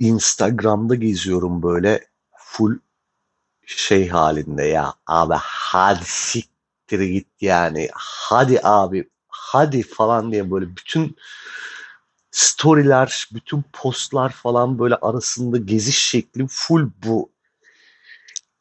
Instagram'da 0.00 0.94
geziyorum 0.94 1.62
böyle 1.62 2.06
full 2.36 2.78
şey 3.66 4.08
halinde 4.08 4.64
ya 4.64 4.94
abi 5.06 5.34
hadi 5.38 6.04
siktir 6.04 7.00
git 7.00 7.28
yani 7.40 7.88
hadi 7.94 8.60
abi 8.62 9.08
hadi 9.28 9.82
falan 9.82 10.32
diye 10.32 10.50
böyle 10.50 10.76
bütün 10.76 11.16
storyler, 12.30 13.28
bütün 13.34 13.64
postlar 13.72 14.30
falan 14.30 14.78
böyle 14.78 14.94
arasında 14.94 15.58
geziş 15.58 15.98
şeklim 15.98 16.46
full 16.50 16.90
bu. 17.04 17.30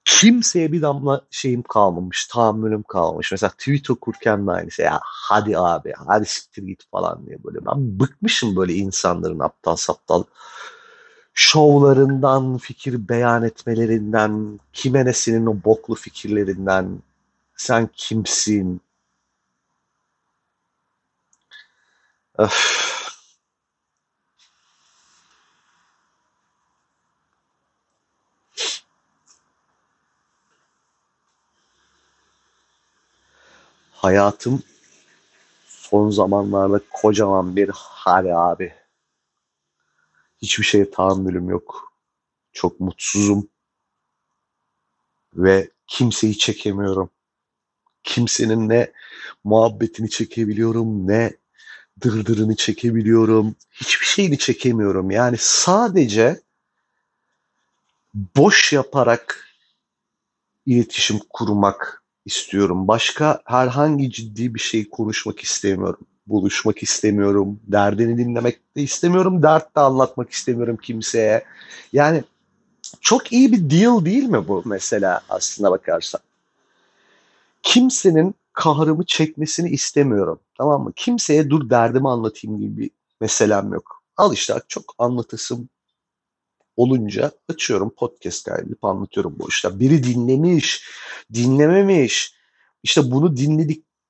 Kimseye 0.05 0.71
bir 0.71 0.81
damla 0.81 1.21
şeyim 1.31 1.63
kalmamış, 1.63 2.27
tahammülüm 2.27 2.83
kalmamış. 2.83 3.31
Mesela 3.31 3.49
tweet 3.49 3.89
okurken 3.89 4.47
de 4.47 4.51
aynısı. 4.51 4.81
Ya 4.81 4.99
hadi 5.03 5.57
abi, 5.57 5.93
hadi 6.07 6.25
siktir 6.25 6.63
git 6.63 6.83
falan 6.91 7.25
diye 7.27 7.43
böyle. 7.43 7.65
Ben 7.65 7.99
bıkmışım 7.99 8.55
böyle 8.55 8.73
insanların 8.73 9.39
aptal 9.39 9.75
saptal 9.75 10.23
şovlarından, 11.37 12.57
fikir 12.57 13.09
beyan 13.09 13.43
etmelerinden, 13.43 14.59
kime 14.73 15.05
ne 15.05 15.13
senin 15.13 15.45
o 15.45 15.55
boklu 15.65 15.95
fikirlerinden, 15.95 16.99
sen 17.57 17.89
kimsin? 17.93 18.81
Öf. 22.37 22.77
Hayatım 33.91 34.63
son 35.67 36.09
zamanlarda 36.09 36.81
kocaman 36.93 37.55
bir 37.55 37.69
hadi 37.73 38.35
abi. 38.35 38.73
Hiçbir 40.41 40.63
şeye 40.63 40.91
tahammülüm 40.91 41.49
yok. 41.49 41.93
Çok 42.53 42.79
mutsuzum. 42.79 43.47
Ve 45.33 45.69
kimseyi 45.87 46.37
çekemiyorum. 46.37 47.09
Kimsenin 48.03 48.69
ne 48.69 48.91
muhabbetini 49.43 50.09
çekebiliyorum 50.09 51.07
ne 51.07 51.33
dırdırını 52.01 52.55
çekebiliyorum. 52.55 53.55
Hiçbir 53.71 54.05
şeyini 54.05 54.37
çekemiyorum. 54.37 55.11
Yani 55.11 55.37
sadece 55.39 56.41
boş 58.13 58.73
yaparak 58.73 59.47
iletişim 60.65 61.19
kurmak 61.29 62.03
istiyorum. 62.25 62.87
Başka 62.87 63.41
herhangi 63.45 64.11
ciddi 64.11 64.55
bir 64.55 64.59
şey 64.59 64.89
konuşmak 64.89 65.39
istemiyorum. 65.39 66.07
Buluşmak 66.27 66.83
istemiyorum. 66.83 67.59
Derdini 67.67 68.17
dinlemek 68.17 68.75
de 68.75 68.81
istemiyorum. 68.81 69.43
Dert 69.43 69.75
de 69.75 69.79
anlatmak 69.79 70.31
istemiyorum 70.31 70.77
kimseye. 70.77 71.43
Yani 71.93 72.23
çok 73.01 73.31
iyi 73.31 73.51
bir 73.51 73.69
deal 73.69 74.05
değil 74.05 74.23
mi 74.23 74.47
bu 74.47 74.61
mesela 74.65 75.21
aslına 75.29 75.71
bakarsan? 75.71 76.21
Kimsenin 77.63 78.35
kahrımı 78.53 79.05
çekmesini 79.05 79.69
istemiyorum. 79.69 80.39
Tamam 80.57 80.83
mı? 80.83 80.93
Kimseye 80.95 81.49
dur 81.49 81.69
derdimi 81.69 82.09
anlatayım 82.09 82.59
gibi 82.59 82.77
bir 82.77 82.89
meselem 83.21 83.73
yok. 83.73 84.03
Al 84.17 84.33
işte 84.33 84.53
çok 84.67 84.95
anlatısım 84.97 85.69
olunca 86.77 87.31
açıyorum 87.49 87.89
podcast 87.89 88.45
kaydedip 88.45 88.85
anlatıyorum 88.85 89.35
bu 89.39 89.49
işte. 89.49 89.79
Biri 89.79 90.03
dinlemiş, 90.03 90.83
dinlememiş. 91.33 92.33
İşte 92.83 93.11
bunu 93.11 93.37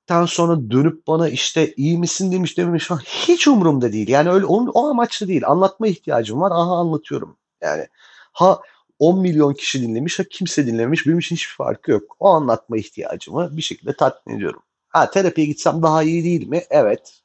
dinledikten 0.08 0.25
sonra 0.25 0.72
dönüp 0.72 1.08
bana 1.08 1.30
işte 1.30 1.73
iyi 1.77 1.97
misin 1.97 2.31
demiş 2.31 2.58
dememiş. 2.58 2.89
Hiç 3.05 3.47
umurumda 3.47 3.91
değil. 3.94 4.08
Yani 4.08 4.30
öyle 4.30 4.45
o, 4.45 4.66
o 4.72 4.89
amaçlı 4.89 5.27
değil. 5.27 5.47
Anlatma 5.47 5.88
ihtiyacım 5.88 6.41
var. 6.41 6.52
Aha 6.52 6.77
anlatıyorum. 6.77 7.38
Yani 7.61 7.88
ha 8.33 8.61
10 9.00 9.19
milyon 9.19 9.53
kişi 9.53 9.81
dinlemiş 9.81 10.19
ha 10.19 10.23
kimse 10.30 10.68
dinlememiş. 10.68 11.07
Benim 11.07 11.19
için 11.19 11.35
hiçbir 11.35 11.56
farkı 11.56 11.91
yok. 11.91 12.16
O 12.19 12.29
anlatma 12.29 12.78
ihtiyacımı 12.78 13.57
bir 13.57 13.62
şekilde 13.62 13.95
tatmin 13.95 14.35
ediyorum. 14.38 14.62
Ha 14.90 15.12
terapiye 15.12 15.47
gitsem 15.47 15.84
daha 15.84 16.03
iyi 16.03 16.24
değil 16.24 16.47
mi? 16.47 16.63
Evet. 16.69 17.22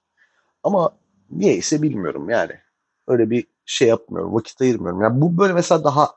Ama 0.62 0.90
niyeyse 1.30 1.82
bilmiyorum 1.82 2.30
yani. 2.30 2.52
Öyle 3.08 3.30
bir 3.30 3.46
şey 3.66 3.88
yapmıyorum. 3.88 4.34
Vakit 4.34 4.60
ayırmıyorum. 4.60 5.02
Yani 5.02 5.20
bu 5.20 5.38
böyle 5.38 5.52
mesela 5.52 5.84
daha 5.84 6.10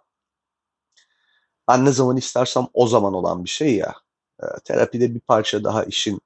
ben 1.68 1.86
ne 1.86 1.92
zaman 1.92 2.18
istersem 2.18 2.68
o 2.74 2.88
zaman 2.88 3.14
olan 3.14 3.44
bir 3.44 3.50
şey 3.50 3.76
ya. 3.76 3.96
E, 4.44 4.46
terapide 4.66 5.16
bir 5.16 5.20
parça 5.20 5.64
daha 5.64 5.84
işin 5.84 6.22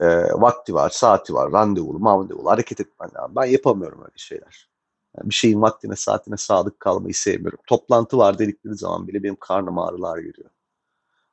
e, 0.00 0.06
vakti 0.32 0.74
var, 0.74 0.90
saati 0.90 1.34
var, 1.34 1.52
randevulu, 1.52 1.98
mavandevulu, 1.98 2.50
hareket 2.50 2.80
etmen 2.80 3.10
lazım. 3.14 3.32
Ben 3.36 3.44
yapamıyorum 3.44 4.00
öyle 4.00 4.12
şeyler. 4.16 4.68
Yani 5.16 5.30
bir 5.30 5.34
şeyin 5.34 5.62
vaktine, 5.62 5.96
saatine 5.96 6.36
sadık 6.36 6.80
kalmayı 6.80 7.14
sevmiyorum. 7.14 7.58
Toplantı 7.66 8.18
var 8.18 8.38
dedikleri 8.38 8.74
zaman 8.74 9.08
bile 9.08 9.22
benim 9.22 9.36
karnım 9.36 9.78
ağrılar 9.78 10.18
geliyor. 10.18 10.50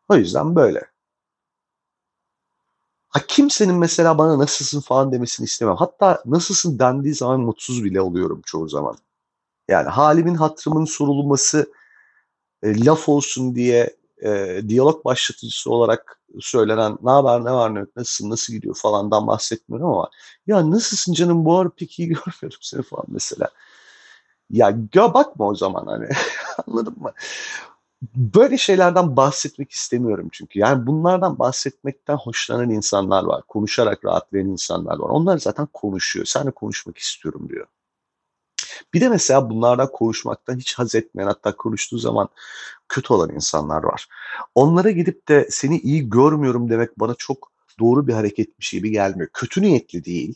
O 0.09 0.15
yüzden 0.15 0.55
böyle. 0.55 0.91
Ha 3.09 3.19
kimsenin 3.27 3.75
mesela 3.75 4.17
bana 4.17 4.39
nasılsın 4.39 4.81
falan 4.81 5.11
demesini 5.11 5.43
istemem. 5.45 5.75
Hatta 5.75 6.23
nasılsın 6.25 6.79
dendiği 6.79 7.13
zaman 7.13 7.39
mutsuz 7.39 7.83
bile 7.83 8.01
oluyorum 8.01 8.41
çoğu 8.45 8.69
zaman. 8.69 8.97
Yani 9.69 9.89
halimin 9.89 10.35
hatırımın 10.35 10.85
sorulması 10.85 11.73
e, 12.63 12.85
laf 12.85 13.09
olsun 13.09 13.55
diye 13.55 13.95
e, 14.25 14.61
diyalog 14.67 15.05
başlatıcısı 15.05 15.71
olarak 15.71 16.21
söylenen 16.39 16.97
ne 17.03 17.11
haber 17.11 17.45
ne 17.45 17.51
var 17.51 17.75
ne 17.75 17.79
yok 17.79 17.95
nasılsın 17.95 18.29
nasıl 18.29 18.53
gidiyor 18.53 18.75
falandan 18.75 19.27
bahsetmiyorum 19.27 19.89
ama 19.89 20.09
ya 20.47 20.71
nasılsın 20.71 21.13
canım 21.13 21.45
bu 21.45 21.57
ara 21.57 21.69
pek 21.69 21.99
iyi 21.99 22.07
görmüyorum 22.07 22.59
seni 22.61 22.81
falan 22.81 23.05
mesela. 23.07 23.49
Ya 24.49 24.71
gö 24.91 25.13
bakma 25.13 25.47
o 25.47 25.55
zaman 25.55 25.85
hani 25.85 26.09
anladın 26.67 26.95
mı? 26.99 27.11
Böyle 28.15 28.57
şeylerden 28.57 29.17
bahsetmek 29.17 29.71
istemiyorum 29.71 30.29
çünkü. 30.31 30.59
Yani 30.59 30.87
bunlardan 30.87 31.39
bahsetmekten 31.39 32.15
hoşlanan 32.15 32.69
insanlar 32.69 33.23
var. 33.23 33.43
Konuşarak 33.47 34.05
rahatlayan 34.05 34.47
insanlar 34.47 34.99
var. 34.99 35.09
Onlar 35.09 35.37
zaten 35.37 35.67
konuşuyor. 35.73 36.25
Sen 36.25 36.47
de 36.47 36.51
konuşmak 36.51 36.97
istiyorum 36.97 37.49
diyor. 37.49 37.67
Bir 38.93 39.01
de 39.01 39.09
mesela 39.09 39.49
bunlardan 39.49 39.91
konuşmaktan 39.91 40.57
hiç 40.57 40.73
haz 40.73 40.95
etmeyen 40.95 41.27
hatta 41.27 41.55
konuştuğu 41.55 41.97
zaman 41.97 42.29
kötü 42.89 43.13
olan 43.13 43.29
insanlar 43.29 43.83
var. 43.83 44.07
Onlara 44.55 44.91
gidip 44.91 45.27
de 45.27 45.47
seni 45.51 45.79
iyi 45.79 46.09
görmüyorum 46.09 46.69
demek 46.69 46.99
bana 46.99 47.15
çok 47.15 47.51
doğru 47.79 48.07
bir 48.07 48.13
hareketmiş 48.13 48.71
gibi 48.71 48.91
gelmiyor. 48.91 49.29
Kötü 49.33 49.61
niyetli 49.61 50.05
değil 50.05 50.35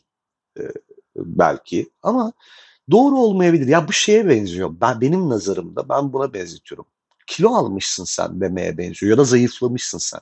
e, 0.60 0.62
belki 1.16 1.90
ama 2.04 2.34
doğru 2.92 3.18
olmayabilir. 3.18 3.68
Ya 3.68 3.88
bu 3.88 3.94
şeye 3.94 4.30
benziyor. 4.30 4.76
Ben 4.82 5.02
benim 5.02 5.30
nazarımda 5.30 5.90
ben 5.90 6.14
buna 6.14 6.34
benzetiyorum. 6.34 6.86
Kilo 7.28 7.56
almışsın 7.56 8.04
sen 8.04 8.42
demeye 8.42 8.78
benziyor 8.78 9.10
ya 9.10 9.18
da 9.18 9.24
zayıflamışsın 9.24 9.98
sen. 9.98 10.22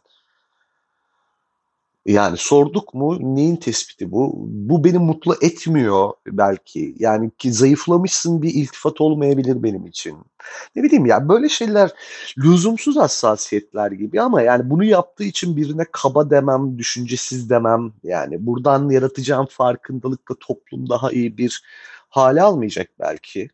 Yani 2.06 2.38
sorduk 2.38 2.94
mu 2.94 3.36
neyin 3.36 3.56
tespiti 3.56 4.12
bu? 4.12 4.34
Bu 4.38 4.84
beni 4.84 4.97
mutlu 4.97 5.36
etmiyor 5.41 6.14
belki. 6.28 6.96
Yani 7.00 7.31
ki 7.38 7.53
zayıflamışsın 7.53 8.41
bir 8.41 8.53
iltifat 8.53 9.02
olmayabilir 9.02 9.64
benim 9.64 9.86
için. 9.86 10.18
Ne 10.75 10.84
bileyim 10.84 11.06
ya 11.06 11.30
böyle 11.30 11.50
şeyler 11.50 11.91
lüzumsuz 12.38 12.97
hassasiyetler 12.97 13.91
gibi 13.91 14.22
ama 14.22 14.41
yani 14.41 14.69
bunu 14.69 14.84
yaptığı 14.84 15.24
için 15.24 15.58
birine 15.58 15.86
kaba 15.91 16.30
demem, 16.30 16.78
düşüncesiz 16.78 17.50
demem. 17.50 17.94
Yani 18.03 18.46
buradan 18.46 18.90
yaratacağım 18.90 19.46
farkındalıkla 19.50 20.35
toplum 20.40 20.90
daha 20.90 21.12
iyi 21.12 21.38
bir 21.38 21.64
hale 22.09 22.41
almayacak 22.41 22.90
belki. 23.00 23.50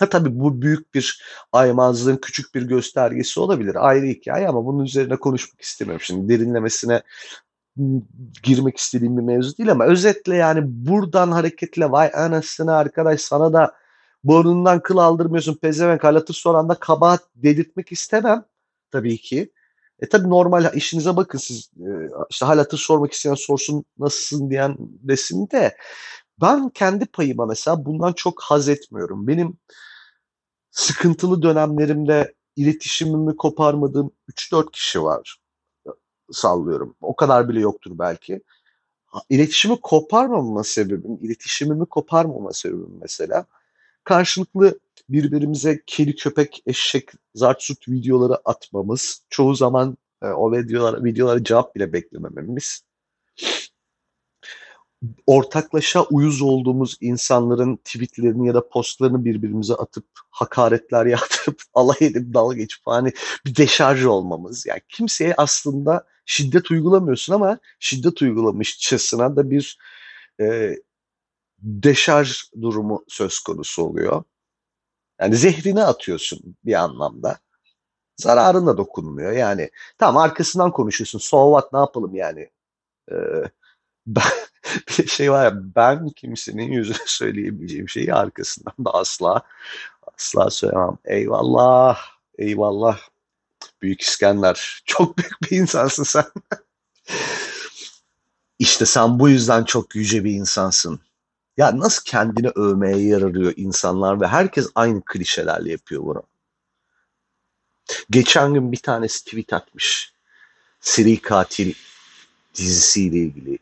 Ha 0.00 0.08
tabii 0.08 0.40
bu 0.40 0.62
büyük 0.62 0.94
bir 0.94 1.22
aymazlığın 1.52 2.16
küçük 2.16 2.54
bir 2.54 2.62
göstergesi 2.62 3.40
olabilir. 3.40 3.88
Ayrı 3.88 4.06
hikaye 4.06 4.48
ama 4.48 4.66
bunun 4.66 4.84
üzerine 4.84 5.16
konuşmak 5.16 5.60
istemiyorum. 5.60 6.02
Şimdi 6.04 6.28
derinlemesine 6.28 7.02
girmek 8.42 8.76
istediğim 8.76 9.16
bir 9.16 9.22
mevzu 9.22 9.58
değil 9.58 9.70
ama 9.70 9.84
özetle 9.84 10.36
yani 10.36 10.60
buradan 10.64 11.32
hareketle 11.32 11.90
vay 11.90 12.10
anasını 12.14 12.74
arkadaş 12.74 13.20
sana 13.20 13.52
da 13.52 13.74
burnundan 14.24 14.82
kıl 14.82 14.96
aldırmıyorsun 14.96 15.54
pezevenk 15.54 16.04
halatır 16.04 16.34
soran 16.34 16.68
da 16.68 16.74
kabahat 16.74 17.22
dedirtmek 17.34 17.92
istemem 17.92 18.44
tabii 18.90 19.18
ki. 19.18 19.52
E 20.00 20.08
tabii 20.08 20.30
normal 20.30 20.74
işinize 20.74 21.16
bakın 21.16 21.38
siz 21.38 21.70
e, 21.76 21.90
işte 22.30 22.46
halatır 22.46 22.78
sormak 22.78 23.12
isteyen 23.12 23.34
sorsun 23.34 23.84
nasılsın 23.98 24.50
diyen 24.50 24.76
desin 24.78 25.48
de 25.50 25.76
ben 26.40 26.68
kendi 26.68 27.06
payıma 27.06 27.46
mesela 27.46 27.84
bundan 27.84 28.12
çok 28.12 28.42
haz 28.42 28.68
etmiyorum. 28.68 29.26
Benim 29.26 29.58
sıkıntılı 30.70 31.42
dönemlerimde 31.42 32.34
iletişimimi 32.56 33.36
koparmadığım 33.36 34.10
3-4 34.28 34.70
kişi 34.72 35.02
var 35.02 35.41
sallıyorum. 36.30 36.94
O 37.00 37.16
kadar 37.16 37.48
bile 37.48 37.60
yoktur 37.60 37.98
belki. 37.98 38.42
İletişimi 39.30 39.80
koparmama 39.80 40.64
sebebim, 40.64 41.18
iletişimimi 41.22 41.86
koparmama 41.86 42.52
sebebim 42.52 42.98
mesela 43.00 43.46
karşılıklı 44.04 44.78
birbirimize 45.08 45.82
kedi, 45.86 46.16
köpek, 46.16 46.62
eşek, 46.66 47.10
zartsut 47.34 47.88
videoları 47.88 48.38
atmamız, 48.44 49.22
çoğu 49.30 49.54
zaman 49.54 49.96
e, 50.22 50.26
o 50.26 50.52
videolara, 50.52 51.04
videolara 51.04 51.44
cevap 51.44 51.74
bile 51.74 51.92
beklemememiz. 51.92 52.82
Ortaklaşa 55.26 56.02
uyuz 56.02 56.42
olduğumuz 56.42 56.96
insanların 57.00 57.76
tweetlerini 57.76 58.46
ya 58.46 58.54
da 58.54 58.68
postlarını 58.68 59.24
birbirimize 59.24 59.74
atıp 59.74 60.04
hakaretler 60.30 61.06
yağdırıp 61.16 61.62
alay 61.74 61.96
edip 62.00 62.34
dalga 62.34 62.56
geçip 62.56 62.80
hani 62.86 63.12
bir 63.46 63.56
deşarj 63.56 64.04
olmamız. 64.04 64.66
Yani 64.66 64.80
kimseye 64.88 65.34
aslında 65.36 66.06
şiddet 66.26 66.70
uygulamıyorsun 66.70 67.34
ama 67.34 67.58
şiddet 67.80 68.22
uygulamışçasına 68.22 69.36
da 69.36 69.50
bir 69.50 69.78
e, 70.40 70.76
deşarj 71.58 72.42
durumu 72.62 73.04
söz 73.08 73.38
konusu 73.38 73.82
oluyor. 73.82 74.22
Yani 75.20 75.36
zehrini 75.36 75.82
atıyorsun 75.84 76.56
bir 76.64 76.74
anlamda. 76.74 77.38
Zararın 78.16 78.66
da 78.66 78.76
dokunmuyor. 78.76 79.32
Yani 79.32 79.70
tamam 79.98 80.22
arkasından 80.22 80.72
konuşuyorsun. 80.72 81.18
So 81.18 81.52
what 81.52 81.72
ne 81.72 81.78
yapalım 81.78 82.14
yani. 82.14 82.50
Ee, 83.12 83.14
ben, 84.06 84.22
şey 85.06 85.32
var 85.32 85.44
ya 85.44 85.52
ben 85.54 86.08
kimsenin 86.10 86.72
yüzüne 86.72 86.96
söyleyemeyeceğim 87.06 87.88
şeyi 87.88 88.14
arkasından 88.14 88.74
da 88.84 88.94
asla 88.94 89.42
asla 90.16 90.50
söylemem. 90.50 90.98
Eyvallah. 91.04 91.98
Eyvallah. 92.38 92.98
Büyük 93.82 94.00
İskender. 94.00 94.82
Çok 94.84 95.18
büyük 95.18 95.42
bir 95.42 95.56
insansın 95.56 96.02
sen. 96.02 96.24
İşte 98.58 98.86
sen 98.86 99.18
bu 99.18 99.28
yüzden 99.28 99.64
çok 99.64 99.94
yüce 99.94 100.24
bir 100.24 100.32
insansın. 100.32 101.00
Ya 101.56 101.78
nasıl 101.78 102.02
kendini 102.04 102.48
övmeye 102.48 103.06
yararıyor 103.08 103.52
insanlar 103.56 104.20
ve 104.20 104.26
herkes 104.26 104.68
aynı 104.74 105.02
klişelerle 105.04 105.70
yapıyor 105.70 106.02
bunu. 106.02 106.22
Geçen 108.10 108.54
gün 108.54 108.72
bir 108.72 108.76
tanesi 108.76 109.24
tweet 109.24 109.52
atmış. 109.52 110.12
Seri 110.80 111.20
katil 111.20 111.74
dizisiyle 112.54 113.16
ilgili. 113.16 113.58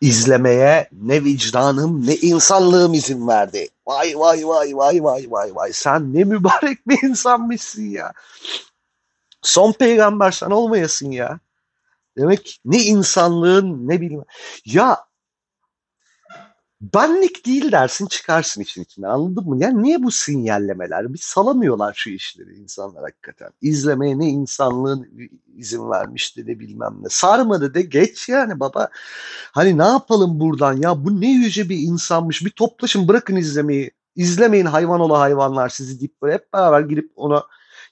İzlemeye 0.00 0.88
ne 0.92 1.24
vicdanım 1.24 2.06
ne 2.06 2.16
insanlığım 2.16 2.94
izin 2.94 3.28
verdi. 3.28 3.68
Vay 3.86 4.12
vay 4.16 4.46
vay 4.46 4.76
vay 4.76 5.04
vay 5.04 5.26
vay 5.30 5.54
vay. 5.54 5.72
Sen 5.72 6.14
ne 6.14 6.24
mübarek 6.24 6.88
bir 6.88 7.02
insanmışsın 7.02 7.82
ya. 7.82 8.12
Son 9.42 9.72
peygamber 9.72 10.30
sen 10.30 10.50
olmayasın 10.50 11.10
ya. 11.10 11.40
Demek 12.16 12.60
ne 12.64 12.78
insanlığın 12.82 13.88
ne 13.88 14.00
bilmem. 14.00 14.24
Ya 14.64 15.07
benlik 16.80 17.46
değil 17.46 17.72
dersin 17.72 18.06
çıkarsın 18.06 18.60
işin 18.60 18.82
içine 18.82 19.06
anladın 19.06 19.48
mı? 19.48 19.62
Yani 19.62 19.82
niye 19.82 20.02
bu 20.02 20.10
sinyallemeler? 20.10 21.14
Bir 21.14 21.18
salamıyorlar 21.18 21.94
şu 21.96 22.10
işleri 22.10 22.54
insanlar 22.54 23.02
hakikaten. 23.02 23.50
İzlemeye 23.62 24.18
ne 24.18 24.28
insanlığın 24.28 25.08
izin 25.56 25.90
vermişti 25.90 26.46
de 26.46 26.60
bilmem 26.60 26.96
ne. 27.02 27.08
Sarmadı 27.10 27.74
de 27.74 27.82
geç 27.82 28.28
yani 28.28 28.60
baba. 28.60 28.88
Hani 29.52 29.78
ne 29.78 29.84
yapalım 29.84 30.40
buradan 30.40 30.76
ya 30.76 31.04
bu 31.04 31.20
ne 31.20 31.32
yüce 31.32 31.68
bir 31.68 31.78
insanmış. 31.78 32.44
Bir 32.44 32.50
toplaşın 32.50 33.08
bırakın 33.08 33.36
izlemeyi. 33.36 33.90
İzlemeyin 34.16 34.66
hayvan 34.66 35.00
ola 35.00 35.20
hayvanlar 35.20 35.68
sizi 35.68 36.00
deyip 36.00 36.22
böyle 36.22 36.34
hep 36.34 36.52
beraber 36.52 36.80
girip 36.80 37.12
ona 37.16 37.44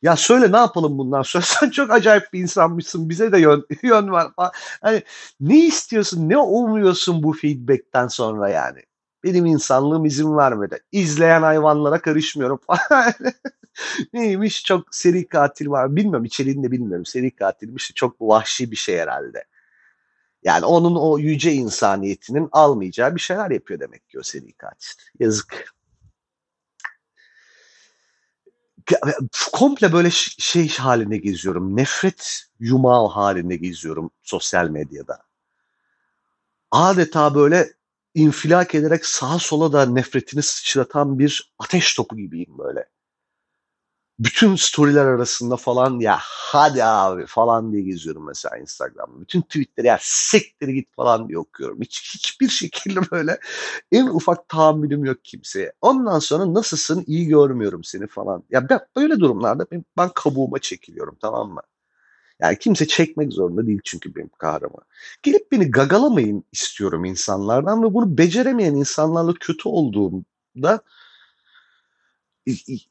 ya 0.07 0.17
söyle 0.17 0.53
ne 0.53 0.57
yapalım 0.57 0.99
bundan 0.99 1.23
sonra 1.23 1.45
sen 1.47 1.71
çok 1.71 1.91
acayip 1.91 2.33
bir 2.33 2.41
insanmışsın 2.41 3.09
bize 3.09 3.33
de 3.33 3.39
yön, 3.39 3.67
yön 3.83 4.11
var. 4.11 4.33
Hani 4.83 5.03
ne 5.41 5.67
istiyorsun 5.67 6.29
ne 6.29 6.39
umuyorsun 6.39 7.23
bu 7.23 7.33
feedbackten 7.33 8.09
sonra 8.09 8.49
yani. 8.49 8.83
Benim 9.25 9.47
insanlığım 9.47 10.05
izin 10.05 10.37
vermedi. 10.37 10.79
İzleyen 10.93 11.43
hayvanlara 11.43 11.99
karışmıyorum 11.99 12.61
falan. 12.67 13.13
Neymiş 14.13 14.65
çok 14.65 14.95
seri 14.95 15.29
katil 15.29 15.69
var. 15.69 15.97
Bilmiyorum 15.97 16.25
içeriğini 16.25 16.63
de 16.63 16.71
bilmiyorum. 16.71 17.07
Seri 17.07 17.37
katilmiş 17.37 17.93
çok 17.95 18.21
vahşi 18.21 18.71
bir 18.71 18.77
şey 18.77 18.99
herhalde. 18.99 19.45
Yani 20.45 20.65
onun 20.65 20.97
o 20.97 21.19
yüce 21.19 21.53
insaniyetinin 21.53 22.49
almayacağı 22.53 23.15
bir 23.15 23.21
şeyler 23.21 23.51
yapıyor 23.51 23.81
demek 23.81 24.09
ki 24.09 24.19
o 24.19 24.23
seri 24.23 24.53
katil. 24.53 24.95
Yazık. 25.21 25.76
Komple 29.53 29.93
böyle 29.93 30.11
şey 30.11 30.69
haline 30.69 31.17
geziyorum. 31.17 31.77
Nefret 31.77 32.43
yumağı 32.61 33.09
haline 33.09 33.57
geziyorum 33.57 34.11
sosyal 34.23 34.69
medyada. 34.69 35.23
Adeta 36.71 37.35
böyle 37.35 37.73
infilak 38.15 38.75
ederek 38.75 39.07
sağa 39.07 39.39
sola 39.39 39.73
da 39.73 39.87
nefretini 39.87 40.43
sıçratan 40.43 41.19
bir 41.19 41.55
ateş 41.59 41.95
topu 41.95 42.17
gibiyim 42.17 42.59
böyle 42.59 42.89
bütün 44.19 44.57
storyler 44.57 45.05
arasında 45.05 45.57
falan 45.57 46.01
ya 46.01 46.19
hadi 46.21 46.85
abi 46.85 47.27
falan 47.27 47.73
diye 47.73 47.83
geziyorum 47.83 48.27
mesela 48.27 48.59
Instagram'da. 48.59 49.21
Bütün 49.21 49.41
tweetleri 49.43 49.87
ya 49.87 49.99
sektir 50.01 50.69
git 50.69 50.95
falan 50.97 51.29
diye 51.29 51.39
okuyorum. 51.39 51.81
Hiç, 51.81 52.15
hiçbir 52.15 52.49
şekilde 52.49 53.01
böyle 53.11 53.39
en 53.93 54.07
ufak 54.07 54.49
tahammülüm 54.49 55.05
yok 55.05 55.19
kimseye. 55.25 55.73
Ondan 55.81 56.19
sonra 56.19 56.55
nasılsın 56.55 57.05
iyi 57.07 57.27
görmüyorum 57.27 57.85
seni 57.85 58.07
falan. 58.07 58.45
Ya 58.51 58.69
ben 58.69 58.81
böyle 58.97 59.21
durumlarda 59.21 59.67
ben, 59.73 59.85
ben 59.99 60.11
kabuğuma 60.15 60.59
çekiliyorum 60.59 61.17
tamam 61.21 61.51
mı? 61.51 61.61
Yani 62.41 62.59
kimse 62.59 62.87
çekmek 62.87 63.33
zorunda 63.33 63.67
değil 63.67 63.81
çünkü 63.85 64.15
benim 64.15 64.31
kahraman. 64.39 64.83
Gelip 65.23 65.53
beni 65.53 65.71
gagalamayın 65.71 66.45
istiyorum 66.53 67.05
insanlardan 67.05 67.83
ve 67.83 67.95
bunu 67.95 68.19
beceremeyen 68.19 68.75
insanlarla 68.75 69.35
kötü 69.35 69.69
olduğumda 69.69 70.81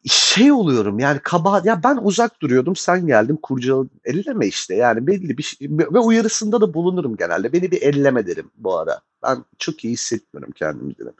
şey 0.06 0.52
oluyorum 0.52 1.00
yani 1.00 1.20
kabahat 1.20 1.66
ya 1.66 1.84
ben 1.84 2.00
uzak 2.02 2.42
duruyordum 2.42 2.76
sen 2.76 3.08
geldin 3.08 3.40
kurcaladın. 3.42 4.02
Elleme 4.06 4.48
işte 4.48 4.76
yani 4.76 5.08
belli 5.08 5.38
bir 5.38 5.44
şey 5.44 5.68
ve 5.72 6.00
uyarısında 6.00 6.62
da 6.62 6.74
bulunurum 6.74 7.18
genelde. 7.18 7.54
Beni 7.54 7.72
bir 7.72 7.82
elleme 7.82 8.28
derim 8.28 8.52
bu 8.58 8.78
ara. 8.78 9.02
Ben 9.24 9.46
çok 9.60 9.86
iyi 9.86 9.94
hissetmiyorum 9.94 10.52
kendimi 10.52 10.98
derim. 10.98 11.14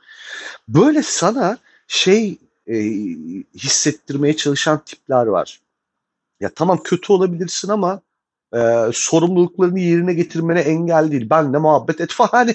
Böyle 0.68 1.02
sana 1.02 1.58
şey 1.88 2.38
e, 2.66 2.74
hissettirmeye 3.54 4.36
çalışan 4.36 4.78
tipler 4.84 5.26
var. 5.26 5.60
Ya 6.40 6.50
tamam 6.54 6.80
kötü 6.84 7.12
olabilirsin 7.12 7.68
ama 7.68 8.00
e, 8.56 8.90
sorumluluklarını 8.92 9.80
yerine 9.80 10.14
getirmene 10.14 10.60
engel 10.60 11.10
değil. 11.12 11.30
Ben 11.30 11.52
de 11.52 11.58
muhabbet 11.58 12.00
et 12.00 12.12
falan. 12.12 12.30
Hani 12.32 12.54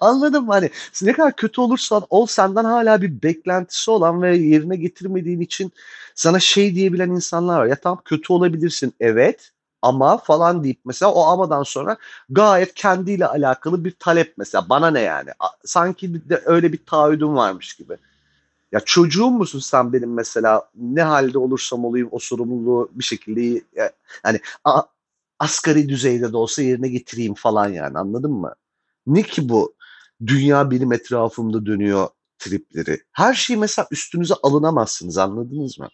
anladın 0.00 0.44
mı? 0.44 0.52
Hani 0.52 0.70
ne 1.02 1.12
kadar 1.12 1.36
kötü 1.36 1.60
olursan 1.60 2.02
ol 2.10 2.26
senden 2.26 2.64
hala 2.64 3.02
bir 3.02 3.22
beklentisi 3.22 3.90
olan 3.90 4.22
ve 4.22 4.36
yerine 4.36 4.76
getirmediğin 4.76 5.40
için 5.40 5.72
sana 6.14 6.40
şey 6.40 6.74
diyebilen 6.74 7.10
insanlar 7.10 7.58
var. 7.58 7.66
Ya 7.66 7.76
tamam 7.76 8.00
kötü 8.04 8.32
olabilirsin 8.32 8.94
evet 9.00 9.50
ama 9.82 10.18
falan 10.18 10.64
deyip 10.64 10.78
mesela 10.84 11.12
o 11.12 11.24
amadan 11.24 11.62
sonra 11.62 11.96
gayet 12.30 12.74
kendiyle 12.74 13.26
alakalı 13.26 13.84
bir 13.84 13.90
talep 13.90 14.34
mesela 14.36 14.68
bana 14.68 14.90
ne 14.90 15.00
yani 15.00 15.30
sanki 15.64 16.28
de 16.30 16.42
öyle 16.44 16.72
bir 16.72 16.80
taahhüdüm 16.86 17.36
varmış 17.36 17.74
gibi. 17.74 17.96
Ya 18.72 18.80
çocuğum 18.80 19.30
musun 19.30 19.58
sen 19.58 19.92
benim 19.92 20.14
mesela 20.14 20.68
ne 20.74 21.02
halde 21.02 21.38
olursam 21.38 21.84
olayım 21.84 22.08
o 22.12 22.18
sorumluluğu 22.18 22.90
bir 22.94 23.04
şekilde 23.04 23.62
yani 24.24 24.40
asgari 25.42 25.88
düzeyde 25.88 26.32
de 26.32 26.36
olsa 26.36 26.62
yerine 26.62 26.88
getireyim 26.88 27.34
falan 27.34 27.68
yani 27.68 27.98
anladın 27.98 28.32
mı? 28.32 28.54
Ne 29.06 29.22
ki 29.22 29.48
bu 29.48 29.74
dünya 30.26 30.70
benim 30.70 30.92
etrafımda 30.92 31.66
dönüyor 31.66 32.08
tripleri. 32.38 33.00
Her 33.12 33.34
şeyi 33.34 33.56
mesela 33.56 33.88
üstünüze 33.90 34.34
alınamazsınız 34.42 35.18
anladınız 35.18 35.78
mı? 35.78 35.88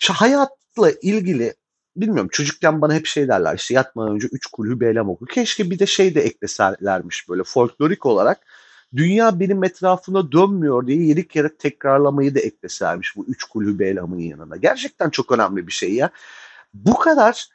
Şu 0.00 0.12
hayatla 0.12 0.90
ilgili 1.02 1.54
bilmiyorum 1.96 2.28
çocukken 2.32 2.80
bana 2.80 2.94
hep 2.94 3.06
şey 3.06 3.28
derler 3.28 3.56
işte 3.56 3.74
yatmadan 3.74 4.14
önce 4.14 4.28
üç 4.32 4.46
kulü 4.46 4.80
beylem 4.80 5.08
oku. 5.08 5.26
Keşke 5.26 5.70
bir 5.70 5.78
de 5.78 5.86
şey 5.86 6.14
de 6.14 6.20
ekleselermiş 6.20 7.28
böyle 7.28 7.44
folklorik 7.44 8.06
olarak 8.06 8.40
dünya 8.96 9.40
benim 9.40 9.64
etrafına 9.64 10.32
dönmüyor 10.32 10.86
diye 10.86 11.02
yeri 11.06 11.28
kere 11.28 11.56
tekrarlamayı 11.56 12.34
da 12.34 12.40
eklesermiş 12.40 13.16
bu 13.16 13.24
üç 13.26 13.44
kulü 13.44 13.78
beylamın 13.78 14.18
yanına. 14.18 14.56
Gerçekten 14.56 15.10
çok 15.10 15.32
önemli 15.32 15.66
bir 15.66 15.72
şey 15.72 15.94
ya. 15.94 16.10
Bu 16.74 16.98
kadar 16.98 17.48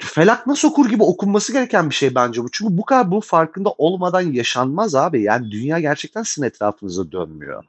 felak 0.00 0.46
nasıl 0.46 0.68
okur 0.68 0.90
gibi 0.90 1.02
okunması 1.02 1.52
gereken 1.52 1.90
bir 1.90 1.94
şey 1.94 2.14
bence 2.14 2.44
bu. 2.44 2.48
Çünkü 2.52 2.78
bu 2.78 2.84
kadar 2.84 3.10
bu 3.10 3.20
farkında 3.20 3.70
olmadan 3.70 4.20
yaşanmaz 4.20 4.94
abi. 4.94 5.22
Yani 5.22 5.50
dünya 5.50 5.80
gerçekten 5.80 6.22
sizin 6.22 6.46
etrafınıza 6.46 7.12
dönmüyor. 7.12 7.64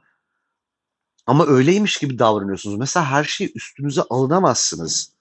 Ama 1.26 1.46
öyleymiş 1.46 1.96
gibi 1.98 2.18
davranıyorsunuz. 2.18 2.78
Mesela 2.78 3.06
her 3.06 3.24
şeyi 3.24 3.52
üstünüze 3.54 4.02
alınamazsınız. 4.02 5.12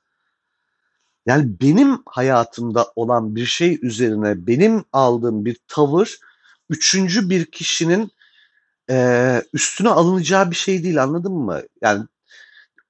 Yani 1.25 1.60
benim 1.62 2.03
hayatımda 2.05 2.88
olan 2.95 3.36
bir 3.36 3.45
şey 3.45 3.79
üzerine 3.81 4.48
benim 4.48 4.83
aldığım 4.93 5.45
bir 5.45 5.57
tavır 5.67 6.19
üçüncü 6.69 7.29
bir 7.29 7.45
kişinin 7.45 8.12
e, 8.89 9.41
üstüne 9.53 9.89
alınacağı 9.89 10.51
bir 10.51 10.55
şey 10.55 10.83
değil 10.83 11.03
anladın 11.03 11.33
mı? 11.33 11.62
Yani 11.81 12.05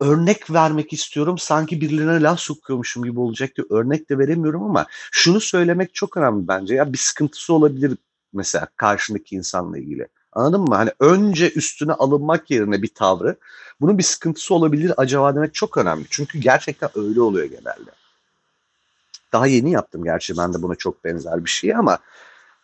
örnek 0.02 0.52
vermek 0.52 0.94
istiyorum. 0.94 1.38
Sanki 1.38 1.82
birilerine 1.82 2.22
laf 2.22 2.40
sokuyormuşum 2.40 3.04
gibi 3.04 3.20
olacak 3.20 3.50
diye 3.58 3.68
örnek 3.70 4.10
de 4.10 4.18
veremiyorum 4.18 4.64
ama 4.64 4.86
şunu 5.12 5.40
söylemek 5.40 5.94
çok 5.94 6.18
önemli 6.18 6.48
bence. 6.48 6.76
Ya 6.76 6.94
bir 6.94 6.98
sıkıntısı 6.98 7.54
olabilir 7.54 7.98
mesela 8.34 8.68
karşındaki 8.76 9.36
insanla 9.36 9.78
ilgili. 9.78 10.08
Anladın 10.34 10.62
mı? 10.62 10.76
Hani 10.76 10.92
önce 11.00 11.52
üstüne 11.52 11.94
alınmak 11.94 12.52
yerine 12.52 12.82
bir 12.82 12.88
tavrı 12.88 13.36
bunun 13.82 13.98
bir 13.98 14.04
sıkıntısı 14.04 14.54
olabilir 14.54 14.94
acaba 14.98 15.36
demek 15.36 15.54
çok 15.54 15.78
önemli. 15.78 16.06
Çünkü 16.10 16.40
gerçekten 16.40 16.90
öyle 16.96 17.22
oluyor 17.22 17.46
genelde. 17.46 17.92
Daha 19.32 19.48
yeni 19.48 19.72
yaptım 19.72 20.04
gerçi 20.04 20.38
ben 20.38 20.54
de 20.54 20.62
buna 20.62 20.76
çok 20.76 21.04
benzer 21.04 21.46
bir 21.46 21.50
şey 21.50 21.76
ama 21.76 22.00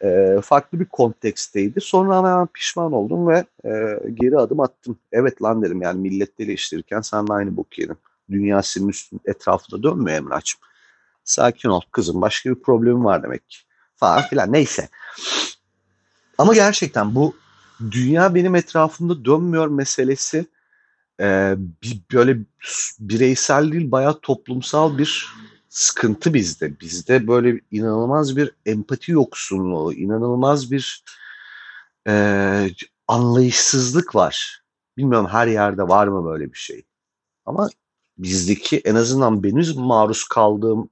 Eee, 0.04 0.40
farklı 0.44 0.80
bir 0.80 0.86
konteksteydi. 0.86 1.82
Sonra 1.82 2.18
hemen 2.18 2.48
pişman 2.48 2.94
oldum 2.94 3.28
ve, 3.28 3.46
eee, 3.66 4.00
geri 4.14 4.38
adım 4.38 4.60
attım. 4.60 4.98
"Evet 5.12 5.42
lan." 5.42 5.62
dedim, 5.64 5.82
yani 5.82 6.02
milleti 6.02 6.44
eleştirirken 6.44 7.02
sen 7.02 7.28
de 7.28 7.34
aynı 7.34 7.58
boku 7.58 7.82
yedin. 7.82 7.98
Dünya 8.32 8.64
senin 8.64 8.88
üstün 8.90 9.22
etrafında 9.26 9.84
dönmüyor 9.84 10.18
Emrah'cığım. 10.18 10.60
Sakin 11.24 11.70
ol 11.70 11.82
kızım, 11.92 12.22
başka 12.22 12.50
bir 12.50 12.56
problemin 12.56 13.04
var 13.04 13.24
demek 13.24 13.50
ki 13.50 13.58
falan 13.96 14.22
filan. 14.22 14.54
Neyse. 14.54 14.90
Ama 16.38 16.54
gerçekten 16.54 17.16
bu 17.16 17.36
dünya 17.92 18.36
benim 18.36 18.56
etrafımda 18.56 19.26
dönmüyor 19.26 19.68
meselesi, 19.68 20.46
eee, 21.20 21.56
bir 21.84 22.02
böyle 22.14 22.38
bireysel 23.00 23.72
değil, 23.72 23.92
bayağı 23.92 24.20
toplumsal 24.22 24.98
bir 24.98 25.28
sıkıntı 25.70 26.34
bizde. 26.34 26.80
Bizde 26.80 27.28
böyle 27.28 27.62
inanılmaz 27.72 28.38
bir 28.38 28.52
empati 28.66 29.12
yoksunluğu, 29.12 29.94
inanılmaz 29.94 30.72
bir, 30.72 31.04
eee, 32.08 32.72
anlayışsızlık 33.08 34.16
var. 34.16 34.64
Bilmiyorum 34.98 35.28
her 35.32 35.48
yerde 35.48 35.84
var 35.88 36.08
mı 36.08 36.26
böyle 36.26 36.54
bir 36.54 36.58
şey? 36.58 36.86
Ama 37.46 37.70
bizdeki 38.18 38.78
en 38.80 38.96
azından 38.96 39.44
benim 39.44 39.80
maruz 39.82 40.24
kaldığım, 40.26 40.90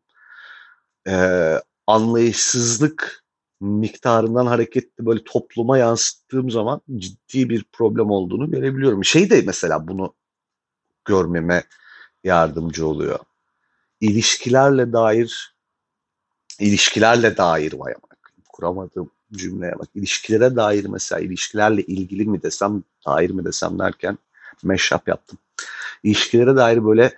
eee, 1.08 1.62
anlayışsızlık 1.88 3.24
miktarından 3.62 4.46
hareketle 4.46 5.06
böyle 5.06 5.24
topluma 5.24 5.78
yansıttığım 5.78 6.52
zaman 6.52 6.82
ciddi 6.98 7.50
bir 7.50 7.66
problem 7.74 8.10
olduğunu 8.12 8.52
görebiliyorum. 8.52 9.06
Şey 9.06 9.30
de 9.30 9.44
mesela 9.46 9.88
bunu 9.88 10.14
görmeme 11.06 11.64
yardımcı 12.24 12.88
oluyor. 12.88 13.20
İlişkilerle 14.02 14.94
dair 14.94 15.56
ilişkilerle 16.60 17.38
dair 17.38 17.74
vay 17.74 17.94
amına 17.94 18.16
kuramadığım 18.50 19.12
cümleye 19.34 19.80
bak. 19.80 19.90
İlişkilere 19.96 20.56
dair 20.56 20.86
mesela 20.86 21.22
ilişkilerle 21.22 21.82
ilgili 21.82 22.26
mi 22.26 22.44
desem, 22.44 22.84
dair 23.08 23.30
mi 23.30 23.46
desem 23.46 23.80
derken 23.80 24.18
mashup 24.64 25.08
yaptım. 25.08 25.38
İlişkilere 26.04 26.56
dair 26.56 26.86
böyle 26.86 27.16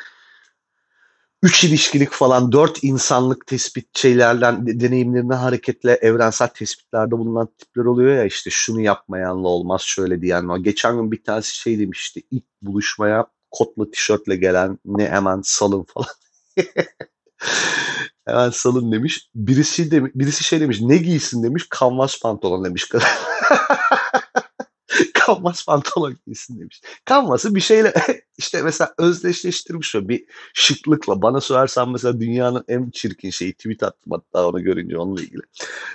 3 1.43 1.63
ilişkilik 1.63 2.11
falan 2.11 2.51
4 2.51 2.83
insanlık 2.83 3.47
tespit 3.47 3.97
şeylerden 3.97 4.79
deneyimlerine 4.79 5.33
hareketle 5.33 5.91
evrensel 5.91 6.47
tespitlerde 6.47 7.11
bulunan 7.11 7.49
tipler 7.57 7.85
oluyor 7.85 8.15
ya 8.15 8.25
işte 8.25 8.49
şunu 8.49 8.81
yapmayanla 8.81 9.47
olmaz 9.47 9.81
şöyle 9.81 10.21
diyen 10.21 10.49
var. 10.49 10.57
Geçen 10.57 10.95
gün 10.95 11.11
bir 11.11 11.23
tanesi 11.23 11.55
şey 11.55 11.79
demişti 11.79 12.21
ilk 12.31 12.43
buluşmaya 12.61 13.27
kotla 13.51 13.91
tişörtle 13.91 14.35
gelen 14.35 14.79
ne 14.85 15.09
hemen 15.09 15.41
salın 15.43 15.83
falan. 15.83 16.09
hemen 18.27 18.49
salın 18.49 18.91
demiş. 18.91 19.29
Birisi 19.35 19.91
de, 19.91 20.05
birisi 20.15 20.43
şey 20.43 20.59
demiş 20.59 20.81
ne 20.81 20.97
giysin 20.97 21.43
demiş 21.43 21.67
kanvas 21.69 22.19
pantolon 22.19 22.65
demiş. 22.65 22.89
kanvas 25.13 25.65
pantolon 25.65 26.17
giysin 26.27 26.59
demiş. 26.59 26.81
Kanvası 27.05 27.55
bir 27.55 27.61
şeyle 27.61 27.93
işte 28.37 28.61
mesela 28.61 28.93
özdeşleştirmiş 28.97 29.95
o 29.95 30.09
bir 30.09 30.25
şıklıkla. 30.53 31.21
Bana 31.21 31.41
sorarsan 31.41 31.91
mesela 31.91 32.19
dünyanın 32.19 32.63
en 32.67 32.89
çirkin 32.89 33.29
şeyi 33.29 33.53
tweet 33.53 33.83
attım 33.83 34.11
hatta 34.11 34.47
onu 34.47 34.63
görünce 34.63 34.97
onunla 34.97 35.21
ilgili. 35.21 35.41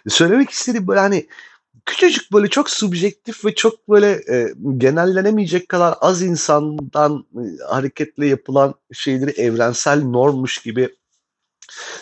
Söylemek 0.08 0.50
istediğim 0.50 0.88
böyle 0.88 1.00
hani 1.00 1.26
küçücük 1.86 2.32
böyle 2.32 2.48
çok 2.48 2.70
subjektif 2.70 3.44
ve 3.44 3.54
çok 3.54 3.88
böyle 3.88 4.10
e, 4.10 4.54
genellenemeyecek 4.78 5.68
kadar 5.68 5.94
az 6.00 6.22
insandan 6.22 7.24
e, 7.34 7.64
hareketle 7.68 8.26
yapılan 8.26 8.74
şeyleri 8.92 9.30
evrensel 9.30 10.02
normmuş 10.02 10.58
gibi 10.58 10.88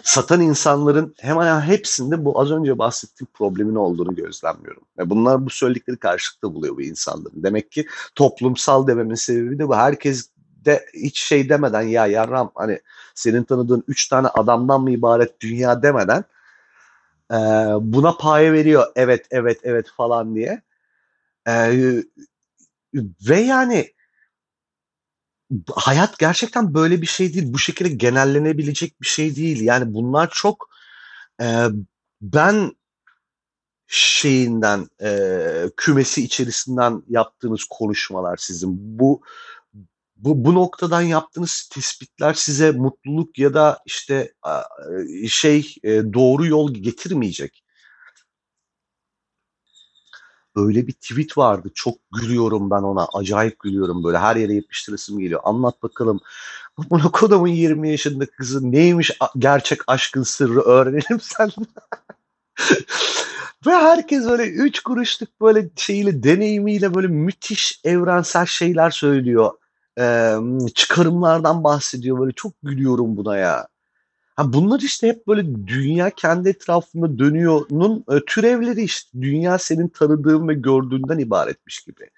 satan 0.03 0.41
insanların 0.41 1.15
hemen 1.19 1.61
hepsinde 1.61 2.25
bu 2.25 2.41
az 2.41 2.51
önce 2.51 2.79
bahsettiğim 2.79 3.29
problemin 3.35 3.75
olduğunu 3.75 4.15
gözlemliyorum. 4.15 4.83
Ve 4.99 5.11
bunlar 5.11 5.47
bu 5.47 5.51
söyledikleri 5.51 5.97
karşılıkta 5.97 6.55
buluyor 6.55 6.77
bu 6.77 6.83
insanların. 6.83 7.43
Demek 7.43 7.73
ki 7.73 7.87
toplumsal 8.15 8.87
dememin 8.87 9.15
sebebi 9.15 9.59
de 9.59 9.69
bu. 9.69 9.77
Herkes 9.77 10.31
de 10.65 10.87
hiç 10.95 11.21
şey 11.21 11.49
demeden 11.49 11.83
ya 11.83 12.07
yarram 12.07 12.53
hani 12.55 12.81
senin 13.15 13.45
tanıdığın 13.45 13.85
üç 13.89 14.09
tane 14.09 14.29
adamdan 14.29 14.81
mı 14.81 14.91
ibaret 14.91 15.41
dünya 15.41 15.83
demeden 15.83 16.25
e, 17.31 17.37
buna 17.81 18.17
paye 18.17 18.53
veriyor. 18.53 18.87
Evet 18.97 19.27
evet 19.31 19.61
evet 19.63 19.87
falan 19.97 20.35
diye. 20.35 20.63
E, 21.49 21.53
ve 23.29 23.41
yani 23.41 23.93
hayat 25.75 26.19
gerçekten 26.19 26.75
böyle 26.75 27.03
bir 27.03 27.07
şey 27.07 27.35
değil. 27.35 27.53
Bu 27.53 27.59
şekilde 27.59 27.89
genellenebilecek 27.89 29.01
bir 29.01 29.07
şey 29.07 29.37
değil. 29.37 29.61
Yani 29.61 29.95
bunlar 29.95 30.31
çok 30.33 30.71
e, 31.43 31.67
ben 32.21 32.73
şeyinden 33.87 34.89
e, 35.03 35.71
kümesi 35.77 36.25
içerisinden 36.25 37.03
yaptığınız 37.09 37.65
konuşmalar 37.71 38.37
sizin. 38.37 38.99
Bu 38.99 39.23
bu, 40.25 40.45
bu 40.45 40.55
noktadan 40.55 41.03
yaptığınız 41.03 41.69
tespitler 41.73 42.35
size 42.35 42.71
mutluluk 42.71 43.39
ya 43.39 43.55
da 43.55 43.79
işte 43.87 44.35
şey 45.29 45.75
doğru 45.85 46.47
yol 46.47 46.75
getirmeyecek. 46.75 47.65
Öyle 50.57 50.87
bir 50.87 50.93
tweet 50.93 51.39
vardı. 51.39 51.71
Çok 51.75 51.99
gülüyorum 52.13 52.71
ben 52.71 52.83
ona. 52.83 53.07
Acayip 53.15 53.59
gülüyorum 53.59 54.05
böyle. 54.05 54.19
Her 54.19 54.37
yere 54.37 54.55
yapıştırasım 54.55 55.19
geliyor. 55.19 55.41
Anlat 55.45 55.83
bakalım. 55.83 56.21
Bunu 56.91 57.13
kodumun 57.13 57.49
20 57.49 57.91
yaşında 57.91 58.27
kızı 58.27 58.73
neymiş 58.73 59.11
gerçek 59.39 59.81
aşkın 59.87 60.23
sırrı 60.23 60.61
öğrenelim 60.61 61.21
sen. 61.21 61.51
Ve 63.67 63.71
herkes 63.71 64.27
öyle 64.27 64.43
üç 64.43 64.81
kuruşluk 64.81 65.41
böyle 65.41 65.71
şeyiyle 65.77 66.23
deneyimiyle 66.23 66.95
böyle 66.95 67.07
müthiş 67.07 67.81
evrensel 67.85 68.47
şeyler 68.47 68.91
söylüyor. 68.91 69.53
Ee, 69.99 70.37
çıkarımlardan 70.75 71.65
bahsediyor. 71.65 72.21
Böyle 72.21 72.33
çok 72.33 72.53
gülüyorum 72.63 73.17
buna 73.17 73.37
ya. 73.37 73.69
Ha 74.37 74.53
bunlar 74.53 74.81
işte 74.81 75.09
hep 75.09 75.27
böyle 75.27 75.67
dünya 75.67 76.11
kendi 76.11 76.49
etrafında 76.49 77.19
dönüyor'nun 77.19 78.05
e, 78.11 78.21
türevleri 78.27 78.83
işte. 78.83 79.11
Dünya 79.23 79.59
senin 79.59 79.89
tanıdığın 79.89 80.49
ve 80.49 80.55
gördüğünden 80.55 81.19
ibaretmiş 81.19 81.81
gibi 81.81 82.11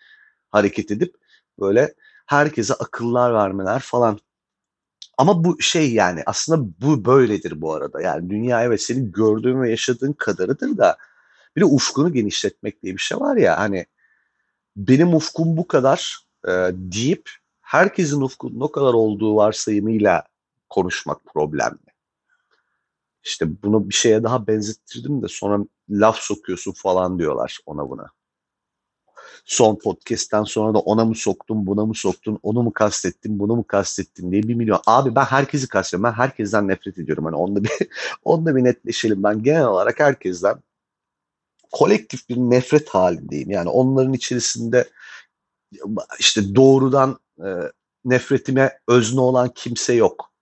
hareket 0.51 0.91
edip 0.91 1.15
böyle 1.61 1.95
herkese 2.27 2.75
akıllar 2.75 3.35
vermeler 3.35 3.81
falan. 3.81 4.19
Ama 5.19 5.45
bu 5.45 5.61
şey 5.63 5.93
yani 5.93 6.23
aslında 6.27 6.69
bu 6.81 7.05
böyledir 7.05 7.61
bu 7.61 7.75
arada. 7.75 8.03
Yani 8.03 8.31
dünya 8.31 8.65
evet 8.65 8.83
senin 8.83 9.13
gördüğün 9.13 9.63
ve 9.63 9.71
yaşadığın 9.71 10.13
kadarıdır 10.13 10.77
da 10.79 10.97
bir 11.57 11.61
de 11.61 11.65
ufkunu 11.65 12.13
genişletmek 12.13 12.83
diye 12.83 12.93
bir 12.93 13.01
şey 13.01 13.19
var 13.19 13.37
ya 13.37 13.59
hani 13.59 13.87
benim 14.77 15.15
ufkum 15.15 15.57
bu 15.57 15.67
kadar 15.67 16.19
e, 16.49 16.51
deyip 16.75 17.31
herkesin 17.73 18.21
ufkunun 18.21 18.61
o 18.61 18.73
kadar 18.73 18.95
olduğu 18.95 19.37
varsayımıyla 19.37 20.25
konuşmak 20.69 21.25
problemli. 21.25 21.93
İşte 23.25 23.63
bunu 23.63 23.89
bir 23.89 23.95
şeye 23.95 24.23
daha 24.23 24.47
benzettirdim 24.47 25.23
de 25.23 25.27
sonra 25.29 25.65
laf 25.91 26.17
sokuyorsun 26.19 26.73
falan 26.73 27.19
diyorlar 27.19 27.61
ona 27.67 27.91
buna. 27.91 28.07
Son 29.45 29.77
podcast'ten 29.77 30.45
sonra 30.45 30.75
da 30.75 30.79
ona 30.79 31.05
mı 31.05 31.15
soktun, 31.15 31.67
buna 31.67 31.87
mı 31.87 31.95
soktun, 31.95 32.39
onu 32.43 32.63
mu 32.63 32.73
kastettin, 32.73 33.39
bunu 33.39 33.57
mu 33.57 33.65
kastettin 33.67 34.33
diye 34.33 34.43
bir 34.43 34.55
milyon. 34.55 34.81
Abi 34.87 35.15
ben 35.15 35.25
herkesi 35.25 35.69
kastediyorum. 35.69 36.13
Ben 36.13 36.23
herkesten 36.23 36.69
nefret 36.69 36.99
ediyorum. 36.99 37.25
Hani 37.25 37.37
onda 37.37 37.65
bir, 37.65 37.71
onda 38.25 38.57
bir 38.57 38.65
netleşelim. 38.65 39.23
Ben 39.23 39.43
genel 39.43 39.65
olarak 39.65 40.01
herkesten 40.01 40.63
kolektif 41.73 42.29
bir 42.29 42.37
nefret 42.37 42.89
halindeyim. 42.89 43.51
Yani 43.51 43.69
onların 43.69 44.13
içerisinde 44.13 44.89
işte 46.19 46.55
doğrudan 46.55 47.19
e, 47.45 47.49
nefretime 48.05 48.79
özne 48.89 49.21
olan 49.21 49.49
kimse 49.55 49.95
yok. 49.95 50.33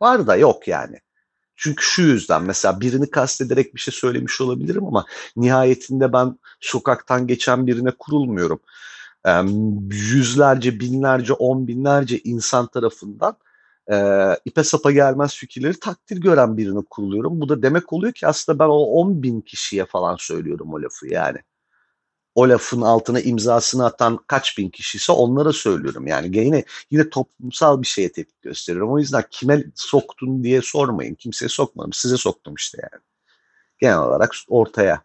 Var 0.00 0.26
da 0.26 0.36
yok 0.36 0.68
yani. 0.68 1.00
Çünkü 1.56 1.84
şu 1.84 2.02
yüzden 2.02 2.42
mesela 2.42 2.80
birini 2.80 3.10
kastederek 3.10 3.74
bir 3.74 3.80
şey 3.80 3.94
söylemiş 3.94 4.40
olabilirim 4.40 4.86
ama 4.86 5.06
nihayetinde 5.36 6.12
ben 6.12 6.38
sokaktan 6.60 7.26
geçen 7.26 7.66
birine 7.66 7.90
kurulmuyorum. 7.98 8.60
E, 9.26 9.30
yüzlerce, 9.90 10.80
binlerce, 10.80 11.32
on 11.32 11.66
binlerce 11.66 12.18
insan 12.18 12.66
tarafından 12.66 13.36
e, 13.92 13.96
ipe 14.44 14.64
sapa 14.64 14.92
gelmez 14.92 15.34
fikirleri 15.34 15.80
takdir 15.80 16.16
gören 16.16 16.56
birine 16.56 16.80
kuruluyorum. 16.90 17.40
Bu 17.40 17.48
da 17.48 17.62
demek 17.62 17.92
oluyor 17.92 18.12
ki 18.12 18.26
aslında 18.26 18.58
ben 18.58 18.68
o 18.68 18.78
on 18.78 19.22
bin 19.22 19.40
kişiye 19.40 19.84
falan 19.84 20.16
söylüyorum 20.16 20.74
o 20.74 20.82
lafı 20.82 21.06
yani 21.06 21.38
o 22.34 22.48
lafın 22.48 22.80
altına 22.80 23.20
imzasını 23.20 23.86
atan 23.86 24.18
kaç 24.26 24.58
bin 24.58 24.70
kişiyse 24.70 25.12
onlara 25.12 25.52
söylüyorum. 25.52 26.06
Yani 26.06 26.36
yine 26.38 26.64
yine 26.90 27.10
toplumsal 27.10 27.82
bir 27.82 27.86
şeye 27.86 28.12
tepki 28.12 28.40
gösteriyorum. 28.42 28.92
O 28.92 28.98
yüzden 28.98 29.24
kime 29.30 29.64
soktun 29.74 30.44
diye 30.44 30.62
sormayın. 30.62 31.14
Kimseye 31.14 31.48
sokmadım. 31.48 31.92
Size 31.92 32.16
soktum 32.16 32.54
işte 32.54 32.78
yani. 32.82 33.02
Genel 33.78 33.98
olarak 33.98 34.34
ortaya. 34.48 35.04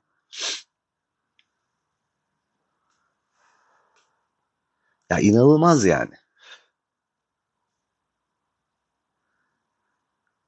Ya 5.10 5.20
inanılmaz 5.20 5.86
yani. 5.86 6.16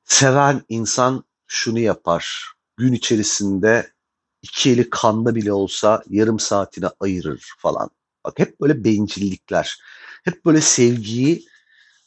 Seven 0.05 0.61
insan 0.69 1.23
şunu 1.47 1.79
yapar. 1.79 2.53
Gün 2.77 2.93
içerisinde 2.93 3.93
iki 4.41 4.71
eli 4.71 4.89
kanda 4.89 5.35
bile 5.35 5.53
olsa 5.53 6.03
yarım 6.09 6.39
saatini 6.39 6.85
ayırır 6.99 7.53
falan. 7.57 7.89
Bak 8.25 8.39
hep 8.39 8.61
böyle 8.61 8.83
bencillikler. 8.83 9.79
Hep 10.23 10.45
böyle 10.45 10.61
sevgiyi 10.61 11.45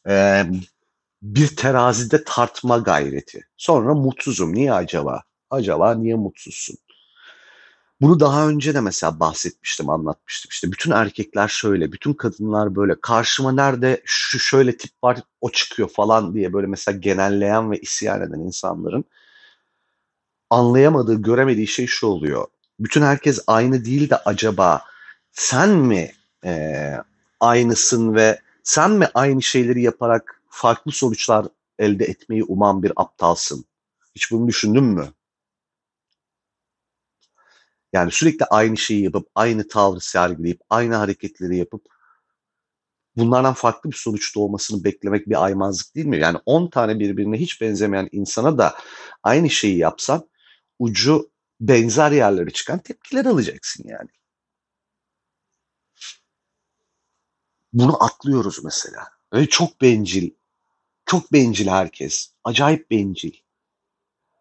e, 0.09 0.45
bir 1.23 1.57
terazide 1.57 2.25
tartma 2.25 2.79
gayreti. 2.79 3.47
Sonra 3.57 3.95
mutsuzum. 3.95 4.55
Niye 4.55 4.73
acaba? 4.73 5.23
Acaba 5.51 5.95
niye 5.95 6.15
mutsuzsun? 6.15 6.77
Bunu 8.01 8.21
daha 8.21 8.49
önce 8.49 8.75
de 8.75 8.81
mesela 8.81 9.21
bahsetmiştim, 9.21 9.91
anlatmıştım. 9.91 10.49
İşte 10.53 10.73
bütün 10.73 10.91
erkekler 10.91 11.49
şöyle, 11.49 11.93
bütün 11.93 12.13
kadınlar 12.13 12.77
böyle. 12.77 13.01
Karşıma 13.01 13.53
nerede 13.53 14.03
şu 14.05 14.39
şöyle 14.39 14.77
tip 14.77 14.91
var, 15.05 15.19
o 15.41 15.51
çıkıyor 15.51 15.89
falan 15.89 16.35
diye 16.35 16.53
böyle 16.53 16.67
mesela 16.67 16.99
genelleyen 16.99 17.71
ve 17.71 17.79
isyan 17.81 18.23
eden 18.23 18.39
insanların 18.41 19.05
anlayamadığı, 20.51 21.23
göremediği 21.23 21.67
şey 21.67 21.87
şu 21.87 22.07
oluyor. 22.07 22.47
Bütün 22.81 23.03
herkes 23.03 23.41
aynı 23.47 23.85
değil 23.85 24.11
de 24.11 24.17
acaba 24.17 24.83
sen 25.33 25.71
mi 25.71 26.13
e, 26.45 26.93
aynısın 27.41 28.15
ve 28.15 28.41
sen 28.63 28.91
mi 28.91 29.09
aynı 29.15 29.43
şeyleri 29.43 29.83
yaparak 29.83 30.43
farklı 30.49 30.93
sonuçlar 30.93 31.47
elde 31.79 32.05
etmeyi 32.05 32.45
uman 32.45 32.83
bir 32.83 32.93
aptalsın? 32.97 33.65
Hiç 34.15 34.31
bunu 34.31 34.49
düşündün 34.49 34.85
mü? 34.85 35.09
Yani 37.93 38.11
sürekli 38.11 38.45
aynı 38.45 38.77
şeyi 38.77 39.05
yapıp, 39.05 39.29
aynı 39.35 39.69
tavrı 39.69 40.01
sergileyip, 40.01 40.61
aynı 40.71 40.95
hareketleri 40.95 41.57
yapıp 41.57 41.83
bunlardan 43.17 43.55
farklı 43.55 43.91
bir 43.91 43.97
sonuç 43.97 44.35
doğmasını 44.37 44.85
beklemek 44.85 45.29
bir 45.29 45.45
aymazlık 45.45 45.95
değil 45.95 46.07
mi? 46.07 46.19
Yani 46.19 46.39
10 46.47 46.71
tane 46.71 46.99
birbirine 46.99 47.37
hiç 47.37 47.61
benzemeyen 47.61 48.09
insana 48.13 48.59
da 48.59 48.75
aynı 49.23 49.51
şeyi 49.51 49.79
yapsan 49.79 50.30
ucu 50.81 51.31
benzer 51.61 52.11
yerlere 52.13 52.51
çıkan 52.51 52.79
tepkiler 52.79 53.25
alacaksın 53.25 53.85
yani. 53.89 54.09
Bunu 57.73 58.05
atlıyoruz 58.05 58.65
mesela. 58.65 59.09
Öyle 59.33 59.49
çok 59.49 59.81
bencil. 59.81 60.31
Çok 61.07 61.33
bencil 61.33 61.67
herkes. 61.67 62.33
Acayip 62.45 62.91
bencil. 62.91 63.33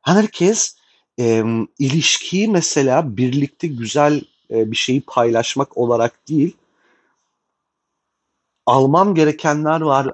Herkes 0.02 0.76
e, 1.20 1.44
ilişkiyi 1.80 2.48
mesela 2.48 3.18
birlikte 3.18 3.68
güzel 3.68 4.22
e, 4.52 4.72
bir 4.72 4.76
şeyi 4.76 5.02
paylaşmak 5.02 5.78
olarak 5.78 6.28
değil, 6.28 6.58
almam 8.66 9.16
gerekenler 9.16 9.82
var, 9.82 10.14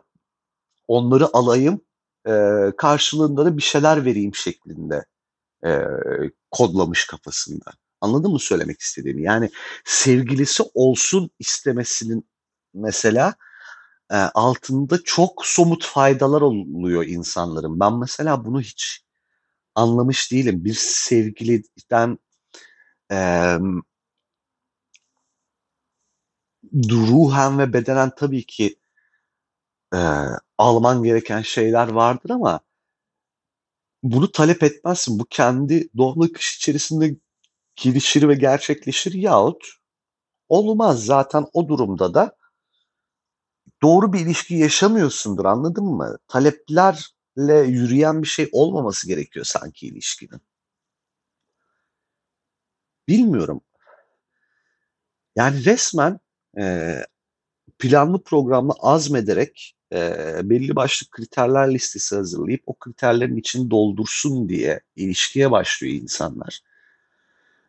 onları 0.88 1.38
alayım, 1.38 1.82
e, 2.28 2.32
karşılığında 2.78 3.46
da 3.46 3.58
bir 3.58 3.62
şeyler 3.62 4.06
vereyim 4.06 4.36
şeklinde 4.36 5.06
e, 5.66 5.88
kodlamış 6.52 7.08
kafasında. 7.08 7.72
Anladın 8.02 8.32
mı 8.32 8.40
söylemek 8.40 8.82
istediğimi? 8.82 9.24
Yani 9.24 9.50
sevgilisi 9.86 10.64
olsun 10.74 11.30
istemesinin 11.40 12.30
mesela 12.74 13.36
e, 14.12 14.16
altında 14.16 15.04
çok 15.04 15.46
somut 15.46 15.86
faydalar 15.86 16.42
oluyor 16.42 17.06
insanların. 17.06 17.80
Ben 17.80 17.94
mesela 17.94 18.46
bunu 18.46 18.62
hiç 18.62 19.06
anlamış 19.76 20.32
değilim. 20.32 20.66
Bir 20.66 20.74
sevgiliden 20.74 22.20
e, 23.12 23.18
ruhen 26.90 27.60
ve 27.60 27.74
bedenen 27.74 28.12
tabii 28.16 28.46
ki 28.46 28.80
e, 29.94 30.00
alman 30.58 31.04
gereken 31.04 31.42
şeyler 31.42 31.88
vardır 31.88 32.30
ama 32.30 32.60
bunu 34.06 34.32
talep 34.32 34.64
etmezsin. 34.64 35.20
Bu 35.20 35.26
kendi 35.30 35.90
doğal 35.98 36.22
akış 36.22 36.58
içerisinde 36.58 37.16
gelişir 37.76 38.30
ve 38.30 38.36
gerçekleşir 38.36 39.14
yahut 39.14 39.66
olmaz. 40.50 41.06
Zaten 41.06 41.46
o 41.54 41.68
durumda 41.68 42.14
da 42.14 42.38
doğru 43.82 44.14
bir 44.14 44.20
ilişki 44.20 44.56
yaşamıyorsundur 44.56 45.46
anladın 45.46 45.86
mı? 45.86 46.18
Taleplerle 46.28 47.60
yürüyen 47.68 48.22
bir 48.24 48.28
şey 48.28 48.50
olmaması 48.52 49.08
gerekiyor 49.08 49.46
sanki 49.46 49.88
ilişkinin. 49.88 50.42
Bilmiyorum. 53.08 53.62
Yani 55.36 55.66
resmen 55.66 56.20
e, 56.60 56.96
planlı 57.80 58.24
programlı 58.24 58.74
azmederek 58.80 59.76
e, 59.94 60.40
belli 60.44 60.76
başlı 60.76 61.08
kriterler 61.10 61.74
listesi 61.74 62.16
hazırlayıp 62.16 62.62
o 62.66 62.74
kriterlerin 62.74 63.38
içini 63.38 63.72
doldursun 63.72 64.50
diye 64.50 64.80
ilişkiye 64.96 65.52
başlıyor 65.52 65.94
insanlar. 65.94 66.60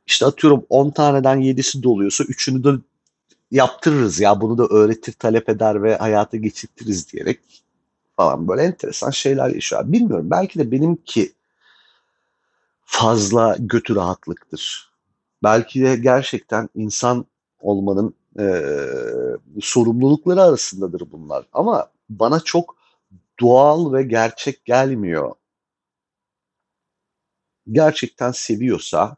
İşte 0.06 0.26
atıyorum 0.26 0.66
10 0.68 0.90
taneden 0.90 1.40
7'si 1.40 1.82
doluyorsa 1.82 2.24
3'ünü 2.24 2.64
de 2.64 2.82
yaptırırız 3.50 4.20
ya 4.20 4.40
bunu 4.40 4.58
da 4.58 4.66
öğretir, 4.66 5.12
talep 5.12 5.48
eder 5.48 5.82
ve 5.82 5.96
hayata 5.96 6.36
geçirtiriz 6.36 7.12
diyerek 7.12 7.40
falan 8.16 8.48
böyle 8.48 8.62
enteresan 8.62 9.10
şeyler 9.10 9.48
yaşıyor. 9.48 9.92
Bilmiyorum 9.92 10.30
belki 10.30 10.58
de 10.58 10.70
benimki 10.70 11.32
fazla 12.84 13.56
götü 13.58 13.94
rahatlıktır. 13.94 14.90
Belki 15.42 15.82
de 15.82 15.96
gerçekten 15.96 16.68
insan 16.74 17.26
olmanın 17.60 18.14
e, 18.38 18.44
sorumlulukları 19.60 20.42
arasındadır 20.42 21.02
bunlar. 21.12 21.46
Ama 21.52 21.90
bana 22.10 22.40
çok 22.40 22.76
doğal 23.40 23.92
ve 23.92 24.02
gerçek 24.02 24.64
gelmiyor. 24.64 25.34
Gerçekten 27.72 28.32
seviyorsa 28.32 29.16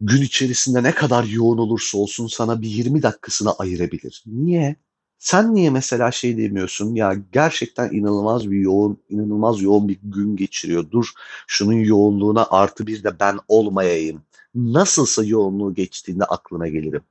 gün 0.00 0.22
içerisinde 0.22 0.82
ne 0.82 0.94
kadar 0.94 1.24
yoğun 1.24 1.58
olursa 1.58 1.98
olsun 1.98 2.26
sana 2.26 2.62
bir 2.62 2.68
20 2.68 3.02
dakikasını 3.02 3.52
ayırabilir. 3.52 4.24
Niye? 4.26 4.76
Sen 5.18 5.54
niye 5.54 5.70
mesela 5.70 6.10
şey 6.10 6.38
demiyorsun 6.38 6.94
ya 6.94 7.14
gerçekten 7.32 7.90
inanılmaz 7.90 8.50
bir 8.50 8.58
yoğun, 8.58 9.02
inanılmaz 9.08 9.62
yoğun 9.62 9.88
bir 9.88 9.98
gün 10.02 10.36
geçiriyor. 10.36 10.90
Dur 10.90 11.06
şunun 11.46 11.72
yoğunluğuna 11.72 12.46
artı 12.50 12.86
bir 12.86 13.04
de 13.04 13.20
ben 13.20 13.38
olmayayım. 13.48 14.22
Nasılsa 14.58 15.24
yoğunluğu 15.24 15.74
geçtiğinde 15.74 16.24
aklına 16.24 16.68
gelirim 16.68 17.02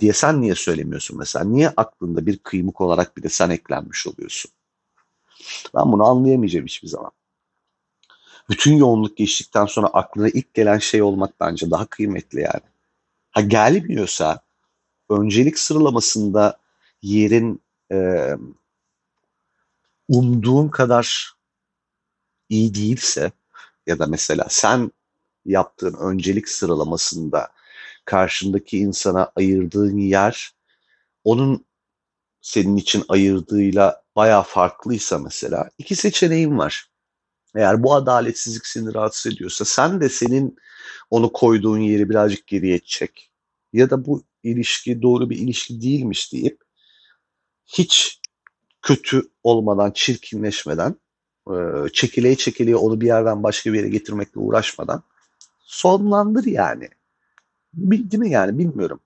diye 0.00 0.12
sen 0.12 0.40
niye 0.40 0.54
söylemiyorsun 0.54 1.18
mesela? 1.18 1.44
Niye 1.44 1.72
aklında 1.76 2.26
bir 2.26 2.38
kıymık 2.38 2.80
olarak 2.80 3.16
bir 3.16 3.22
de 3.22 3.28
sen 3.28 3.50
eklenmiş 3.50 4.06
oluyorsun? 4.06 4.50
Ben 5.74 5.92
bunu 5.92 6.04
anlayamayacağım 6.04 6.66
hiçbir 6.66 6.88
zaman. 6.88 7.10
Bütün 8.50 8.76
yoğunluk 8.76 9.16
geçtikten 9.16 9.66
sonra 9.66 9.86
aklına 9.86 10.28
ilk 10.28 10.54
gelen 10.54 10.78
şey 10.78 11.02
olmak 11.02 11.40
bence 11.40 11.70
daha 11.70 11.86
kıymetli 11.86 12.40
yani. 12.40 12.62
Ha 13.30 13.40
gelmiyorsa 13.40 14.40
öncelik 15.10 15.58
sıralamasında 15.58 16.58
yerin 17.02 17.62
e, 17.92 18.30
umduğun 20.08 20.68
kadar 20.68 21.36
iyi 22.48 22.74
değilse 22.74 23.32
ya 23.86 23.98
da 23.98 24.06
mesela 24.06 24.46
sen 24.48 24.92
yaptığın 25.46 25.94
öncelik 25.94 26.48
sıralamasında 26.48 27.48
karşındaki 28.04 28.78
insana 28.78 29.32
ayırdığın 29.36 29.98
yer 29.98 30.52
onun 31.24 31.66
senin 32.40 32.76
için 32.76 33.04
ayırdığıyla 33.08 34.02
baya 34.16 34.42
farklıysa 34.42 35.18
mesela 35.18 35.70
iki 35.78 35.96
seçeneğin 35.96 36.58
var. 36.58 36.90
Eğer 37.54 37.82
bu 37.82 37.94
adaletsizlik 37.94 38.66
seni 38.66 38.94
rahatsız 38.94 39.32
ediyorsa 39.32 39.64
sen 39.64 40.00
de 40.00 40.08
senin 40.08 40.56
onu 41.10 41.32
koyduğun 41.32 41.78
yeri 41.78 42.10
birazcık 42.10 42.46
geriye 42.46 42.78
çek. 42.78 43.30
Ya 43.72 43.90
da 43.90 44.06
bu 44.06 44.24
ilişki 44.42 45.02
doğru 45.02 45.30
bir 45.30 45.38
ilişki 45.38 45.80
değilmiş 45.80 46.32
deyip 46.32 46.60
hiç 47.66 48.20
kötü 48.82 49.22
olmadan, 49.42 49.90
çirkinleşmeden, 49.90 50.94
çekileye 51.92 52.36
çekileye 52.36 52.76
onu 52.76 53.00
bir 53.00 53.06
yerden 53.06 53.42
başka 53.42 53.72
bir 53.72 53.78
yere 53.78 53.88
getirmekle 53.88 54.40
uğraşmadan 54.40 55.02
sonlandır 55.66 56.44
yani. 56.44 56.88
Değil 57.74 58.18
mi 58.18 58.30
yani 58.30 58.58
bilmiyorum. 58.58 59.00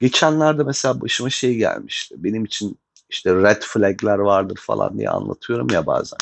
Geçenlerde 0.00 0.62
mesela 0.62 1.00
başıma 1.00 1.30
şey 1.30 1.56
gelmişti. 1.56 2.14
Benim 2.18 2.44
için 2.44 2.78
işte 3.08 3.34
red 3.34 3.62
flagler 3.62 4.18
vardır 4.18 4.58
falan 4.60 4.98
diye 4.98 5.10
anlatıyorum 5.10 5.70
ya 5.70 5.86
bazen. 5.86 6.18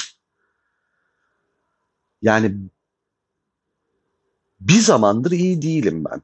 Yani 2.22 2.56
bir 4.60 4.80
zamandır 4.80 5.30
iyi 5.30 5.62
değilim 5.62 6.04
ben. 6.04 6.22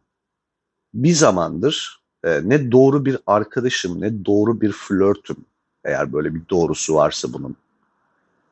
Bir 0.95 1.13
zamandır 1.13 2.03
e, 2.25 2.41
ne 2.45 2.73
doğru 2.73 3.05
bir 3.05 3.19
arkadaşım 3.27 4.01
ne 4.01 4.25
doğru 4.25 4.61
bir 4.61 4.73
flörtüm 4.73 5.37
eğer 5.85 6.13
böyle 6.13 6.35
bir 6.35 6.49
doğrusu 6.51 6.95
varsa 6.95 7.33
bunun. 7.33 7.57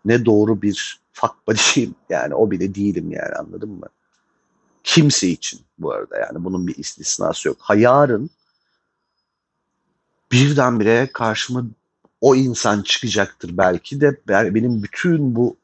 Ne 0.04 0.24
doğru 0.24 0.62
bir 0.62 1.00
fuck 1.12 1.34
buddy'yim 1.48 1.94
yani 2.08 2.34
o 2.34 2.50
bile 2.50 2.74
değilim 2.74 3.10
yani 3.10 3.34
anladın 3.34 3.70
mı? 3.70 3.86
Kimse 4.84 5.28
için 5.28 5.60
bu 5.78 5.92
arada 5.92 6.18
yani 6.18 6.44
bunun 6.44 6.66
bir 6.66 6.76
istisnası 6.76 7.48
yok. 7.48 7.56
Ha 7.60 7.74
yarın 7.74 8.30
birdenbire 10.32 11.08
karşıma 11.12 11.64
o 12.20 12.36
insan 12.36 12.82
çıkacaktır 12.82 13.56
belki 13.56 14.00
de 14.00 14.16
benim 14.28 14.82
bütün 14.82 15.36
bu 15.36 15.56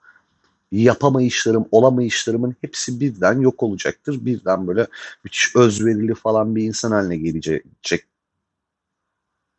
yapamayışlarım, 0.73 1.69
olamayışlarımın 1.71 2.57
hepsi 2.61 3.01
birden 3.01 3.41
yok 3.41 3.63
olacaktır. 3.63 4.27
Birden 4.27 4.67
böyle 4.67 4.87
müthiş 5.25 5.57
özverili 5.57 6.15
falan 6.15 6.57
bir 6.57 6.63
insan 6.63 6.91
haline 6.91 7.17
gelecek 7.17 8.07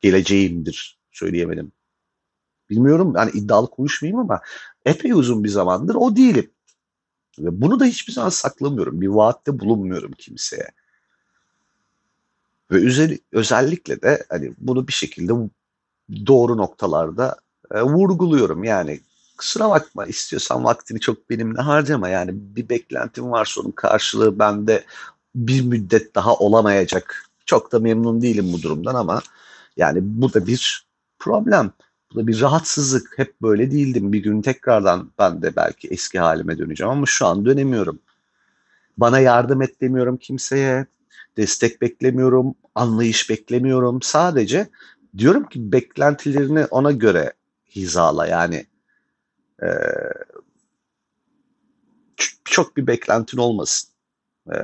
geleceğimdir 0.01 0.97
söyleyemedim. 1.11 1.71
Bilmiyorum 2.69 3.13
yani 3.17 3.31
iddialı 3.31 3.69
konuşmayayım 3.69 4.19
ama 4.19 4.41
epey 4.85 5.11
uzun 5.11 5.43
bir 5.43 5.49
zamandır 5.49 5.95
o 5.95 6.15
değilim. 6.15 6.51
Ve 7.39 7.61
bunu 7.61 7.79
da 7.79 7.85
hiçbir 7.85 8.13
zaman 8.13 8.29
saklamıyorum. 8.29 9.01
Bir 9.01 9.07
vaatte 9.07 9.59
bulunmuyorum 9.59 10.11
kimseye. 10.11 10.67
Ve 12.71 12.85
özel, 12.85 13.17
özellikle 13.31 14.01
de 14.01 14.25
hani 14.29 14.53
bunu 14.57 14.87
bir 14.87 14.93
şekilde 14.93 15.33
doğru 16.27 16.57
noktalarda 16.57 17.35
e, 17.71 17.81
vurguluyorum. 17.81 18.63
Yani 18.63 18.99
kusura 19.37 19.69
bakma 19.69 20.05
istiyorsan 20.05 20.63
vaktini 20.63 20.99
çok 20.99 21.29
benimle 21.29 21.61
harcama. 21.61 22.09
Yani 22.09 22.31
bir 22.33 22.69
beklentim 22.69 23.31
varsa 23.31 23.61
onun 23.61 23.71
karşılığı 23.71 24.39
bende 24.39 24.85
bir 25.35 25.61
müddet 25.61 26.15
daha 26.15 26.35
olamayacak. 26.35 27.29
Çok 27.45 27.71
da 27.71 27.79
memnun 27.79 28.21
değilim 28.21 28.53
bu 28.53 28.61
durumdan 28.61 28.95
ama 28.95 29.21
yani 29.77 29.99
bu 30.01 30.33
da 30.33 30.47
bir 30.47 30.87
problem. 31.19 31.71
Bir 32.15 32.41
rahatsızlık. 32.41 33.13
Hep 33.17 33.41
böyle 33.41 33.71
değildim. 33.71 34.13
Bir 34.13 34.23
gün 34.23 34.41
tekrardan 34.41 35.11
ben 35.19 35.41
de 35.41 35.55
belki 35.55 35.87
eski 35.87 36.19
halime 36.19 36.57
döneceğim 36.57 36.91
ama 36.91 37.05
şu 37.05 37.25
an 37.25 37.45
dönemiyorum. 37.45 37.99
Bana 38.97 39.19
yardım 39.19 39.61
et 39.61 39.81
demiyorum 39.81 40.17
kimseye. 40.17 40.85
Destek 41.37 41.81
beklemiyorum. 41.81 42.55
Anlayış 42.75 43.29
beklemiyorum. 43.29 44.01
Sadece 44.01 44.67
diyorum 45.17 45.49
ki 45.49 45.71
beklentilerini 45.71 46.65
ona 46.65 46.91
göre 46.91 47.33
hizala. 47.69 48.27
Yani 48.27 48.65
e, 49.63 49.67
çok 52.43 52.77
bir 52.77 52.87
beklentin 52.87 53.37
olmasın. 53.37 53.89
E, 54.53 54.55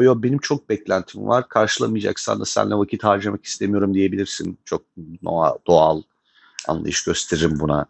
yo, 0.00 0.22
benim 0.22 0.38
çok 0.38 0.68
beklentim 0.68 1.26
var. 1.26 1.48
Karşılamayacaksan 1.48 2.40
da 2.40 2.44
seninle 2.44 2.74
vakit 2.74 3.04
harcamak 3.04 3.44
istemiyorum 3.44 3.94
diyebilirsin. 3.94 4.58
Çok 4.64 4.82
doğal 5.66 6.02
anlayış 6.68 7.04
gösteririm 7.04 7.60
buna. 7.60 7.86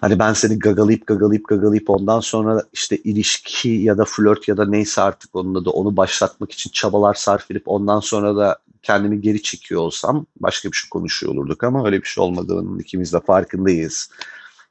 Hani 0.00 0.18
ben 0.18 0.32
seni 0.32 0.58
gagalayıp 0.58 1.06
gagalayıp 1.06 1.48
gagalayıp 1.48 1.90
ondan 1.90 2.20
sonra 2.20 2.62
işte 2.72 2.96
ilişki 2.96 3.68
ya 3.68 3.98
da 3.98 4.04
flört 4.04 4.48
ya 4.48 4.56
da 4.56 4.66
neyse 4.66 5.02
artık 5.02 5.36
onunla 5.36 5.64
da 5.64 5.70
onu 5.70 5.96
başlatmak 5.96 6.52
için 6.52 6.70
çabalar 6.70 7.14
sarf 7.14 7.50
edip 7.50 7.62
ondan 7.66 8.00
sonra 8.00 8.36
da 8.36 8.58
kendimi 8.82 9.20
geri 9.20 9.42
çekiyor 9.42 9.80
olsam 9.80 10.26
başka 10.36 10.72
bir 10.72 10.76
şey 10.76 10.88
konuşuyor 10.90 11.32
olurduk 11.32 11.64
ama 11.64 11.86
öyle 11.86 12.02
bir 12.02 12.06
şey 12.06 12.24
olmadığının 12.24 12.78
ikimiz 12.78 13.12
de 13.12 13.20
farkındayız. 13.20 14.10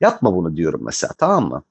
Yapma 0.01 0.35
bunu 0.35 0.55
diyorum 0.57 0.81
mesela 0.83 1.13
tamam 1.17 1.49
mı? 1.49 1.63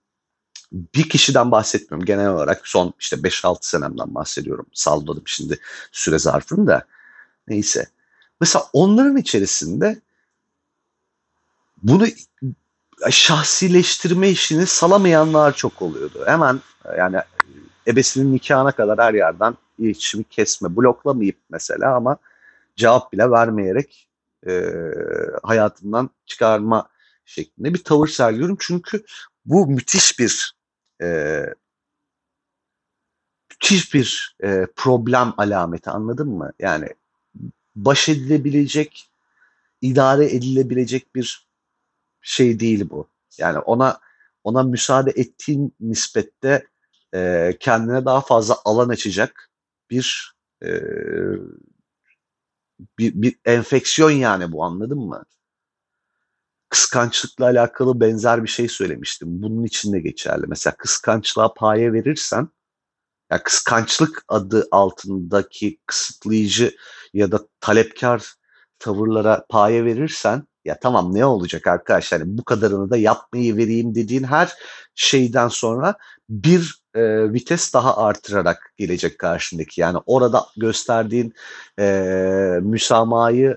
Bir 0.72 1.08
kişiden 1.08 1.50
bahsetmiyorum. 1.50 2.06
Genel 2.06 2.28
olarak 2.28 2.68
son 2.68 2.92
işte 3.00 3.16
5-6 3.16 3.56
senemden 3.60 4.14
bahsediyorum. 4.14 4.66
Salladım 4.72 5.22
şimdi 5.26 5.58
süre 5.92 6.18
zarfını 6.18 6.66
da. 6.66 6.86
Neyse. 7.48 7.86
Mesela 8.40 8.64
onların 8.72 9.16
içerisinde 9.16 10.00
bunu 11.82 12.06
şahsileştirme 13.10 14.30
işini 14.30 14.66
salamayanlar 14.66 15.56
çok 15.56 15.82
oluyordu. 15.82 16.24
Hemen 16.26 16.60
yani 16.98 17.16
ebesinin 17.86 18.32
nikahına 18.32 18.72
kadar 18.72 18.98
her 18.98 19.14
yerden 19.14 19.56
iletişimi 19.78 20.24
kesme, 20.24 20.76
bloklamayıp 20.76 21.36
mesela 21.50 21.96
ama 21.96 22.16
cevap 22.76 23.12
bile 23.12 23.30
vermeyerek 23.30 24.08
e, 24.46 24.72
hayatından 25.42 26.10
çıkarma 26.26 26.88
şeklinde 27.24 27.74
bir 27.74 27.84
tavır 27.84 28.08
sergiliyorum. 28.08 28.56
Çünkü 28.60 29.04
bu 29.44 29.66
müthiş 29.66 30.18
bir 30.18 30.54
e, 31.02 31.40
müthiş 33.50 33.94
bir 33.94 34.36
e, 34.44 34.66
problem 34.76 35.34
alameti 35.36 35.90
anladın 35.90 36.28
mı? 36.28 36.52
Yani 36.58 36.88
baş 37.76 38.08
edilebilecek, 38.08 39.10
idare 39.80 40.26
edilebilecek 40.26 41.14
bir 41.14 41.51
şey 42.22 42.60
değil 42.60 42.90
bu. 42.90 43.08
Yani 43.38 43.58
ona 43.58 44.00
ona 44.44 44.62
müsaade 44.62 45.10
ettiğin 45.10 45.74
nispette 45.80 46.66
e, 47.14 47.52
kendine 47.60 48.04
daha 48.04 48.20
fazla 48.20 48.56
alan 48.64 48.88
açacak 48.88 49.50
bir 49.90 50.34
e, 50.64 50.70
bir, 52.98 53.22
bir 53.22 53.38
enfeksiyon 53.44 54.10
yani 54.10 54.52
bu 54.52 54.64
anladın 54.64 54.98
mı? 54.98 55.24
Kıskançlıkla 56.68 57.44
alakalı 57.44 58.00
benzer 58.00 58.42
bir 58.42 58.48
şey 58.48 58.68
söylemiştim. 58.68 59.42
Bunun 59.42 59.64
için 59.64 59.92
de 59.92 60.00
geçerli. 60.00 60.46
Mesela 60.46 60.76
kıskançlığa 60.76 61.54
paye 61.54 61.92
verirsen 61.92 62.48
ya 63.30 63.42
kıskançlık 63.42 64.24
adı 64.28 64.68
altındaki 64.70 65.78
kısıtlayıcı 65.86 66.76
ya 67.14 67.32
da 67.32 67.48
talepkar 67.60 68.34
tavırlara 68.78 69.46
paye 69.48 69.84
verirsen 69.84 70.46
ya 70.64 70.78
tamam 70.80 71.14
ne 71.14 71.24
olacak 71.24 71.66
arkadaşlar 71.66 72.20
yani 72.20 72.38
bu 72.38 72.44
kadarını 72.44 72.90
da 72.90 72.96
yapmayı 72.96 73.56
vereyim 73.56 73.94
dediğin 73.94 74.24
her 74.24 74.52
şeyden 74.94 75.48
sonra 75.48 75.94
bir 76.28 76.82
e, 76.94 77.32
vites 77.32 77.74
daha 77.74 77.96
artırarak 77.96 78.72
gelecek 78.76 79.18
karşındaki. 79.18 79.80
Yani 79.80 79.98
orada 80.06 80.46
gösterdiğin 80.56 81.34
e, 81.78 82.58
müsamahayı 82.62 83.56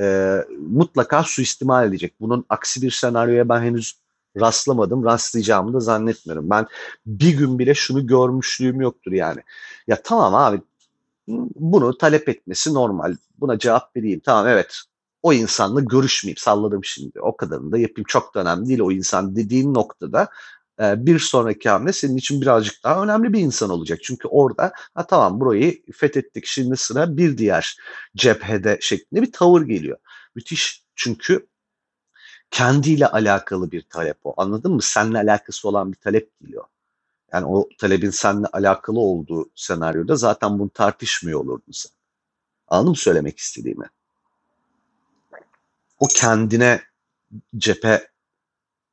e, 0.00 0.36
mutlaka 0.58 1.22
suistimal 1.22 1.88
edecek. 1.88 2.14
Bunun 2.20 2.46
aksi 2.48 2.82
bir 2.82 2.90
senaryoya 2.90 3.48
ben 3.48 3.62
henüz 3.62 3.98
rastlamadım. 4.40 5.04
Rastlayacağımı 5.04 5.72
da 5.72 5.80
zannetmiyorum. 5.80 6.50
Ben 6.50 6.66
bir 7.06 7.38
gün 7.38 7.58
bile 7.58 7.74
şunu 7.74 8.06
görmüşlüğüm 8.06 8.80
yoktur 8.80 9.12
yani. 9.12 9.40
Ya 9.86 10.02
tamam 10.02 10.34
abi 10.34 10.60
bunu 11.56 11.98
talep 11.98 12.28
etmesi 12.28 12.74
normal. 12.74 13.16
Buna 13.40 13.58
cevap 13.58 13.96
vereyim. 13.96 14.20
Tamam 14.24 14.48
evet 14.48 14.82
o 15.22 15.32
insanla 15.32 15.80
görüşmeyeyim 15.80 16.36
salladım 16.36 16.84
şimdi 16.84 17.20
o 17.20 17.36
kadarını 17.36 17.72
da 17.72 17.78
yapayım 17.78 18.06
çok 18.08 18.34
da 18.34 18.40
önemli 18.40 18.68
değil 18.68 18.80
o 18.80 18.92
insan 18.92 19.36
dediğin 19.36 19.74
noktada 19.74 20.28
e, 20.80 21.06
bir 21.06 21.18
sonraki 21.18 21.68
hamle 21.68 21.92
senin 21.92 22.16
için 22.16 22.40
birazcık 22.40 22.84
daha 22.84 23.02
önemli 23.02 23.32
bir 23.32 23.40
insan 23.40 23.70
olacak. 23.70 23.98
Çünkü 24.02 24.28
orada 24.28 24.72
ha 24.94 25.06
tamam 25.06 25.40
burayı 25.40 25.82
fethettik 25.92 26.46
şimdi 26.46 26.76
sıra 26.76 27.16
bir 27.16 27.38
diğer 27.38 27.78
cephede 28.16 28.78
şeklinde 28.80 29.22
bir 29.22 29.32
tavır 29.32 29.62
geliyor. 29.62 29.98
Müthiş 30.34 30.84
çünkü 30.96 31.46
kendiyle 32.50 33.06
alakalı 33.06 33.70
bir 33.72 33.82
talep 33.82 34.18
o. 34.24 34.34
Anladın 34.36 34.72
mı? 34.72 34.82
Seninle 34.82 35.18
alakası 35.18 35.68
olan 35.68 35.92
bir 35.92 35.96
talep 35.96 36.40
geliyor. 36.40 36.64
Yani 37.32 37.46
o 37.46 37.68
talebin 37.78 38.10
seninle 38.10 38.46
alakalı 38.46 39.00
olduğu 39.00 39.50
senaryoda 39.54 40.16
zaten 40.16 40.58
bunu 40.58 40.70
tartışmıyor 40.70 41.40
olurdun 41.40 41.72
sen. 41.72 41.92
Anladın 42.68 42.90
mı 42.90 42.96
söylemek 42.96 43.38
istediğimi? 43.38 43.86
O 45.98 46.06
kendine 46.06 46.82
cephe 47.56 48.08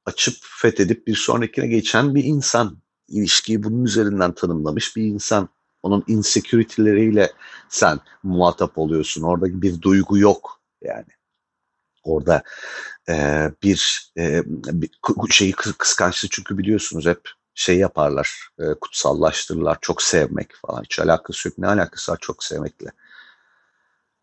açıp 0.06 0.36
fethedip 0.42 1.08
bir 1.08 1.16
sonrakine 1.16 1.68
geçen 1.68 2.16
bir 2.16 2.24
insan. 2.24 2.78
ilişkiyi 3.08 3.64
bunun 3.64 3.84
üzerinden 3.84 4.36
tanımlamış 4.36 4.96
bir 4.96 5.04
insan. 5.04 5.50
Onun 5.84 6.04
insecurity'leriyle 6.08 7.34
sen 7.70 8.00
muhatap 8.24 8.78
oluyorsun. 8.78 9.22
Orada 9.22 9.62
bir 9.62 9.82
duygu 9.82 10.18
yok 10.18 10.62
yani. 10.82 11.06
Orada 12.04 12.44
e, 13.10 13.14
bir, 13.64 14.12
e, 14.18 14.44
bir 14.48 14.90
şeyi 15.30 15.52
kıskançlık 15.52 16.32
çünkü 16.32 16.58
biliyorsunuz 16.58 17.06
hep 17.06 17.30
şey 17.56 17.78
yaparlar, 17.78 18.50
e, 18.60 18.64
kutsallaştırırlar, 18.82 19.78
çok 19.82 20.02
sevmek 20.02 20.56
falan. 20.56 20.84
Hiç 20.84 21.00
alakası 21.00 21.48
yok. 21.48 21.58
Ne 21.58 21.68
alakası 21.68 22.12
var 22.12 22.18
çok 22.22 22.44
sevmekle? 22.44 22.92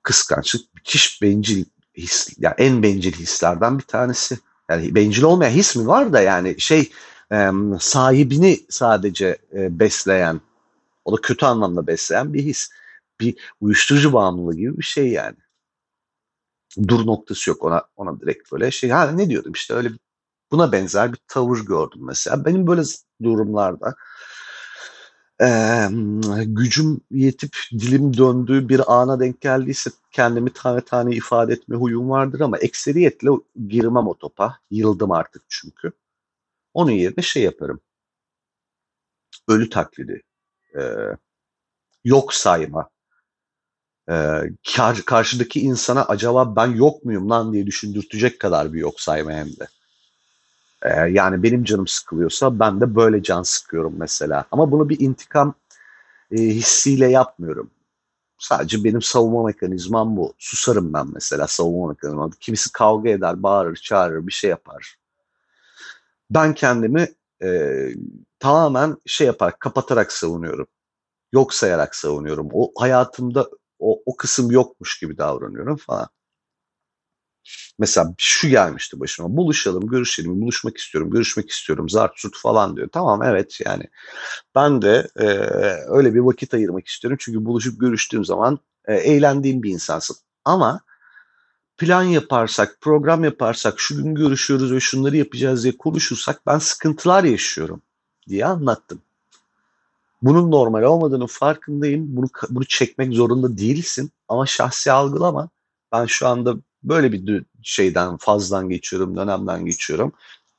Kıskançlık 0.03 0.75
müthiş 0.75 1.23
bencil 1.23 1.65
his, 1.95 2.29
yani 2.39 2.55
en 2.59 2.83
bencil 2.83 3.13
hislerden 3.13 3.79
bir 3.79 3.85
tanesi. 3.85 4.39
Yani 4.71 4.95
bencil 4.95 5.23
olmayan 5.23 5.51
his 5.51 5.77
mi 5.77 5.87
var 5.87 6.13
da 6.13 6.21
yani 6.21 6.61
şey 6.61 6.93
e, 7.33 7.51
sahibini 7.81 8.61
sadece 8.69 9.39
e, 9.55 9.79
besleyen, 9.79 10.41
o 11.05 11.17
da 11.17 11.21
kötü 11.21 11.47
anlamda 11.47 11.87
besleyen 11.87 12.35
bir 12.35 12.43
his. 12.43 12.71
Bir 13.21 13.37
uyuşturucu 13.61 14.13
bağımlılığı 14.13 14.57
gibi 14.57 14.79
bir 14.79 14.83
şey 14.83 15.09
yani. 15.09 15.37
Dur 16.89 17.07
noktası 17.07 17.51
yok 17.51 17.65
ona 17.65 17.83
ona 17.97 18.21
direkt 18.21 18.53
böyle 18.53 18.71
şey. 18.71 18.91
Ha 18.91 19.11
ne 19.11 19.29
diyordum 19.29 19.53
işte 19.53 19.75
öyle 19.75 19.89
buna 20.51 20.73
benzer 20.73 21.13
bir 21.13 21.19
tavır 21.29 21.59
gördüm 21.59 22.01
mesela. 22.05 22.45
Benim 22.45 22.67
böyle 22.67 22.83
durumlarda 23.23 23.95
e, 25.43 25.89
gücüm 26.45 27.01
yetip 27.11 27.57
dilim 27.73 28.17
döndüğü 28.17 28.69
bir 28.69 29.01
ana 29.01 29.21
denk 29.21 29.41
geldiyse 29.41 29.91
kendimi 30.13 30.53
tane 30.53 30.81
tane 30.81 31.15
ifade 31.15 31.53
etme 31.53 31.77
huyum 31.77 32.11
vardır 32.11 32.41
ama 32.41 32.59
ekseriyetle 32.59 33.31
girmem 33.69 34.07
o 34.09 34.15
topa. 34.19 34.59
Yıldım 34.71 35.11
artık 35.13 35.43
çünkü. 35.49 35.93
Onun 36.75 36.91
yerine 36.91 37.23
şey 37.23 37.43
yaparım. 37.43 37.81
Ölü 39.49 39.71
taklidi. 39.71 40.23
E, 40.79 40.81
yok 42.05 42.35
sayma. 42.35 42.91
E, 44.11 44.15
kar, 44.77 45.03
karşıdaki 45.07 45.61
insana 45.61 46.05
acaba 46.05 46.57
ben 46.57 46.67
yok 46.67 47.05
muyum 47.05 47.31
lan 47.31 47.53
diye 47.53 47.67
düşündürtecek 47.67 48.41
kadar 48.41 48.73
bir 48.73 48.81
yok 48.81 49.01
sayma 49.01 49.33
hem 49.33 49.49
de. 49.49 49.69
Eee, 50.85 51.09
yani 51.13 51.43
benim 51.43 51.65
canım 51.65 51.87
sıkılıyorsa 51.87 52.59
ben 52.61 52.81
de 52.81 52.95
böyle 52.97 53.23
can 53.23 53.43
sıkıyorum 53.43 53.95
mesela. 53.99 54.45
Ama 54.53 54.73
bunu 54.73 54.89
bir 54.89 55.01
intikam, 55.01 55.55
eee, 56.31 56.49
hissiyle 56.55 57.09
yapmıyorum. 57.11 57.71
Sadece 58.39 58.85
benim 58.85 59.03
savunma 59.03 59.45
mekanizmam 59.45 60.17
bu. 60.17 60.35
Susarım 60.39 60.95
ben 60.95 61.07
mesela 61.15 61.49
savunma 61.49 61.89
mekanizmam. 61.89 62.31
Kimisi 62.41 62.73
kavga 62.73 63.11
eder, 63.11 63.43
bağırır, 63.43 63.77
çağırır, 63.77 64.27
bir 64.27 64.33
şey 64.33 64.51
yapar. 64.51 64.97
Ben 66.31 66.55
kendimi, 66.55 67.09
eee, 67.43 67.95
tamamen 68.39 68.97
şey 69.07 69.27
yaparak, 69.27 69.61
kapatarak 69.61 70.13
savunuyorum. 70.13 70.67
Yok 71.35 71.55
sayarak 71.55 71.97
savunuyorum. 71.97 72.49
O 72.53 72.73
hayatımda 72.79 73.51
o 73.79 74.03
o 74.07 74.17
kısım 74.17 74.51
yokmuş 74.51 75.01
gibi 75.01 75.19
davranıyorum 75.19 75.77
falan. 75.77 76.09
Mesela 77.79 78.15
şu 78.19 78.49
gelmişti 78.49 79.01
başıma. 79.01 79.37
Buluşalım, 79.37 79.87
görüşelim, 79.87 80.41
buluşmak 80.41 80.79
istiyorum, 80.79 81.11
görüşmek 81.11 81.51
istiyorum, 81.51 81.89
zart 81.89 82.21
zurt 82.21 82.37
falan 82.37 82.77
diyor. 82.77 82.89
Tamam 82.93 83.23
evet 83.23 83.61
yani 83.67 83.85
ben 84.55 84.83
de 84.83 85.09
eee, 85.21 85.51
öyle 85.89 86.15
bir 86.15 86.21
vakit 86.21 86.55
ayırmak 86.55 86.89
istiyorum. 86.89 87.19
Çünkü 87.21 87.45
buluşup 87.45 87.81
görüştüğüm 87.81 88.25
zaman 88.25 88.59
eee, 88.89 88.95
eğlendiğim 88.95 89.63
bir 89.63 89.71
insansın. 89.71 90.17
Ama 90.45 90.81
plan 91.79 92.03
yaparsak, 92.03 92.79
program 92.81 93.25
yaparsak, 93.25 93.81
şu 93.81 93.97
gün 93.97 94.15
görüşüyoruz 94.15 94.73
ve 94.73 94.81
şunları 94.81 95.17
yapacağız 95.17 95.65
diye 95.65 95.77
konuşursak 95.77 96.47
ben 96.47 96.59
sıkıntılar 96.59 97.25
yaşıyorum 97.25 97.83
diye 98.29 98.47
anlattım. 98.47 99.03
Bunun 100.23 100.51
normal 100.51 100.83
olmadığının 100.83 101.27
farkındayım. 101.27 102.17
Bunu 102.17 102.27
bunu 102.51 102.65
çekmek 102.65 103.13
zorunda 103.15 103.59
değilsin 103.59 104.11
ama 104.29 104.47
şahsi 104.47 104.93
algılama. 104.93 105.49
Ben 105.93 106.07
şu 106.07 106.29
anda 106.29 106.57
böyle 106.85 107.13
bir 107.13 107.45
şeyden, 107.63 108.17
fazdan 108.17 108.69
geçiyorum, 108.69 109.17
dönemden 109.17 109.65
geçiyorum. 109.65 110.13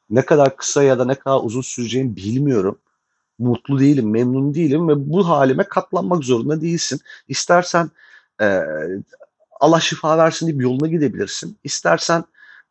Ne 0.10 0.26
kadar 0.26 0.58
kısa 0.58 0.84
ya 0.84 1.00
da 1.00 1.06
ne 1.06 1.16
kadar 1.16 1.40
uzun 1.44 1.62
süreceğini 1.62 2.16
bilmiyorum. 2.16 2.80
Mutlu 3.40 3.80
değilim, 3.80 4.12
memnun 4.12 4.54
değilim 4.54 4.88
ve 4.90 5.12
bu 5.12 5.30
halime 5.30 5.64
katlanmak 5.64 6.24
zorunda 6.24 6.62
değilsin. 6.62 7.00
İstersen 7.28 7.92
eee, 8.42 8.66
Allah 9.60 9.80
şifa 9.80 10.18
versin 10.18 10.48
deyip 10.48 10.62
yoluna 10.62 10.88
gidebilirsin. 10.88 11.58
İstersen 11.64 12.24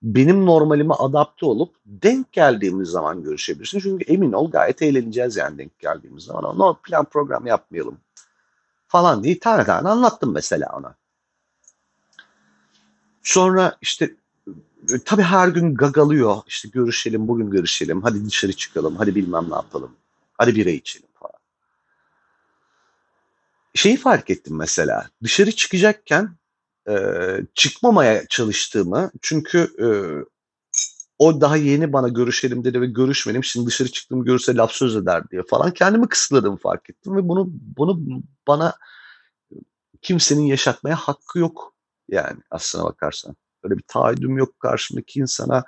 benim 0.02 0.46
normalime 0.46 0.94
adapte 0.94 1.46
olup 1.46 1.74
denk 1.86 2.32
geldiğimiz 2.32 2.88
zaman 2.88 3.22
görüşebilirsin. 3.22 3.80
Çünkü 3.80 4.04
emin 4.04 4.32
ol 4.32 4.50
gayet 4.50 4.82
eğleneceğiz 4.82 5.36
yani 5.36 5.58
denk 5.58 5.78
geldiğimiz 5.78 6.24
zaman. 6.24 6.58
No 6.58 6.76
plan 6.84 7.04
program 7.04 7.46
yapmayalım 7.46 7.98
falan 8.88 9.24
diye 9.24 9.38
tane 9.38 9.64
tane 9.64 9.88
anlattım 9.88 10.32
mesela 10.34 10.70
ona. 10.78 10.94
Sonra 13.22 13.76
işte 13.82 14.14
e, 14.92 14.98
tabii 15.04 15.22
her 15.22 15.48
gün 15.48 15.74
gagalıyor. 15.74 16.36
İşte 16.46 16.68
görüşelim, 16.68 17.28
bugün 17.28 17.50
görüşelim, 17.50 18.02
hadi 18.02 18.26
dışarı 18.26 18.52
çıkalım, 18.52 18.96
hadi 18.96 19.14
bilmem 19.14 19.50
ne 19.50 19.54
yapalım, 19.54 19.90
hadi 20.38 20.54
bira 20.56 20.70
içelim 20.70 21.08
falan. 21.14 21.32
Şeyi 23.74 23.96
fark 23.96 24.30
ettim 24.30 24.56
mesela, 24.56 25.10
dışarı 25.22 25.52
çıkacakken 25.52 26.36
eee, 26.88 27.46
çıkmamaya 27.54 28.26
çalıştığımı 28.28 29.10
çünkü 29.22 29.70
eee, 29.78 30.24
o 31.18 31.40
daha 31.40 31.56
yeni 31.56 31.92
bana 31.92 32.08
görüşelim 32.08 32.64
dedi 32.64 32.80
ve 32.80 32.86
görüşmedim. 32.86 33.44
Şimdi 33.44 33.66
dışarı 33.66 33.88
çıktığımı 33.92 34.24
görürse 34.24 34.54
laf 34.56 34.72
söz 34.72 34.96
eder 34.96 35.30
diye 35.30 35.42
falan 35.50 35.70
kendimi 35.74 36.08
kısıtladığımı 36.08 36.56
fark 36.56 36.90
ettim 36.90 37.16
ve 37.16 37.28
bunu 37.28 37.48
bunu 37.76 38.00
bana 38.48 38.74
kimsenin 40.02 40.42
yaşatmaya 40.42 40.96
hakkı 40.96 41.38
yok 41.38 41.71
yani 42.12 42.40
aslına 42.50 42.84
bakarsan. 42.84 43.36
Öyle 43.62 43.78
bir 43.78 43.84
taahhüdüm 43.88 44.36
yok 44.38 44.60
karşımdaki 44.60 45.20
insana. 45.20 45.64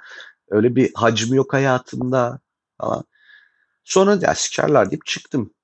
Öyle 0.50 0.76
bir 0.76 0.94
hacmi 0.94 1.36
yok 1.36 1.52
hayatımda 1.52 2.40
falan. 2.80 3.04
Sonra 3.84 4.18
ya 4.22 4.34
sikerler 4.34 4.90
deyip 4.90 5.06
çıktım. 5.06 5.54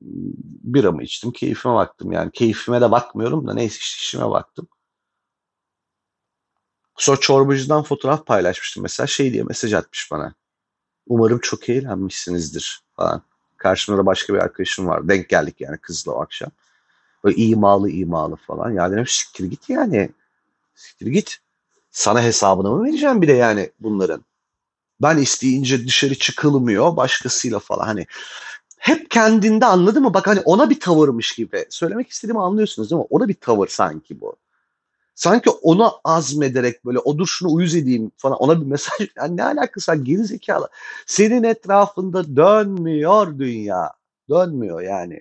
Biramı 0.00 1.02
içtim, 1.02 1.32
keyfime 1.32 1.74
baktım 1.74 2.12
yani. 2.12 2.30
Keyfime 2.32 2.80
de 2.80 2.90
bakmıyorum 2.90 3.46
da 3.46 3.54
neyse 3.54 3.78
işime 3.80 4.30
baktım. 4.30 4.68
Sonra 6.96 7.20
çorbacıdan 7.20 7.82
fotoğraf 7.82 8.26
paylaşmıştım 8.26 8.82
mesela 8.82 9.06
şey 9.06 9.32
diye 9.32 9.42
mesaj 9.42 9.72
atmış 9.74 10.08
bana. 10.12 10.34
Umarım 11.06 11.38
çok 11.38 11.68
eğlenmişsinizdir 11.68 12.82
falan. 12.96 13.22
Karşımda 13.56 13.98
da 13.98 14.06
başka 14.06 14.34
bir 14.34 14.38
arkadaşım 14.38 14.86
var. 14.86 15.08
Denk 15.08 15.28
geldik 15.28 15.60
yani 15.60 15.78
kızla 15.78 16.12
o 16.12 16.20
akşam. 16.22 16.50
Böyle 17.24 17.36
imalı 17.36 17.90
imalı 17.90 18.36
falan. 18.36 18.70
Ya 18.70 18.92
dedim 18.92 19.06
siktir 19.06 19.44
git 19.44 19.70
yani. 19.70 20.10
Siktir 20.74 21.06
git. 21.06 21.38
Sana 21.90 22.22
hesabını 22.22 22.70
mı 22.70 22.84
vereceğim 22.84 23.22
bir 23.22 23.28
de 23.28 23.32
yani 23.32 23.70
bunların? 23.80 24.24
Ben 25.02 25.18
isteyince 25.18 25.86
dışarı 25.86 26.14
çıkılmıyor 26.14 26.96
başkasıyla 26.96 27.58
falan 27.58 27.84
hani 27.84 28.06
hep 28.78 29.10
kendinde 29.10 29.66
anladın 29.66 30.02
mı? 30.02 30.14
Bak 30.14 30.26
hani 30.26 30.40
ona 30.40 30.70
bir 30.70 30.80
tavırmış 30.80 31.34
gibi. 31.34 31.66
Söylemek 31.70 32.10
istediğimi 32.10 32.40
anlıyorsunuz 32.40 32.90
değil 32.90 33.00
mi? 33.00 33.06
Ona 33.10 33.28
bir 33.28 33.34
tavır 33.34 33.68
sanki 33.68 34.20
bu. 34.20 34.36
Sanki 35.14 35.50
ona 35.50 35.92
azmederek 36.04 36.84
böyle 36.84 36.98
o 36.98 37.18
dur 37.18 37.26
şunu 37.26 37.52
uyuz 37.52 37.74
edeyim 37.74 38.12
falan 38.16 38.38
ona 38.38 38.60
bir 38.60 38.66
mesaj 38.66 39.08
yani 39.16 39.36
ne 39.36 39.44
alakası 39.44 39.92
var 39.92 39.96
geri 39.96 40.24
zekalı. 40.24 40.68
Senin 41.06 41.42
etrafında 41.42 42.36
dönmüyor 42.36 43.38
dünya. 43.38 43.92
Dönmüyor 44.30 44.80
yani. 44.80 45.20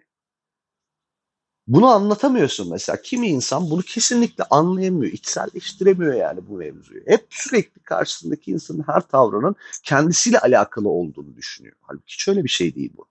Bunu 1.67 1.87
anlatamıyorsun 1.87 2.71
mesela. 2.71 3.01
Kimi 3.01 3.27
insan 3.27 3.69
bunu 3.69 3.81
kesinlikle 3.81 4.43
anlayamıyor, 4.43 5.13
içselleştiremiyor 5.13 6.13
yani 6.13 6.47
bu 6.47 6.57
mevzuyu. 6.57 7.01
Hep 7.07 7.27
sürekli 7.29 7.81
karşısındaki 7.81 8.51
insanın 8.51 8.83
her 8.87 9.01
tavrının 9.01 9.55
kendisiyle 9.83 10.39
alakalı 10.39 10.89
olduğunu 10.89 11.35
düşünüyor. 11.35 11.75
Halbuki 11.81 12.13
hiç 12.13 12.27
öyle 12.27 12.43
bir 12.43 12.49
şey 12.49 12.75
değil 12.75 12.93
bu. 12.97 13.07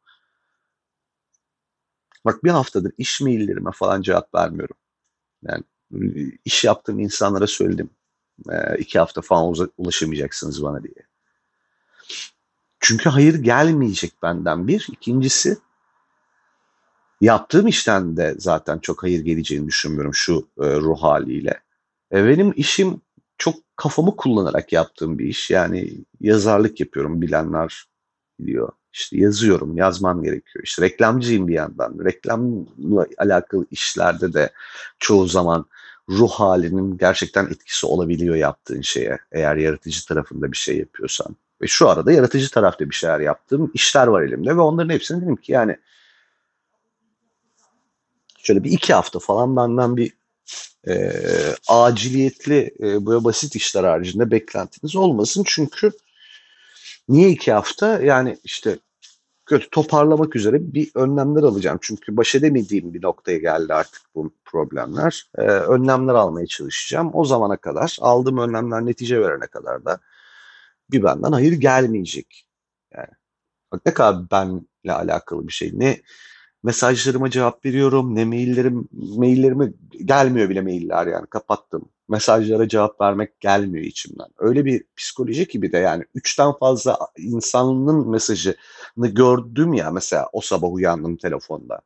Bak 2.24 2.44
bir 2.44 2.50
haftadır 2.50 2.92
iş 2.98 3.20
maillerime 3.20 3.70
falan 3.72 4.02
cevap 4.02 4.34
vermiyorum. 4.34 4.76
Yani 5.42 5.64
iş 6.44 6.64
yaptığım 6.64 6.98
insanlara 6.98 7.46
söyledim. 7.46 7.90
E, 8.50 8.78
iki 8.78 8.98
hafta 8.98 9.20
falan 9.20 9.70
ulaşamayacaksınız 9.78 10.62
bana 10.62 10.82
diye. 10.82 11.06
Çünkü 12.80 13.08
hayır 13.08 13.34
gelmeyecek 13.34 14.12
benden 14.22 14.68
bir. 14.68 14.88
İkincisi 14.92 15.58
Yaptığım 17.22 17.66
işten 17.66 18.16
de 18.16 18.34
zaten 18.38 18.78
çok 18.78 19.02
hayır 19.02 19.20
geleceğini 19.24 19.66
düşünmüyorum 19.66 20.14
şu 20.14 20.48
e, 20.60 20.76
ruh 20.76 21.02
haliyle. 21.02 21.60
E, 22.12 22.24
benim 22.24 22.52
işim 22.56 23.00
çok 23.38 23.54
kafamı 23.76 24.16
kullanarak 24.16 24.72
yaptığım 24.72 25.18
bir 25.18 25.24
iş. 25.24 25.50
Yani 25.50 25.90
yazarlık 26.20 26.80
yapıyorum 26.80 27.22
bilenler 27.22 27.84
biliyor. 28.40 28.72
İşte 28.92 29.16
yazıyorum, 29.16 29.76
yazmam 29.76 30.22
gerekiyor. 30.22 30.64
İşte 30.64 30.82
reklamcıyım 30.82 31.48
bir 31.48 31.54
yandan. 31.54 32.04
Reklamla 32.04 33.06
alakalı 33.18 33.66
işlerde 33.70 34.32
de 34.32 34.50
çoğu 34.98 35.26
zaman 35.26 35.66
ruh 36.08 36.30
halinin 36.30 36.98
gerçekten 36.98 37.46
etkisi 37.46 37.86
olabiliyor 37.86 38.34
yaptığın 38.34 38.80
şeye. 38.80 39.18
Eğer 39.32 39.56
yaratıcı 39.56 40.06
tarafında 40.06 40.52
bir 40.52 40.56
şey 40.56 40.78
yapıyorsan. 40.78 41.36
Ve 41.62 41.66
şu 41.66 41.88
arada 41.88 42.12
yaratıcı 42.12 42.50
tarafta 42.50 42.90
bir 42.90 42.94
şeyler 42.94 43.20
yaptığım 43.20 43.70
işler 43.74 44.06
var 44.06 44.22
elimde 44.22 44.56
ve 44.56 44.60
onların 44.60 44.94
hepsini 44.94 45.22
dedim 45.22 45.36
ki 45.36 45.52
yani 45.52 45.76
şöyle 48.42 48.64
bir 48.64 48.72
iki 48.72 48.94
hafta 48.94 49.18
falan 49.18 49.56
benden 49.56 49.96
bir 49.96 50.12
e, 50.88 51.12
aciliyetli 51.68 52.74
e, 52.80 53.06
böyle 53.06 53.24
basit 53.24 53.56
işler 53.56 53.84
haricinde 53.84 54.30
beklentiniz 54.30 54.96
olmasın. 54.96 55.44
Çünkü 55.46 55.92
niye 57.08 57.30
iki 57.30 57.52
hafta? 57.52 58.00
Yani 58.00 58.38
işte 58.44 58.78
kötü 59.46 59.70
toparlamak 59.70 60.36
üzere 60.36 60.74
bir 60.74 60.90
önlemler 60.94 61.42
alacağım. 61.42 61.78
Çünkü 61.82 62.16
baş 62.16 62.34
edemediğim 62.34 62.94
bir 62.94 63.02
noktaya 63.02 63.38
geldi 63.38 63.74
artık 63.74 64.02
bu 64.14 64.34
problemler. 64.44 65.30
Ee, 65.38 65.42
önlemler 65.42 66.14
almaya 66.14 66.46
çalışacağım. 66.46 67.10
O 67.14 67.24
zamana 67.24 67.56
kadar 67.56 67.96
aldığım 68.00 68.38
önlemler 68.38 68.86
netice 68.86 69.20
verene 69.20 69.46
kadar 69.46 69.84
da 69.84 70.00
bir 70.90 71.02
benden 71.02 71.32
hayır 71.32 71.52
gelmeyecek. 71.52 72.46
Yani 72.94 73.08
bak 73.72 73.80
ne 73.86 73.94
kadar 73.94 74.30
benle 74.30 74.92
alakalı 74.92 75.48
bir 75.48 75.52
şey. 75.52 75.70
Ne 75.74 76.00
mesajlarıma 76.62 77.30
cevap 77.30 77.64
veriyorum. 77.64 78.14
Ne 78.14 78.24
maillerim, 78.24 78.88
maillerime 78.92 79.72
gelmiyor 80.04 80.50
bile 80.50 80.60
mailler 80.60 81.06
yani 81.06 81.26
kapattım. 81.26 81.88
Mesajlara 82.08 82.68
cevap 82.68 83.00
vermek 83.00 83.40
gelmiyor 83.40 83.84
içimden. 83.84 84.28
Öyle 84.38 84.64
bir 84.64 84.84
psikoloji 84.96 85.46
gibi 85.46 85.72
de 85.72 85.78
yani 85.78 86.04
üçten 86.14 86.52
fazla 86.52 86.98
insanın 87.18 88.08
mesajını 88.08 88.56
gördüm 88.96 89.72
ya 89.74 89.90
mesela 89.90 90.28
o 90.32 90.40
sabah 90.40 90.72
uyandım 90.72 91.16
telefonda. 91.16 91.80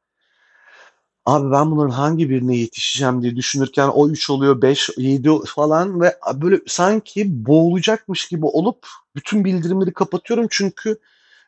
Abi 1.26 1.50
ben 1.52 1.70
bunların 1.70 1.90
hangi 1.90 2.30
birine 2.30 2.56
yetişeceğim 2.56 3.22
diye 3.22 3.36
düşünürken 3.36 3.88
o 3.88 4.08
3 4.08 4.30
oluyor 4.30 4.62
5, 4.62 4.90
7 4.96 5.30
falan 5.46 6.00
ve 6.00 6.16
böyle 6.34 6.60
sanki 6.66 7.46
boğulacakmış 7.46 8.28
gibi 8.28 8.46
olup 8.46 8.86
bütün 9.16 9.44
bildirimleri 9.44 9.92
kapatıyorum 9.92 10.46
çünkü 10.50 10.98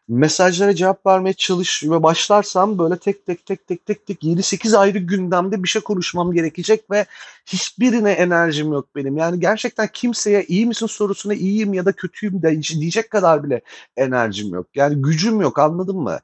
mesajlara 0.09 0.75
cevap 0.75 1.07
vermeye 1.07 1.33
çalış 1.33 1.85
ve 1.85 2.03
başlarsam 2.03 2.79
böyle 2.79 2.97
tek 2.99 3.27
tek 3.27 3.47
tek 3.47 3.67
tek 3.67 3.87
tek 3.87 4.07
tek 4.07 4.23
7-8 4.23 4.77
ayrı 4.77 4.99
gündemde 4.99 5.63
bir 5.63 5.69
şey 5.69 5.83
konuşmam 5.83 6.33
gerekecek 6.33 6.91
ve 6.91 7.07
hiçbirine 7.47 8.13
enerjim 8.13 8.73
yok 8.73 8.89
benim. 8.97 9.17
Yani 9.17 9.41
gerçekten 9.41 9.89
kimseye 9.93 10.45
iyi 10.45 10.67
misin 10.67 10.87
sorusuna 10.87 11.35
iyiyim 11.35 11.75
ya 11.75 11.85
da 11.85 11.93
kötüyüm 11.93 12.43
de 12.43 12.63
diyecek 12.63 13.11
kadar 13.11 13.45
bile 13.45 13.61
enerjim 13.97 14.55
yok. 14.55 14.67
Yani 14.75 15.03
gücüm 15.03 15.41
yok 15.41 15.59
anladın 15.59 15.97
mı? 15.97 16.19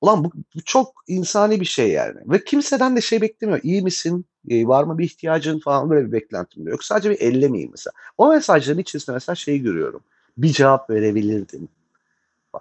Ulan 0.00 0.24
bu, 0.24 0.32
bu 0.54 0.60
çok 0.64 0.92
insani 1.06 1.60
bir 1.60 1.66
şey 1.66 1.88
yani. 1.88 2.16
Ve 2.26 2.44
kimseden 2.44 2.96
de 2.96 3.00
şey 3.00 3.20
beklemiyor. 3.20 3.60
İyi 3.62 3.82
misin? 3.82 4.24
E, 4.48 4.66
var 4.66 4.84
mı 4.84 4.98
bir 4.98 5.04
ihtiyacın 5.04 5.58
falan 5.58 5.90
böyle 5.90 6.06
bir 6.06 6.12
beklentim 6.12 6.68
yok. 6.68 6.84
Sadece 6.84 7.10
bir 7.10 7.20
ellemeyeyim 7.20 7.70
mesela. 7.70 7.94
O 8.18 8.28
mesajların 8.28 8.78
içerisinde 8.78 9.14
mesela 9.14 9.36
şeyi 9.36 9.62
görüyorum. 9.62 10.00
Bir 10.38 10.48
cevap 10.48 10.90
verebilirdim. 10.90 11.68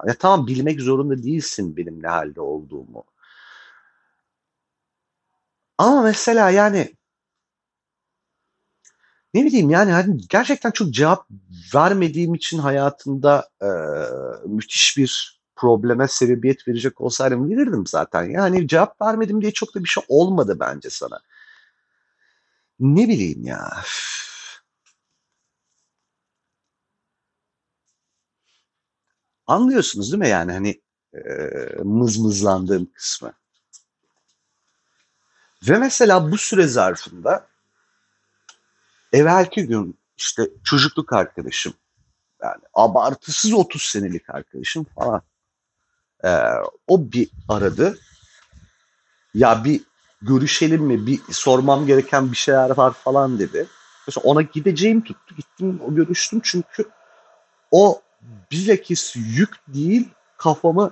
Ya 0.08 0.14
tamam 0.14 0.48
bilmek 0.48 0.82
zorunda 0.82 1.24
değilsin 1.24 1.78
benim 1.78 2.04
ne 2.04 2.08
halde 2.08 2.42
olduğumu. 2.42 3.04
Ama 5.78 6.02
mesela 6.02 6.50
yani 6.50 6.96
ne 9.34 9.46
bileyim 9.46 9.70
yani 9.70 9.92
hani 9.92 10.18
gerçekten 10.30 10.72
çok 10.72 10.92
cevap 10.94 11.28
vermediğim 11.76 12.36
için 12.36 12.58
hayatında 12.60 13.50
e, 13.62 13.68
müthiş 14.48 14.98
bir 14.98 15.40
probleme 15.56 16.08
sebebiyet 16.08 16.68
verecek 16.68 17.02
olsaydım 17.02 17.50
verirdim 17.50 17.88
zaten. 17.88 18.24
Yani 18.24 18.68
cevap 18.68 19.02
vermedim 19.02 19.42
diye 19.42 19.52
çok 19.52 19.76
da 19.76 19.84
bir 19.84 19.90
şey 19.90 20.04
olmadı 20.08 20.58
bence 20.60 20.90
sana. 20.90 21.20
Ne 22.80 23.08
bileyim 23.08 23.44
ya. 23.46 23.74
Anlıyorsunuz 29.48 30.12
değil 30.12 30.20
mi 30.20 30.30
yani 30.30 30.52
hani 30.52 30.82
e, 31.14 31.20
mızmızlandığım 31.84 32.92
kısmı. 32.94 33.34
Ve 35.70 35.78
mesela 35.78 36.32
bu 36.32 36.38
süre 36.38 36.68
zarfında 36.68 37.48
evvelki 39.14 39.68
gün 39.68 39.98
işte 40.18 40.50
çocukluk 40.64 41.14
arkadaşım 41.14 41.74
yani 42.44 42.62
abartısız 42.74 43.54
30 43.54 43.82
senelik 43.82 44.30
arkadaşım 44.30 44.86
falan 44.96 45.22
e, 46.24 46.30
o 46.88 47.12
bir 47.12 47.30
aradı. 47.50 47.98
Ya 49.34 49.64
bir 49.64 49.82
görüşelim 50.22 50.84
mi? 50.84 51.08
Bir 51.08 51.20
sormam 51.30 51.86
gereken 51.86 52.32
bir 52.32 52.38
şeyler 52.38 52.78
var 52.78 52.94
falan 52.94 53.40
dedi. 53.40 53.68
Mesela 54.08 54.24
ona 54.24 54.42
gideceğim 54.42 55.04
tuttu. 55.04 55.36
Gittim 55.36 55.80
o 55.88 55.96
görüştüm 55.96 56.42
çünkü 56.44 56.90
o 57.72 58.02
bilakis 58.52 59.16
yük 59.16 59.50
değil 59.68 60.10
kafamı 60.38 60.92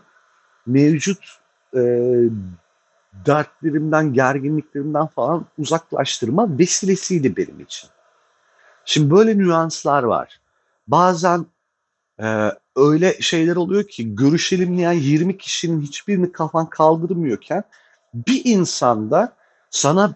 mevcut 0.66 1.40
e, 1.76 1.80
dertlerimden, 3.26 4.14
gerginliklerimden 4.14 5.08
falan 5.08 5.46
uzaklaştırma 5.58 6.60
vesilesiydi 6.60 7.38
benim 7.38 7.60
için. 7.60 7.90
Şimdi 8.86 9.12
böyle 9.12 9.38
nüanslar 9.38 10.04
var. 10.04 10.40
Bazen 10.88 11.46
e, 12.22 12.52
öyle 12.76 13.22
şeyler 13.22 13.56
oluyor 13.56 13.84
ki 13.84 14.16
görüşelim 14.16 14.78
diyen 14.78 14.92
20 14.92 15.38
kişinin 15.38 15.82
hiçbirini 15.82 16.32
kafan 16.32 16.70
kaldırmıyorken 16.70 17.64
bir 18.14 18.42
insanda 18.46 19.34
sana 19.70 20.14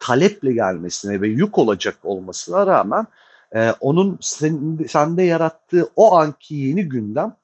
taleple 0.00 0.52
gelmesine 0.52 1.20
ve 1.20 1.28
yük 1.28 1.58
olacak 1.58 1.96
olmasına 2.02 2.66
rağmen 2.66 3.06
e, 3.54 3.74
onun 3.80 4.18
sen, 4.20 4.78
sende 4.88 5.22
yarattığı 5.22 5.90
o 5.96 6.16
anki 6.16 6.54
yeni 6.54 6.88
gündem 6.88 7.36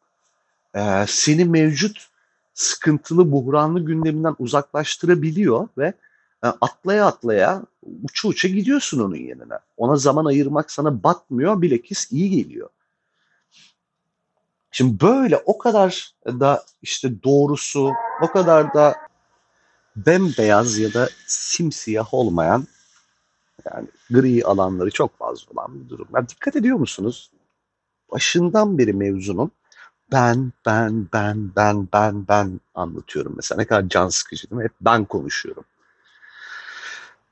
e, 0.74 1.04
seni 1.08 1.44
mevcut 1.44 2.08
sıkıntılı, 2.54 3.32
buhranlı 3.32 3.80
gündeminden 3.80 4.36
uzaklaştırabiliyor 4.38 5.68
ve 5.78 5.86
e, 6.44 6.46
atlaya 6.46 7.06
atlaya 7.06 7.62
uça 8.02 8.28
uça 8.28 8.48
gidiyorsun 8.48 9.00
onun 9.00 9.16
yanına. 9.16 9.60
Ona 9.76 9.96
zaman 9.96 10.24
ayırmak 10.24 10.70
sana 10.70 11.02
batmıyor, 11.02 11.62
bilekis 11.62 12.12
iyi 12.12 12.30
geliyor. 12.30 12.68
Şimdi 14.70 15.00
böyle 15.00 15.36
o 15.36 15.58
kadar 15.58 16.12
da 16.26 16.64
işte 16.82 17.22
doğrusu, 17.22 17.92
o 18.22 18.32
kadar 18.32 18.74
da 18.74 18.96
bembeyaz 19.96 20.78
ya 20.78 20.94
da 20.94 21.08
simsiyah 21.26 22.14
olmayan 22.14 22.66
yani 23.64 23.88
gri 24.10 24.44
alanları 24.44 24.90
çok 24.90 25.18
fazla 25.18 25.52
olan 25.52 25.84
bir 25.84 25.88
durum. 25.88 26.08
Yani 26.14 26.28
dikkat 26.28 26.56
ediyor 26.56 26.76
musunuz? 26.76 27.30
Başından 28.12 28.78
beri 28.78 28.92
mevzunun 28.92 29.50
ben, 30.12 30.52
ben, 30.66 31.08
ben, 31.12 31.50
ben, 31.56 31.88
ben, 31.92 32.28
ben 32.28 32.60
anlatıyorum 32.74 33.32
mesela. 33.36 33.58
Ne 33.58 33.66
kadar 33.66 33.88
can 33.88 34.08
sıkıcı 34.08 34.50
değil 34.50 34.58
mi? 34.58 34.64
Hep 34.64 34.74
ben 34.80 35.04
konuşuyorum. 35.04 35.64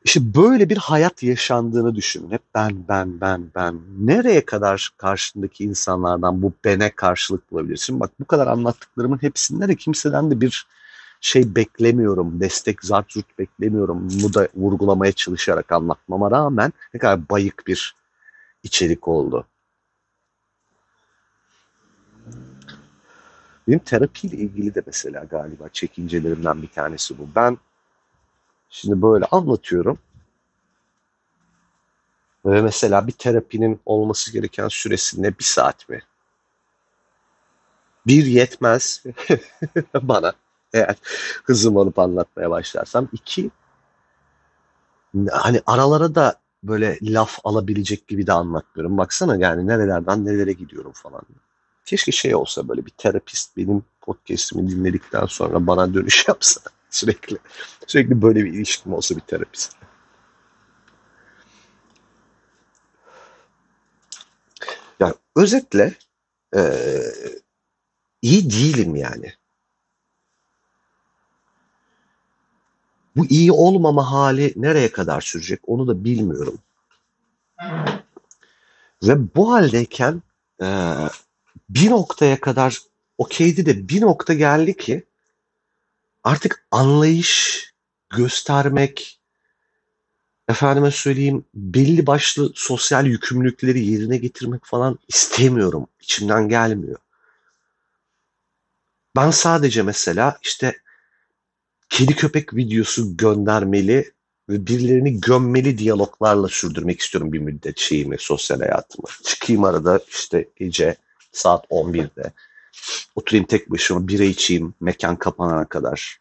İşte 0.05 0.35
böyle 0.35 0.71
bir 0.71 0.77
hayat 0.77 1.23
yaşandığını 1.23 1.95
düşünün. 1.95 2.31
Hep 2.31 2.43
ben, 2.55 2.89
ben, 2.89 3.21
ben, 3.21 3.51
ben. 3.55 3.81
Nereye 3.99 4.45
kadar 4.45 4.91
karşındaki 4.97 5.65
insanlardan 5.65 6.43
bu 6.43 6.53
bene 6.65 6.91
karşılık 6.91 7.53
bulabilirsin? 7.53 8.01
Bak 8.01 8.11
bu 8.21 8.25
kadar 8.25 8.47
anlattıklarımın 8.47 9.23
hepsinde 9.23 9.69
de 9.69 9.77
kimseden 9.77 10.31
de 10.31 10.41
bir 10.41 10.67
şey 11.27 11.55
beklemiyorum, 11.55 12.41
destek 12.41 12.85
zart 12.85 13.13
zurt 13.13 13.39
beklemiyorum. 13.39 14.09
Bu 14.23 14.35
da 14.35 14.49
vurgulamaya 14.55 15.13
çalışarak 15.13 15.73
anlatmama 15.73 16.31
rağmen 16.31 16.73
ne 16.95 17.01
kadar 17.01 17.29
bayık 17.29 17.67
bir 17.67 17.97
içerik 18.63 19.09
oldu. 19.09 19.47
Benim 23.69 23.79
terapiyle 23.79 24.37
ilgili 24.37 24.75
de 24.75 24.83
mesela 24.87 25.25
galiba 25.25 25.69
çekincelerimden 25.69 26.63
bir 26.63 26.69
tanesi 26.69 27.19
bu. 27.19 27.29
Ben 27.37 27.59
şimdi 28.71 29.03
böyle 29.03 29.25
anlatıyorum. 29.25 29.99
Ve 32.45 32.63
mesela 32.63 33.07
bir 33.07 33.13
terapinin 33.13 33.81
olması 33.87 34.33
gereken 34.33 34.69
süresinde 34.69 35.39
bir 35.39 35.45
saat 35.45 35.89
mi? 35.89 36.03
Bir 38.07 38.27
yetmez 38.27 39.03
bana 40.03 40.33
eğer 40.77 40.97
hızım 41.45 41.77
olup 41.77 41.99
anlatmaya 41.99 42.51
başlarsam. 42.51 43.09
iki 43.13 43.51
hani 45.31 45.63
aralara 45.67 46.15
da 46.15 46.41
böyle 46.63 46.99
laf 47.03 47.39
alabilecek 47.45 48.09
gibi 48.09 48.27
de 48.27 48.33
anlatmıyorum. 48.33 48.99
Baksana 48.99 49.37
yani 49.37 49.67
nerelerden 49.67 50.25
nerelere 50.25 50.53
gidiyorum 50.53 50.93
falan. 50.93 51.23
Keşke 51.85 52.13
şey 52.13 52.35
olsa 52.35 52.69
böyle 52.69 52.87
bir 52.87 52.91
terapist 52.91 53.57
benim 53.57 53.85
podcast'imi 54.01 54.71
dinledikten 54.71 55.27
sonra 55.27 55.67
bana 55.67 55.95
dönüş 55.95 56.29
yapsa 56.29 56.61
sürekli. 56.91 57.39
Sürekli 57.87 58.23
böyle 58.23 58.45
bir 58.45 58.53
ilişkim 58.53 58.93
olsa 58.93 59.17
bir 59.17 59.21
terapist. 59.21 59.77
Yani 65.01 65.15
özetle 65.37 65.95
e, 66.57 66.83
iyi 68.23 68.51
değilim 68.51 68.97
yani. 68.97 69.33
Bu 73.17 73.27
iyi 73.27 73.53
olmama 73.53 74.13
hali 74.13 74.53
nereye 74.57 74.93
kadar 74.93 75.21
sürecek 75.21 75.61
onu 75.67 75.89
da 75.89 76.05
bilmiyorum. 76.05 76.59
Ve 79.03 79.35
bu 79.35 79.53
haldeyken 79.53 80.23
e, 80.63 80.67
bir 81.69 81.91
noktaya 81.91 82.41
kadar 82.41 82.83
okeydi 83.19 83.67
de 83.67 83.89
bir 83.89 84.01
nokta 84.01 84.35
geldi 84.35 84.77
ki 84.77 85.05
artık 86.25 86.67
anlayış 86.71 87.63
göstermek, 88.11 89.21
efendime 90.49 90.91
söyleyeyim 90.91 91.45
belli 91.55 92.07
başlı 92.07 92.53
sosyal 92.55 93.07
yükümlülükleri 93.07 93.85
yerine 93.87 94.17
getirmek 94.17 94.65
falan 94.65 94.99
istemiyorum. 95.09 95.87
İçimden 96.01 96.49
gelmiyor. 96.49 96.99
Ben 99.17 99.31
sadece 99.31 99.83
mesela 99.83 100.39
işte 100.43 100.81
kedi 101.89 102.17
köpek 102.17 102.55
videosu 102.55 103.17
göndermeli 103.17 104.13
ve 104.49 104.67
birilerini 104.67 105.21
gömmeli 105.21 105.79
diyaloglarla 105.79 106.49
sürdürmek 106.49 107.01
istiyorum 107.01 107.33
bir 107.33 107.39
müddet 107.39 107.79
şeyimi, 107.79 108.17
sosyal 108.19 108.61
hayatımı. 108.61 109.09
Çıkayım 109.25 109.65
arada 109.65 110.01
işte 110.09 110.49
gece 110.57 110.97
saat 111.33 111.65
11'de. 111.71 112.33
Oturayım 113.15 113.47
tek 113.47 113.71
başıma 113.71 114.09
bira 114.09 114.25
içeyim 114.25 114.75
mekan 114.81 115.17
kapanana 115.17 115.69
kadar. 115.69 116.21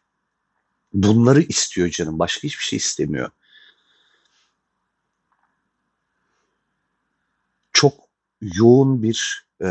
Bunları 0.92 1.40
istiyor 1.40 1.88
canım. 1.88 2.18
Başka 2.18 2.42
hiçbir 2.42 2.64
şey 2.64 2.76
istemiyor. 2.76 3.30
Çok 7.72 7.94
yoğun 8.40 9.02
bir 9.02 9.46
e, 9.64 9.68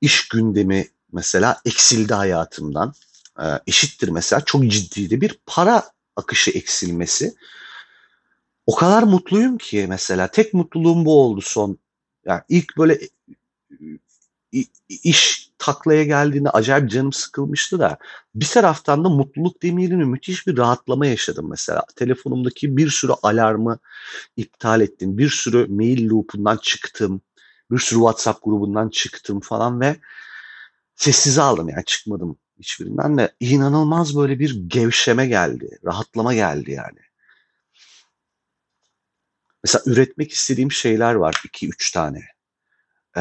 iş 0.00 0.28
gündemi 0.28 0.88
mesela 1.12 1.60
eksildi 1.64 2.14
hayatımdan. 2.14 2.94
E, 3.40 3.44
eşittir 3.66 4.08
mesela 4.08 4.40
çok 4.44 4.66
ciddi 4.66 5.20
bir 5.20 5.38
para 5.46 5.82
akışı 6.16 6.50
eksilmesi. 6.50 7.34
O 8.66 8.74
kadar 8.74 9.02
mutluyum 9.02 9.58
ki 9.58 9.86
mesela 9.88 10.28
tek 10.28 10.54
mutluluğum 10.54 11.04
bu 11.04 11.22
oldu 11.22 11.40
son. 11.40 11.78
Yani 12.24 12.42
ilk 12.48 12.78
böyle 12.78 13.00
iş 14.88 15.50
taklaya 15.58 16.04
geldiğinde 16.04 16.50
acayip 16.50 16.90
canım 16.90 17.12
sıkılmıştı 17.12 17.78
da 17.78 17.98
bir 18.34 18.46
taraftan 18.46 19.04
da 19.04 19.08
mutluluk 19.08 19.62
demeyelim 19.62 19.98
müthiş 19.98 20.46
bir 20.46 20.56
rahatlama 20.56 21.06
yaşadım 21.06 21.50
mesela. 21.50 21.84
Telefonumdaki 21.96 22.76
bir 22.76 22.90
sürü 22.90 23.12
alarmı 23.22 23.78
iptal 24.36 24.80
ettim. 24.80 25.18
Bir 25.18 25.30
sürü 25.30 25.66
mail 25.66 26.08
loop'undan 26.08 26.56
çıktım. 26.56 27.20
Bir 27.70 27.78
sürü 27.78 27.98
WhatsApp 27.98 28.44
grubundan 28.44 28.88
çıktım 28.88 29.40
falan 29.40 29.80
ve 29.80 29.96
sessize 30.96 31.42
aldım 31.42 31.68
yani 31.68 31.84
çıkmadım 31.84 32.36
hiçbirinden 32.64 33.18
de 33.18 33.32
inanılmaz 33.40 34.16
böyle 34.16 34.38
bir 34.38 34.60
gevşeme 34.66 35.26
geldi. 35.26 35.78
Rahatlama 35.84 36.34
geldi 36.34 36.70
yani. 36.70 36.98
Mesela 39.64 39.82
üretmek 39.86 40.32
istediğim 40.32 40.72
şeyler 40.72 41.14
var 41.14 41.42
iki 41.44 41.68
üç 41.68 41.92
tane. 41.92 42.22
Ee, 43.16 43.20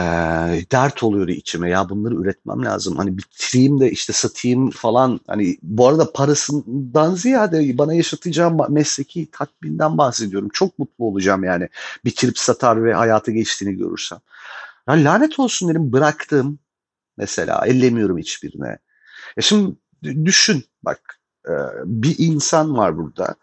dert 0.71 1.03
oluyor 1.03 1.27
içime 1.27 1.69
ya 1.69 1.89
bunları 1.89 2.15
üretmem 2.15 2.65
lazım. 2.65 2.97
Hani 2.97 3.17
bitireyim 3.17 3.79
de 3.79 3.91
işte 3.91 4.13
satayım 4.13 4.69
falan. 4.71 5.19
Hani 5.27 5.57
bu 5.61 5.87
arada 5.87 6.11
parasından 6.11 7.15
ziyade 7.15 7.77
bana 7.77 7.93
yaşatacağım 7.93 8.57
mesleki 8.69 9.31
tatminden 9.31 9.97
bahsediyorum. 9.97 10.49
Çok 10.53 10.79
mutlu 10.79 11.05
olacağım 11.05 11.43
yani 11.43 11.69
bitirip 12.05 12.37
satar 12.37 12.83
ve 12.83 12.93
hayatı 12.93 13.31
geçtiğini 13.31 13.77
görürsem. 13.77 14.19
Ya 14.87 14.93
lanet 14.93 15.39
olsun 15.39 15.69
dedim 15.69 15.93
bıraktım 15.93 16.59
mesela 17.17 17.65
ellemiyorum 17.65 18.17
hiçbirine. 18.17 18.77
Ya 19.37 19.41
şimdi 19.41 19.75
düşün 20.25 20.63
bak 20.83 21.19
e, 21.47 21.51
bir 21.85 22.15
insan 22.17 22.77
var 22.77 22.97
burada. 22.97 23.35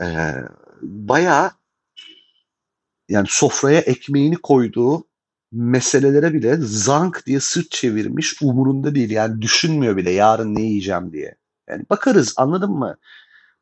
E, 0.00 0.34
bayağı 0.82 1.50
yani 3.08 3.26
sofraya 3.30 3.80
ekmeğini 3.80 4.36
koyduğu 4.36 5.04
meselelere 5.52 6.32
bile 6.34 6.56
zank 6.60 7.26
diye 7.26 7.40
sırt 7.40 7.70
çevirmiş 7.70 8.42
umurunda 8.42 8.94
değil. 8.94 9.10
Yani 9.10 9.42
düşünmüyor 9.42 9.96
bile 9.96 10.10
yarın 10.10 10.54
ne 10.54 10.62
yiyeceğim 10.62 11.12
diye. 11.12 11.36
Yani 11.68 11.84
bakarız 11.90 12.34
anladın 12.36 12.70
mı? 12.70 12.96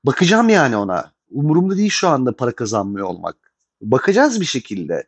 Bakacağım 0.04 0.48
yani 0.48 0.76
ona. 0.76 1.12
Umurumda 1.30 1.76
değil 1.76 1.90
şu 1.90 2.08
anda 2.08 2.36
para 2.36 2.52
kazanmıyor 2.52 3.06
olmak. 3.06 3.36
Bakacağız 3.80 4.40
bir 4.40 4.46
şekilde. 4.46 5.06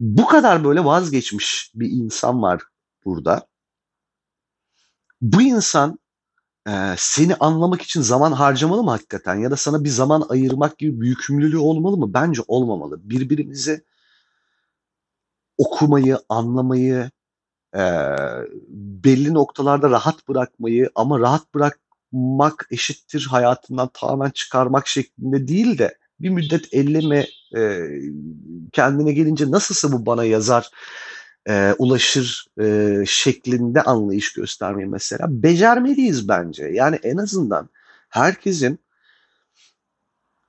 Bu 0.00 0.26
kadar 0.26 0.64
böyle 0.64 0.84
vazgeçmiş 0.84 1.72
bir 1.74 1.90
insan 1.90 2.42
var 2.42 2.62
burada. 3.04 3.46
Bu 5.20 5.42
insan 5.42 5.98
e, 6.68 6.72
seni 6.98 7.34
anlamak 7.36 7.82
için 7.82 8.02
zaman 8.02 8.32
harcamalı 8.32 8.82
mı 8.82 8.90
hakikaten? 8.90 9.34
Ya 9.34 9.50
da 9.50 9.56
sana 9.56 9.84
bir 9.84 9.88
zaman 9.88 10.26
ayırmak 10.28 10.78
gibi 10.78 11.00
bir 11.00 11.06
yükümlülüğü 11.06 11.58
olmalı 11.58 11.96
mı? 11.96 12.14
Bence 12.14 12.42
olmamalı. 12.48 13.00
Birbirimizi 13.10 13.84
okumayı, 15.58 16.18
anlamayı, 16.28 17.10
e, 17.76 17.82
belli 19.04 19.34
noktalarda 19.34 19.90
rahat 19.90 20.28
bırakmayı 20.28 20.90
ama 20.94 21.20
rahat 21.20 21.54
bırakmak 21.54 22.68
eşittir 22.70 23.26
hayatından 23.30 23.90
tamamen 23.94 24.30
çıkarmak 24.30 24.88
şeklinde 24.88 25.48
değil 25.48 25.78
de 25.78 25.98
bir 26.20 26.30
müddet 26.30 26.74
elleme 26.74 27.26
e, 27.56 27.88
kendine 28.72 29.12
gelince 29.12 29.50
nasılsa 29.50 29.92
bu 29.92 30.06
bana 30.06 30.24
yazar 30.24 30.70
e, 31.50 31.74
ulaşır 31.78 32.46
e, 32.60 32.96
şeklinde 33.06 33.82
anlayış 33.82 34.32
göstermeyi 34.32 34.88
mesela 34.88 35.26
becermeliyiz 35.30 36.28
bence. 36.28 36.64
Yani 36.64 36.96
en 37.02 37.16
azından 37.16 37.68
herkesin 38.08 38.80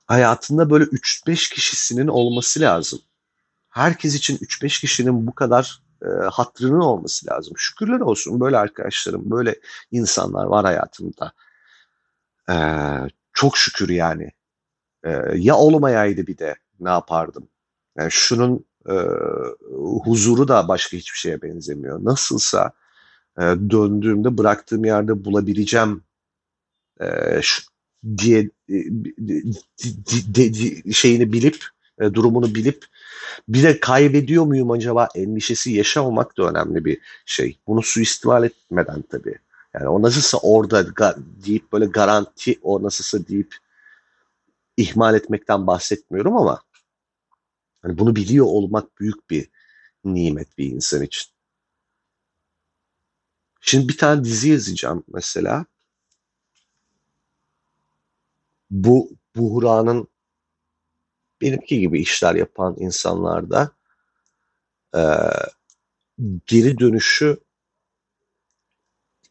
hayatında 0.06 0.70
böyle 0.70 0.84
3-5 0.84 1.54
kişisinin 1.54 2.06
olması 2.06 2.60
lazım. 2.60 3.00
Herkes 3.68 4.14
için 4.14 4.36
3-5 4.36 4.80
kişinin 4.80 5.26
bu 5.26 5.34
kadar 5.34 5.82
e, 6.02 6.08
hatrının 6.32 6.80
olması 6.80 7.26
lazım. 7.30 7.54
Şükürler 7.56 8.00
olsun 8.00 8.40
böyle 8.40 8.58
arkadaşlarım, 8.58 9.30
böyle 9.30 9.60
insanlar 9.90 10.44
var 10.44 10.64
hayatımda. 10.64 11.32
E, 12.50 12.54
çok 13.32 13.56
şükür 13.56 13.88
yani. 13.88 14.30
E, 15.04 15.10
ya 15.34 15.56
olmayaydı 15.56 16.26
bir 16.26 16.38
de 16.38 16.56
ne 16.80 16.90
yapardım? 16.90 17.48
Yani 17.96 18.10
şunun 18.10 18.64
e, 18.88 18.94
huzuru 20.04 20.48
da 20.48 20.68
başka 20.68 20.96
hiçbir 20.96 21.18
şeye 21.18 21.42
benzemiyor. 21.42 22.04
Nasılsa 22.04 22.72
e, 23.38 23.42
döndüğümde 23.42 24.38
bıraktığım 24.38 24.84
yerde 24.84 25.24
bulabileceğim 25.24 26.02
e, 27.00 27.06
şu, 27.42 27.62
diye 28.18 28.40
e, 28.68 28.74
de, 29.18 29.42
de, 30.34 30.54
de, 30.54 30.92
şeyini 30.92 31.32
bilip 31.32 31.64
e, 32.00 32.14
durumunu 32.14 32.54
bilip 32.54 32.84
bir 33.48 33.62
de 33.62 33.80
kaybediyor 33.80 34.44
muyum 34.44 34.70
acaba 34.70 35.08
endişesi 35.14 35.72
yaşamamak 35.72 36.38
da 36.38 36.42
önemli 36.50 36.84
bir 36.84 36.98
şey. 37.26 37.58
Bunu 37.66 37.82
suistimal 37.82 38.44
etmeden 38.44 39.02
tabii. 39.10 39.38
Yani 39.74 39.88
o 39.88 40.02
nasılsa 40.02 40.38
orada 40.38 40.86
deyip 41.46 41.72
böyle 41.72 41.86
garanti 41.86 42.58
o 42.62 42.82
nasılsa 42.82 43.28
deyip 43.28 43.56
ihmal 44.76 45.14
etmekten 45.14 45.66
bahsetmiyorum 45.66 46.36
ama 46.36 46.60
Hani 47.82 47.98
bunu 47.98 48.16
biliyor 48.16 48.46
olmak 48.46 49.00
büyük 49.00 49.30
bir 49.30 49.50
nimet 50.04 50.58
bir 50.58 50.70
insan 50.70 51.02
için. 51.02 51.32
Şimdi 53.60 53.88
bir 53.88 53.98
tane 53.98 54.24
dizi 54.24 54.50
yazacağım 54.50 55.04
mesela. 55.08 55.66
Bu 58.70 59.10
buhranın 59.36 60.08
benimki 61.40 61.80
gibi 61.80 62.00
işler 62.00 62.34
yapan 62.34 62.76
insanlarda 62.78 63.72
e, 64.94 65.02
geri 66.46 66.78
dönüşü 66.78 67.38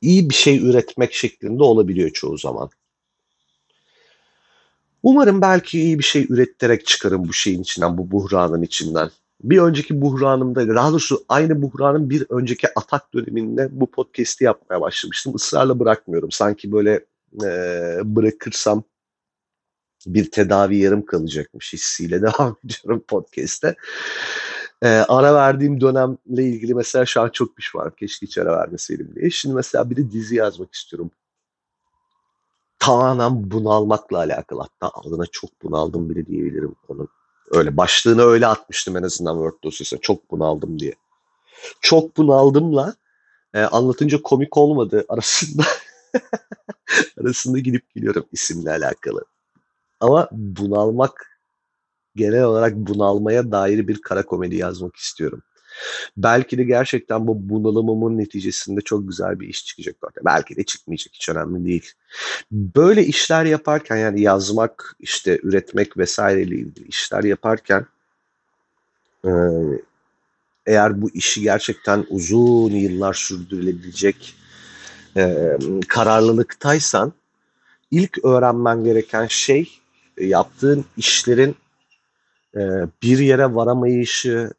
iyi 0.02 0.30
bir 0.30 0.36
şey 0.36 0.58
üretmek 0.58 1.14
şeklinde 1.14 1.64
olabiliyor 1.64 2.10
çoğu 2.10 2.38
zaman. 2.38 2.70
Umarım 5.04 5.41
belki 5.41 5.80
iyi 5.80 5.99
bir 5.99 6.04
şey 6.04 6.26
üretterek 6.30 6.86
çıkarım 6.86 7.28
bu 7.28 7.34
şeyin 7.34 7.62
içinden, 7.62 7.97
bu 7.97 8.12
buhranın 8.12 8.62
içinden. 8.62 9.10
Bir 9.43 9.58
önceki 9.60 10.02
buhranımda, 10.02 10.76
daha 10.76 10.91
doğrusu 10.91 11.26
aynı 11.30 11.62
buhranın 11.62 12.10
bir 12.10 12.26
önceki 12.30 12.68
atak 12.76 13.14
döneminde 13.14 13.70
bu 13.72 13.91
podcast'i 13.91 14.43
yapmaya 14.43 14.82
başlamıştım. 14.82 15.36
Israrla 15.36 15.80
bırakmıyorum. 15.80 16.32
Sanki 16.32 16.72
böyle 16.72 17.06
e, 17.43 17.47
bırakırsam 18.04 18.84
bir 20.06 20.32
tedavi 20.32 20.78
yarım 20.78 21.06
kalacakmış 21.06 21.74
hissiyle 21.74 22.22
devam 22.22 22.58
ediyorum 22.66 23.04
podcast'te. 23.08 23.76
E, 24.84 24.88
ara 24.88 25.36
verdiğim 25.36 25.82
dönemle 25.82 26.43
ilgili 26.43 26.74
mesela 26.74 27.06
şu 27.06 27.22
an 27.22 27.30
çok 27.30 27.56
pişmanım. 27.56 27.93
Keşke 27.99 28.26
hiç 28.26 28.38
ara 28.38 28.58
vermeseydim 28.58 29.16
diye. 29.16 29.30
Şimdi 29.30 29.56
mesela 29.56 29.89
bir 29.89 29.95
de 29.95 30.12
dizi 30.12 30.36
yazmak 30.36 30.74
istiyorum 30.74 31.12
tamamen 32.82 33.52
bunalmakla 33.52 34.18
alakalı. 34.18 34.62
Hatta 34.62 35.00
adına 35.00 35.26
çok 35.26 35.50
bunaldım 35.64 36.10
bile 36.10 36.26
diyebilirim 36.26 36.76
onun. 36.88 37.08
Öyle 37.52 37.78
başlığını 37.78 38.22
öyle 38.22 38.48
atmıştım 38.48 38.98
en 38.98 39.04
azından 39.04 39.34
Word 39.34 39.64
dosyasına. 39.64 40.00
Çok 40.00 40.32
bunaldım 40.32 40.80
diye. 40.80 40.94
Çok 41.82 42.18
bunaldımla 42.18 42.96
e, 43.54 43.62
anlatınca 43.62 44.22
komik 44.22 44.58
olmadı 44.58 45.06
arasında. 45.10 45.64
arasında 47.22 47.60
gidip 47.60 47.96
geliyorum 47.96 48.26
isimle 48.32 48.72
alakalı. 48.72 49.26
Ama 50.00 50.30
bunalmak 50.32 51.40
genel 52.16 52.44
olarak 52.44 52.76
bunalmaya 52.76 53.52
dair 53.52 53.88
bir 53.88 54.02
kara 54.02 54.26
komedi 54.26 54.56
yazmak 54.56 54.96
istiyorum. 54.96 55.44
Belki 56.18 56.58
de 56.58 56.64
gerçekten 56.64 57.28
bu 57.28 57.50
bunalımımın 57.50 58.18
neticesinde 58.18 58.82
çok 58.82 59.08
güzel 59.08 59.40
bir 59.40 59.48
iş 59.48 59.66
çıkacak 59.66 59.96
ortaya. 60.04 60.26
Belki 60.26 60.56
de 60.56 60.64
çıkmayacak 60.64 61.14
hiç 61.14 61.30
önemli 61.30 61.66
değil. 61.66 61.92
Böyle 62.52 63.06
işler 63.06 63.46
yaparken 63.46 63.98
yani 63.98 64.22
yazmak, 64.22 64.96
işte 65.00 65.40
üretmek 65.44 65.98
vesaireyle 65.98 66.56
ilgili 66.56 66.88
işler 66.88 67.24
yaparken 67.24 67.86
eğer 70.66 71.02
bu 71.02 71.10
işi 71.10 71.42
gerçekten 71.42 72.06
uzun 72.10 72.72
yıllar 72.72 73.14
sürdürülebilecek 73.14 74.36
kararlılıktaysan 75.88 77.14
ilk 77.92 78.26
öğrenmen 78.26 78.84
gereken 78.84 79.28
şey 79.28 79.70
yaptığın 80.18 80.86
işlerin 80.98 81.56
bir 83.04 83.20
yere 83.20 83.56
varamayışı, 83.56 84.52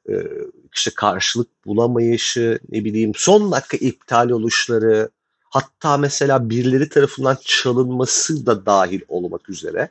işte 0.75 0.91
karşılık 0.97 1.66
bulamayışı, 1.66 2.59
ne 2.68 2.85
bileyim 2.85 3.12
son 3.14 3.53
dakika 3.53 3.77
iptal 3.77 4.31
oluşları, 4.31 5.11
hatta 5.45 5.97
mesela 5.97 6.51
birileri 6.51 6.89
tarafından 6.89 7.39
çalınması 7.45 8.47
da 8.47 8.66
dahil 8.66 9.01
olmak 9.09 9.51
üzere 9.51 9.91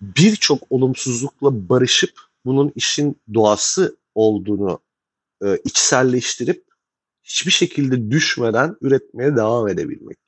birçok 0.00 0.62
olumsuzlukla 0.70 1.68
barışıp 1.68 2.12
bunun 2.44 2.72
işin 2.74 3.16
doğası 3.34 3.96
olduğunu 4.14 4.80
e, 5.44 5.56
içselleştirip 5.64 6.64
hiçbir 7.24 7.50
şekilde 7.50 8.10
düşmeden 8.10 8.76
üretmeye 8.80 9.36
devam 9.36 9.68
edebilmek. 9.68 10.18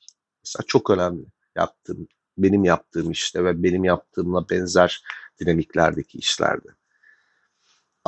Mesela 0.45 0.65
çok 0.67 0.91
önemli 0.91 1.25
yaptığım, 1.57 2.09
benim 2.39 2.65
yaptığım 2.65 3.11
işte 3.11 3.45
ve 3.45 3.63
benim 3.63 3.85
yaptığımla 3.85 4.49
benzer 4.51 5.03
dinamiklerdeki 5.41 6.19
işlerde. 6.19 6.69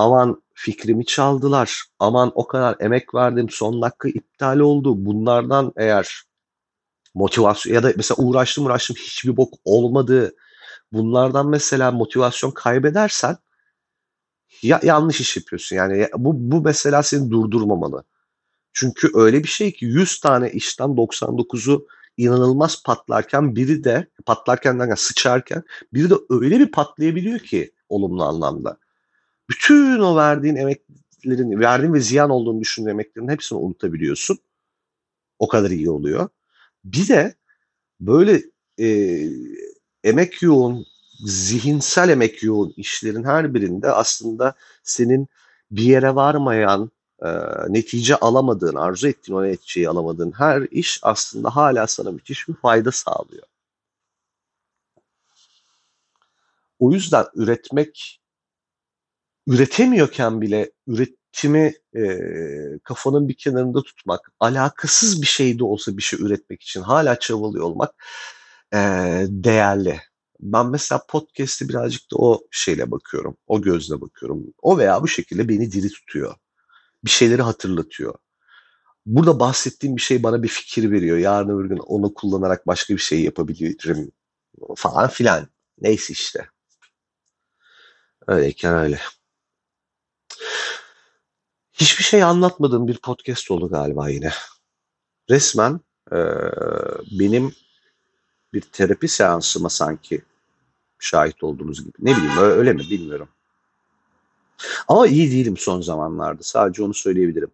Aman 0.00 0.42
fikrimi 0.54 1.06
çaldılar. 1.06 1.84
Aman 1.98 2.32
o 2.34 2.46
kadar 2.46 2.76
emek 2.80 3.14
verdim 3.14 3.46
son 3.50 3.82
dakika 3.82 4.08
iptal 4.08 4.58
oldu. 4.58 5.04
Bunlardan 5.06 5.72
eğer 5.76 6.22
motivasyon 7.14 7.74
ya 7.74 7.82
da 7.82 7.92
mesela 7.96 8.24
uğraştım 8.24 8.66
uğraştım 8.66 8.96
hiçbir 8.96 9.36
bok 9.36 9.54
olmadı. 9.64 10.34
Bunlardan 10.92 11.48
mesela 11.48 11.90
motivasyon 11.90 12.50
kaybedersen 12.50 13.36
ya 14.62 14.80
yanlış 14.82 15.20
iş 15.20 15.36
yapıyorsun. 15.36 15.76
Yani 15.76 16.08
bu 16.16 16.50
bu 16.50 16.60
mesela 16.62 17.02
seni 17.02 17.30
durdurmamalı. 17.30 18.04
Çünkü 18.72 19.10
öyle 19.14 19.42
bir 19.42 19.48
şey 19.48 19.72
ki 19.72 19.84
100 19.84 20.20
tane 20.20 20.50
işten 20.50 20.96
99'u 20.96 21.86
inanılmaz 22.16 22.82
patlarken 22.82 23.56
biri 23.56 23.84
de 23.84 24.06
patlarken 24.26 24.78
derken 24.80 24.94
sıçarken 24.94 25.62
biri 25.94 26.10
de 26.10 26.14
öyle 26.30 26.60
bir 26.60 26.70
patlayabiliyor 26.72 27.38
ki 27.38 27.72
olumlu 27.88 28.24
anlamda. 28.24 28.78
Bütün 29.50 29.98
o 29.98 30.16
verdiğin 30.16 30.56
emeklerin, 30.56 31.60
verdiğin 31.60 31.94
ve 31.94 32.00
ziyan 32.00 32.30
olduğunu 32.30 32.60
düşündüğün 32.60 32.90
emeklerin 32.90 33.28
hepsini 33.28 33.58
unutabiliyorsun. 33.58 34.38
O 35.38 35.48
kadar 35.48 35.70
iyi 35.70 35.90
oluyor. 35.90 36.28
Bir 36.84 37.08
de 37.08 37.34
böyle 38.00 38.42
e, 38.78 38.88
emek 40.04 40.42
yoğun, 40.42 40.86
zihinsel 41.26 42.08
emek 42.08 42.42
yoğun 42.42 42.74
işlerin 42.76 43.24
her 43.24 43.54
birinde 43.54 43.90
aslında 43.92 44.54
senin 44.82 45.28
bir 45.70 45.82
yere 45.82 46.14
varmayan, 46.14 46.90
e, 47.22 47.28
netice 47.68 48.16
alamadığın, 48.16 48.74
arzu 48.76 49.08
ettiğin 49.08 49.38
o 49.38 49.44
neticeyi 49.44 49.88
alamadığın 49.88 50.32
her 50.32 50.62
iş 50.62 51.00
aslında 51.02 51.56
hala 51.56 51.86
sana 51.86 52.10
müthiş 52.10 52.48
bir 52.48 52.54
fayda 52.54 52.92
sağlıyor. 52.92 53.42
O 56.78 56.92
yüzden 56.92 57.26
üretmek, 57.34 58.19
üretemiyorken 59.50 60.40
bile 60.40 60.72
üretimi 60.86 61.74
e, 61.96 62.18
kafanın 62.84 63.28
bir 63.28 63.34
kenarında 63.34 63.82
tutmak, 63.82 64.32
alakasız 64.40 65.22
bir 65.22 65.26
şey 65.26 65.58
de 65.58 65.64
olsa 65.64 65.96
bir 65.96 66.02
şey 66.02 66.20
üretmek 66.22 66.62
için 66.62 66.80
hala 66.80 67.18
çabalıyor 67.18 67.64
olmak 67.64 67.94
e, 68.74 68.78
değerli. 69.28 70.00
Ben 70.40 70.66
mesela 70.66 71.06
podcast'e 71.08 71.68
birazcık 71.68 72.02
da 72.12 72.16
o 72.16 72.40
şeyle 72.50 72.90
bakıyorum, 72.90 73.36
o 73.46 73.62
gözle 73.62 74.00
bakıyorum. 74.00 74.54
O 74.62 74.78
veya 74.78 75.02
bu 75.02 75.08
şekilde 75.08 75.48
beni 75.48 75.72
diri 75.72 75.88
tutuyor 75.88 76.34
bir 77.04 77.10
şeyleri 77.10 77.42
hatırlatıyor. 77.42 78.14
Burada 79.06 79.40
bahsettiğim 79.40 79.96
bir 79.96 80.02
şey 80.02 80.22
bana 80.22 80.42
bir 80.42 80.48
fikir 80.48 80.90
veriyor. 80.90 81.18
Yarın 81.18 81.48
öbür 81.48 81.68
gün 81.68 81.78
onu 81.78 82.14
kullanarak 82.14 82.66
başka 82.66 82.94
bir 82.94 82.98
şey 83.00 83.22
yapabilirim 83.22 84.12
falan 84.76 85.08
filan. 85.08 85.48
Neyse 85.80 86.12
işte. 86.12 86.48
Öyleyken 88.26 88.74
öyle. 88.74 89.00
Hiçbir 91.80 92.04
şey 92.04 92.22
anlatmadığım 92.22 92.88
bir 92.88 92.98
podcast 92.98 93.50
oldu 93.50 93.68
galiba 93.68 94.08
yine. 94.08 94.32
Resmen 95.30 95.80
e, 96.12 96.18
benim 97.20 97.54
bir 98.52 98.60
terapi 98.60 99.08
seansıma 99.08 99.68
sanki 99.68 100.22
şahit 100.98 101.42
olduğunuz 101.42 101.84
gibi. 101.84 101.92
Ne 101.98 102.16
bileyim 102.16 102.38
öyle 102.38 102.72
mi 102.72 102.80
bilmiyorum. 102.80 103.28
Ama 104.88 105.06
iyi 105.06 105.30
değilim 105.30 105.56
son 105.56 105.80
zamanlarda. 105.80 106.42
Sadece 106.42 106.82
onu 106.82 106.94
söyleyebilirim. 106.94 107.50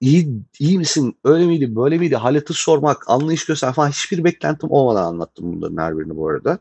İyi, 0.00 0.42
iyi 0.58 0.78
misin? 0.78 1.18
Öyle 1.24 1.46
miydi? 1.46 1.76
Böyle 1.76 1.98
miydi? 1.98 2.16
Haleti 2.16 2.54
sormak, 2.54 3.10
anlayış 3.10 3.46
göster 3.46 3.72
falan 3.72 3.90
hiçbir 3.90 4.24
beklentim 4.24 4.70
olmadan 4.70 5.04
anlattım 5.04 5.52
bunların 5.52 5.82
her 5.82 5.98
birini 5.98 6.16
bu 6.16 6.28
arada. 6.28 6.58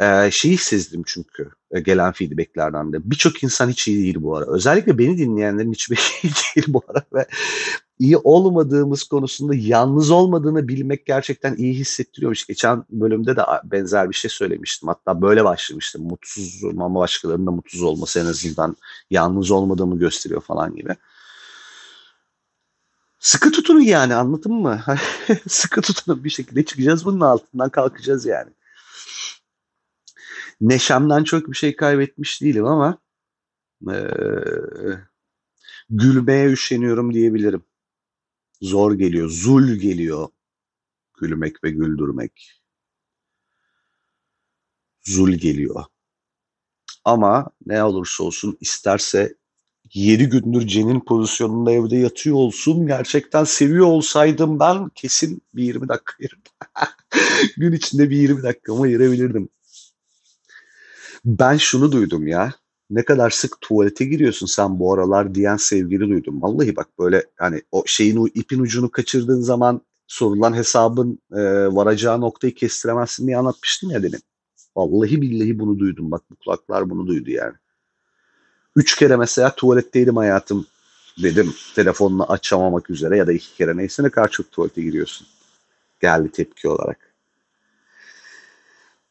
Ee, 0.00 0.30
şeyi 0.30 0.58
sezdim 0.58 1.02
çünkü 1.06 1.50
gelen 1.80 2.12
feedbacklerden 2.12 2.92
de. 2.92 3.10
Birçok 3.10 3.42
insan 3.42 3.68
hiç 3.68 3.88
iyi 3.88 4.02
değil 4.02 4.22
bu 4.22 4.36
ara. 4.36 4.46
Özellikle 4.46 4.98
beni 4.98 5.18
dinleyenlerin 5.18 5.72
hiçbir 5.72 5.96
iyi 6.22 6.32
değil 6.32 6.66
bu 6.68 6.82
ara 6.88 7.02
ve 7.14 7.26
iyi 7.98 8.16
olmadığımız 8.16 9.02
konusunda 9.02 9.54
yalnız 9.54 10.10
olmadığını 10.10 10.68
bilmek 10.68 11.06
gerçekten 11.06 11.56
iyi 11.56 11.74
hissettiriyormuş. 11.74 12.46
Geçen 12.46 12.84
bölümde 12.90 13.36
de 13.36 13.42
benzer 13.64 14.10
bir 14.10 14.14
şey 14.14 14.30
söylemiştim. 14.30 14.88
Hatta 14.88 15.22
böyle 15.22 15.44
başlamıştım. 15.44 16.02
Mutsuz 16.02 16.64
ama 16.64 16.94
başkalarının 16.94 17.46
da 17.46 17.50
mutsuz 17.50 17.82
olması 17.82 18.20
en 18.20 18.26
azından 18.26 18.76
yalnız 19.10 19.50
olmadığımı 19.50 19.98
gösteriyor 19.98 20.40
falan 20.40 20.76
gibi. 20.76 20.96
Sıkı 23.18 23.50
tutunun 23.50 23.80
yani 23.80 24.14
anladın 24.14 24.52
mı? 24.52 24.84
Sıkı 25.48 25.80
tutunun 25.82 26.24
bir 26.24 26.30
şekilde 26.30 26.64
çıkacağız 26.64 27.04
bunun 27.04 27.20
altından 27.20 27.70
kalkacağız 27.70 28.26
yani. 28.26 28.50
Neşemden 30.62 31.24
çok 31.24 31.48
bir 31.50 31.56
şey 31.56 31.76
kaybetmiş 31.76 32.42
değilim 32.42 32.64
ama 32.66 32.98
ee, 33.90 33.96
gülmeye 35.90 36.50
üşeniyorum 36.50 37.14
diyebilirim 37.14 37.64
zor 38.62 38.92
geliyor, 38.92 39.28
zul 39.28 39.68
geliyor 39.68 40.28
gülmek 41.20 41.64
ve 41.64 41.70
güldürmek. 41.70 42.62
Zul 45.02 45.30
geliyor. 45.30 45.84
Ama 47.04 47.50
ne 47.66 47.84
olursa 47.84 48.24
olsun 48.24 48.58
isterse 48.60 49.34
7 49.94 50.28
gündür 50.28 50.66
Cen'in 50.66 51.00
pozisyonunda 51.00 51.72
evde 51.72 51.96
yatıyor 51.96 52.36
olsun. 52.36 52.86
Gerçekten 52.86 53.44
seviyor 53.44 53.86
olsaydım 53.86 54.60
ben 54.60 54.88
kesin 54.88 55.42
bir 55.54 55.64
20 55.64 55.88
dakika 55.88 56.14
ayırırdım. 56.20 56.52
Gün 57.56 57.72
içinde 57.72 58.10
bir 58.10 58.16
20 58.16 58.42
dakikamı 58.42 58.82
ayırabilirdim. 58.82 59.48
Ben 61.24 61.56
şunu 61.56 61.92
duydum 61.92 62.26
ya 62.26 62.54
ne 62.90 63.04
kadar 63.04 63.30
sık 63.30 63.60
tuvalete 63.60 64.04
giriyorsun 64.04 64.46
sen 64.46 64.78
bu 64.78 64.94
aralar 64.94 65.34
diyen 65.34 65.56
sevgili 65.56 66.08
duydum. 66.08 66.42
Vallahi 66.42 66.76
bak 66.76 66.88
böyle 66.98 67.26
hani 67.36 67.62
o 67.72 67.82
şeyin 67.86 68.30
ipin 68.34 68.60
ucunu 68.60 68.90
kaçırdığın 68.90 69.40
zaman 69.40 69.80
sorulan 70.06 70.54
hesabın 70.54 71.18
e, 71.32 71.42
varacağı 71.66 72.20
noktayı 72.20 72.54
kestiremezsin 72.54 73.26
diye 73.26 73.36
anlatmıştım 73.36 73.90
ya 73.90 74.02
demin. 74.02 74.20
Vallahi 74.76 75.22
billahi 75.22 75.58
bunu 75.58 75.78
duydum. 75.78 76.10
Bak 76.10 76.22
bu 76.30 76.36
kulaklar 76.36 76.90
bunu 76.90 77.06
duydu 77.06 77.30
yani. 77.30 77.54
Üç 78.76 78.96
kere 78.96 79.16
mesela 79.16 79.54
tuvaletteydim 79.54 80.16
hayatım 80.16 80.66
dedim. 81.22 81.54
Telefonunu 81.74 82.32
açamamak 82.32 82.90
üzere 82.90 83.16
ya 83.16 83.26
da 83.26 83.32
iki 83.32 83.54
kere 83.54 83.76
neyse 83.76 84.02
ne 84.02 84.10
kadar 84.10 84.28
çok 84.28 84.52
tuvalete 84.52 84.82
giriyorsun. 84.82 85.26
Geldi 86.00 86.30
tepki 86.30 86.68
olarak. 86.68 87.11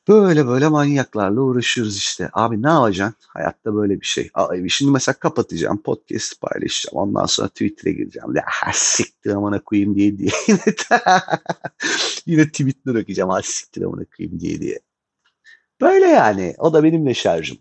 Böyle 0.08 0.48
böyle 0.48 0.68
manyaklarla 0.68 1.42
uğraşıyoruz 1.42 1.98
işte. 1.98 2.30
Abi 2.34 2.62
ne 2.64 2.70
yapacaksın? 2.70 3.16
Hayatta 3.28 3.76
böyle 3.76 4.02
bir 4.02 4.06
şey. 4.06 4.30
Abi 4.34 4.70
şimdi 4.70 4.92
mesela 4.92 5.16
kapatacağım, 5.20 5.82
podcast 5.82 6.42
paylaşacağım. 6.42 6.98
Ondan 6.98 7.26
sonra 7.26 7.48
Twitter'e 7.48 7.94
gireceğim. 7.94 8.36
Ya 8.36 8.44
siktir 8.74 9.32
amına 9.32 9.60
koyayım 9.60 9.96
diye 9.96 10.18
diye. 10.18 10.32
Yine 12.26 12.48
Twitter'e 12.48 13.02
okuyacağım. 13.02 13.30
Ha 13.30 13.42
siktir 13.42 13.82
amına 13.82 14.06
koyayım 14.18 14.40
diye 14.40 14.62
diye. 14.62 14.80
Böyle 15.82 16.06
yani. 16.06 16.56
O 16.58 16.74
da 16.74 16.84
benimle 16.84 17.14
şarjım. 17.14 17.58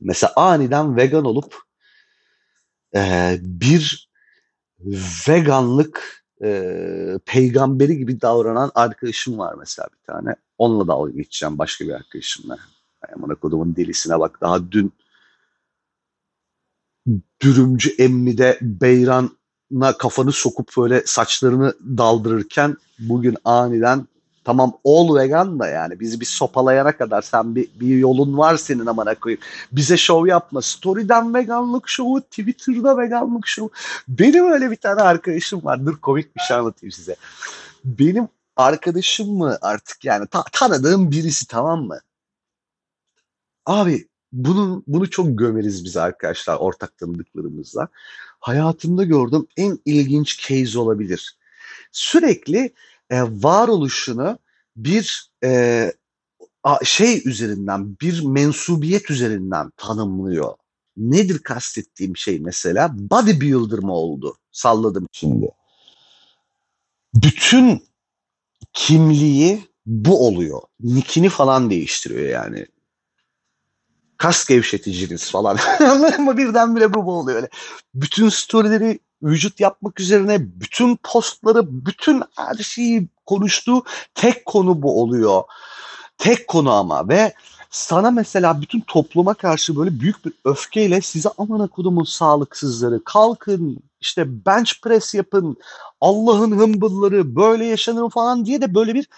Mesela 0.00 0.32
aniden 0.36 0.96
vegan 0.96 1.24
olup 1.24 1.56
e, 2.96 3.36
bir 3.40 4.10
veganlık 5.28 6.24
e, 6.44 7.18
peygamberi 7.26 7.96
gibi 7.98 8.20
davranan 8.20 8.70
arkadaşım 8.74 9.38
var 9.38 9.54
mesela 9.58 9.88
bir 9.92 10.12
tane. 10.12 10.34
Onunla 10.58 10.88
dalga 10.88 11.10
geçeceğim 11.10 11.58
başka 11.58 11.84
bir 11.84 11.92
arkadaşımla. 11.92 12.58
Amına 13.16 13.34
kodumun 13.34 13.76
delisine 13.76 14.18
bak 14.20 14.40
daha 14.40 14.72
dün 14.72 14.92
dürümcü 17.42 17.94
emmide 17.98 18.58
Beyran'a 18.60 19.98
kafanı 19.98 20.32
sokup 20.32 20.76
böyle 20.76 21.02
saçlarını 21.06 21.74
daldırırken 21.96 22.76
bugün 22.98 23.36
aniden 23.44 24.06
tamam 24.44 24.78
ol 24.84 25.16
vegan 25.16 25.58
da 25.58 25.68
yani 25.68 26.00
bizi 26.00 26.20
bir 26.20 26.26
sopalayana 26.26 26.96
kadar 26.96 27.22
sen 27.22 27.54
bir, 27.54 27.68
bir 27.80 27.96
yolun 27.96 28.38
var 28.38 28.56
senin 28.56 28.86
amına 28.86 29.14
koyayım. 29.14 29.42
Bize 29.72 29.96
şov 29.96 30.26
yapma. 30.26 30.62
Story'den 30.62 31.34
veganlık 31.34 31.88
şovu, 31.88 32.20
Twitter'da 32.20 32.98
veganlık 32.98 33.46
şovu. 33.46 33.70
Benim 34.08 34.52
öyle 34.52 34.70
bir 34.70 34.76
tane 34.76 35.00
arkadaşım 35.00 35.64
var. 35.64 35.86
Dur 35.86 35.96
komik 35.96 36.36
bir 36.36 36.40
şey 36.40 36.56
anlatayım 36.56 36.92
size. 36.92 37.16
Benim 37.84 38.28
arkadaşım 38.56 39.36
mı 39.38 39.58
artık 39.62 40.04
yani 40.04 40.26
ta- 40.26 40.44
tanıdığım 40.52 41.10
birisi 41.10 41.46
tamam 41.46 41.84
mı? 41.84 42.00
Abi 43.66 44.08
bunun 44.32 44.84
bunu 44.86 45.10
çok 45.10 45.38
gömeriz 45.38 45.84
biz 45.84 45.96
arkadaşlar 45.96 46.56
ortak 46.56 46.98
tanıdıklarımızla. 46.98 47.88
Hayatımda 48.40 49.04
gördüğüm 49.04 49.46
en 49.56 49.78
ilginç 49.84 50.48
case 50.48 50.78
olabilir. 50.78 51.38
Sürekli 51.92 52.74
e, 53.10 53.22
varoluşunu 53.22 54.38
bir 54.76 55.30
e, 55.44 55.92
şey 56.84 57.22
üzerinden, 57.24 57.96
bir 58.00 58.24
mensubiyet 58.24 59.10
üzerinden 59.10 59.72
tanımlıyor. 59.76 60.54
Nedir 60.96 61.38
kastettiğim 61.38 62.16
şey 62.16 62.40
mesela? 62.40 62.90
Bodybuilder 62.94 63.78
mı 63.78 63.92
oldu? 63.92 64.36
Salladım 64.52 65.06
şimdi. 65.12 65.50
Bütün 67.14 67.82
kimliği 68.74 69.68
bu 69.86 70.26
oluyor. 70.26 70.60
Nikini 70.80 71.28
falan 71.28 71.70
değiştiriyor 71.70 72.28
yani. 72.28 72.66
kas 74.16 74.46
gevşeticiniz 74.46 75.30
falan. 75.30 75.56
Mı? 76.20 76.36
Birdenbire 76.36 76.94
bu 76.94 77.12
oluyor 77.12 77.36
öyle. 77.36 77.48
Bütün 77.94 78.28
storyleri 78.28 78.98
vücut 79.22 79.60
yapmak 79.60 80.00
üzerine 80.00 80.36
bütün 80.40 80.96
postları, 80.96 81.86
bütün 81.86 82.22
her 82.36 82.54
şeyi 82.54 83.08
konuştuğu 83.26 83.82
tek 84.14 84.46
konu 84.46 84.82
bu 84.82 85.02
oluyor. 85.02 85.42
Tek 86.18 86.48
konu 86.48 86.72
ama 86.72 87.08
ve 87.08 87.32
sana 87.74 88.10
mesela 88.10 88.60
bütün 88.60 88.80
topluma 88.80 89.34
karşı 89.34 89.76
böyle 89.76 90.00
büyük 90.00 90.24
bir 90.24 90.32
öfkeyle 90.44 91.00
size 91.00 91.28
aman 91.38 91.60
akudumun 91.60 92.04
sağlıksızları 92.04 93.04
kalkın 93.04 93.78
işte 94.00 94.46
bench 94.46 94.72
press 94.82 95.14
yapın 95.14 95.56
Allah'ın 96.00 96.58
hımbılları 96.58 97.36
böyle 97.36 97.64
yaşanır 97.64 98.10
falan 98.10 98.46
diye 98.46 98.60
de 98.60 98.74
böyle 98.74 98.94
bir 98.94 99.08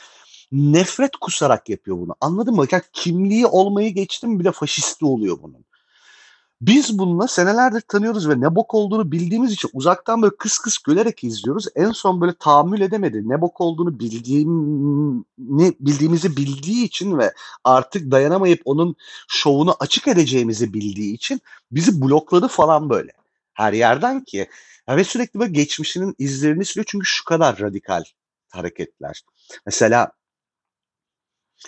nefret 0.52 1.16
kusarak 1.16 1.68
yapıyor 1.68 1.96
bunu. 1.96 2.14
Anladın 2.20 2.54
mı? 2.54 2.66
Yani 2.70 2.82
kimliği 2.92 3.46
olmayı 3.46 3.94
geçtim 3.94 4.40
bir 4.40 4.44
de 4.44 4.52
faşisti 4.52 5.04
oluyor 5.04 5.38
bunun. 5.42 5.64
Biz 6.60 6.98
bununla 6.98 7.28
senelerdir 7.28 7.80
tanıyoruz 7.80 8.28
ve 8.28 8.40
ne 8.40 8.54
bok 8.54 8.74
olduğunu 8.74 9.12
bildiğimiz 9.12 9.52
için 9.52 9.70
uzaktan 9.72 10.22
böyle 10.22 10.36
kıs 10.36 10.58
kıs 10.58 10.78
gülerek 10.78 11.24
izliyoruz. 11.24 11.66
En 11.74 11.90
son 11.90 12.20
böyle 12.20 12.34
tahammül 12.38 12.80
edemedi. 12.80 13.28
Ne 13.28 13.40
bok 13.40 13.60
olduğunu 13.60 13.98
bildiğini, 14.00 15.74
bildiğimizi 15.80 16.36
bildiği 16.36 16.84
için 16.84 17.18
ve 17.18 17.34
artık 17.64 18.10
dayanamayıp 18.10 18.62
onun 18.64 18.96
şovunu 19.28 19.76
açık 19.80 20.08
edeceğimizi 20.08 20.74
bildiği 20.74 21.14
için 21.14 21.40
bizi 21.70 22.02
blokladı 22.02 22.48
falan 22.48 22.90
böyle. 22.90 23.12
Her 23.54 23.72
yerden 23.72 24.24
ki. 24.24 24.48
Ve 24.88 25.04
sürekli 25.04 25.40
böyle 25.40 25.52
geçmişinin 25.52 26.14
izlerini 26.18 26.64
sürüyor 26.64 26.86
çünkü 26.88 27.06
şu 27.06 27.24
kadar 27.24 27.60
radikal 27.60 28.04
hareketler. 28.48 29.24
Mesela 29.66 30.12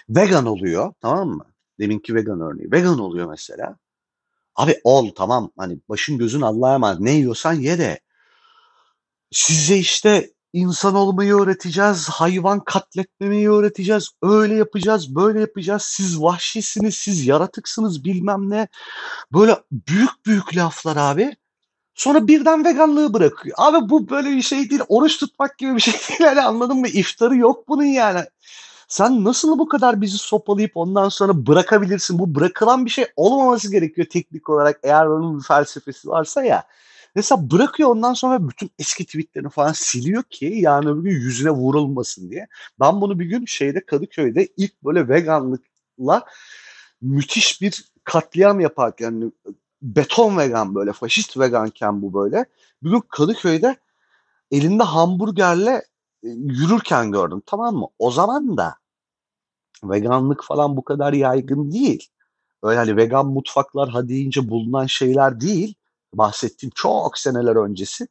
vegan 0.08 0.46
oluyor 0.46 0.92
tamam 1.00 1.28
mı? 1.28 1.44
Deminki 1.80 2.14
vegan 2.14 2.40
örneği. 2.40 2.72
Vegan 2.72 2.98
oluyor 2.98 3.30
mesela. 3.30 3.76
Abi 4.58 4.80
ol 4.84 5.10
tamam 5.16 5.50
hani 5.58 5.78
başın 5.88 6.18
gözün 6.18 6.40
Allah'a 6.40 6.74
emanet 6.74 7.00
ne 7.00 7.10
yiyorsan 7.10 7.52
ye 7.52 7.78
de 7.78 8.00
size 9.30 9.76
işte 9.76 10.30
insan 10.52 10.94
olmayı 10.94 11.34
öğreteceğiz, 11.34 12.08
hayvan 12.08 12.64
katletmemeyi 12.64 13.50
öğreteceğiz, 13.50 14.10
öyle 14.22 14.54
yapacağız, 14.54 15.14
böyle 15.14 15.40
yapacağız, 15.40 15.82
siz 15.82 16.22
vahşisiniz, 16.22 16.94
siz 16.94 17.26
yaratıksınız 17.26 18.04
bilmem 18.04 18.50
ne. 18.50 18.68
Böyle 19.32 19.56
büyük 19.72 20.26
büyük 20.26 20.56
laflar 20.56 20.96
abi. 20.96 21.36
Sonra 21.94 22.28
birden 22.28 22.64
veganlığı 22.64 23.14
bırakıyor. 23.14 23.56
Abi 23.58 23.88
bu 23.90 24.10
böyle 24.10 24.30
bir 24.36 24.42
şey 24.42 24.70
değil. 24.70 24.82
Oruç 24.88 25.18
tutmak 25.18 25.58
gibi 25.58 25.74
bir 25.74 25.80
şey 25.80 25.94
değil. 25.94 26.20
Yani 26.20 26.40
anladın 26.40 26.76
mı? 26.76 26.88
İftarı 26.88 27.36
yok 27.36 27.68
bunun 27.68 27.84
yani. 27.84 28.24
Sen 28.88 29.24
nasıl 29.24 29.58
bu 29.58 29.68
kadar 29.68 30.00
bizi 30.00 30.18
sopalayıp 30.18 30.76
ondan 30.76 31.08
sonra 31.08 31.46
bırakabilirsin? 31.46 32.18
Bu 32.18 32.34
bırakılan 32.34 32.84
bir 32.84 32.90
şey 32.90 33.06
olmaması 33.16 33.70
gerekiyor 33.70 34.06
teknik 34.10 34.48
olarak 34.50 34.80
eğer 34.82 35.06
onun 35.06 35.38
bir 35.38 35.44
felsefesi 35.44 36.08
varsa 36.08 36.44
ya. 36.44 36.64
Mesela 37.14 37.50
bırakıyor 37.50 37.88
ondan 37.90 38.14
sonra 38.14 38.48
bütün 38.48 38.70
eski 38.78 39.06
tweetlerini 39.06 39.50
falan 39.50 39.72
siliyor 39.72 40.22
ki 40.22 40.46
yani 40.56 40.88
öbür 40.88 41.02
gün 41.02 41.10
yüzüne 41.10 41.50
vurulmasın 41.50 42.30
diye. 42.30 42.48
Ben 42.80 43.00
bunu 43.00 43.18
bir 43.18 43.24
gün 43.24 43.44
şeyde 43.44 43.86
Kadıköy'de 43.86 44.48
ilk 44.56 44.84
böyle 44.84 45.08
veganlıkla 45.08 46.24
müthiş 47.00 47.62
bir 47.62 47.92
katliam 48.04 48.60
yaparken 48.60 49.32
beton 49.82 50.38
vegan 50.38 50.74
böyle 50.74 50.92
faşist 50.92 51.38
veganken 51.38 52.02
bu 52.02 52.14
böyle. 52.14 52.44
Bir 52.82 52.90
gün 52.90 53.02
Kadıköy'de 53.08 53.76
elinde 54.50 54.82
hamburgerle 54.82 55.82
yürürken 56.22 57.12
gördüm 57.12 57.42
tamam 57.46 57.76
mı? 57.76 57.88
O 57.98 58.10
zaman 58.10 58.56
da 58.56 58.74
veganlık 59.84 60.44
falan 60.44 60.76
bu 60.76 60.84
kadar 60.84 61.12
yaygın 61.12 61.72
değil. 61.72 62.08
Öyle 62.62 62.78
hani 62.78 62.96
vegan 62.96 63.26
mutfaklar 63.26 63.88
hadi 63.88 64.08
deyince 64.08 64.48
bulunan 64.48 64.86
şeyler 64.86 65.40
değil. 65.40 65.74
Bahsettiğim 66.14 66.72
çok 66.74 67.18
seneler 67.18 67.56
öncesi. 67.56 68.08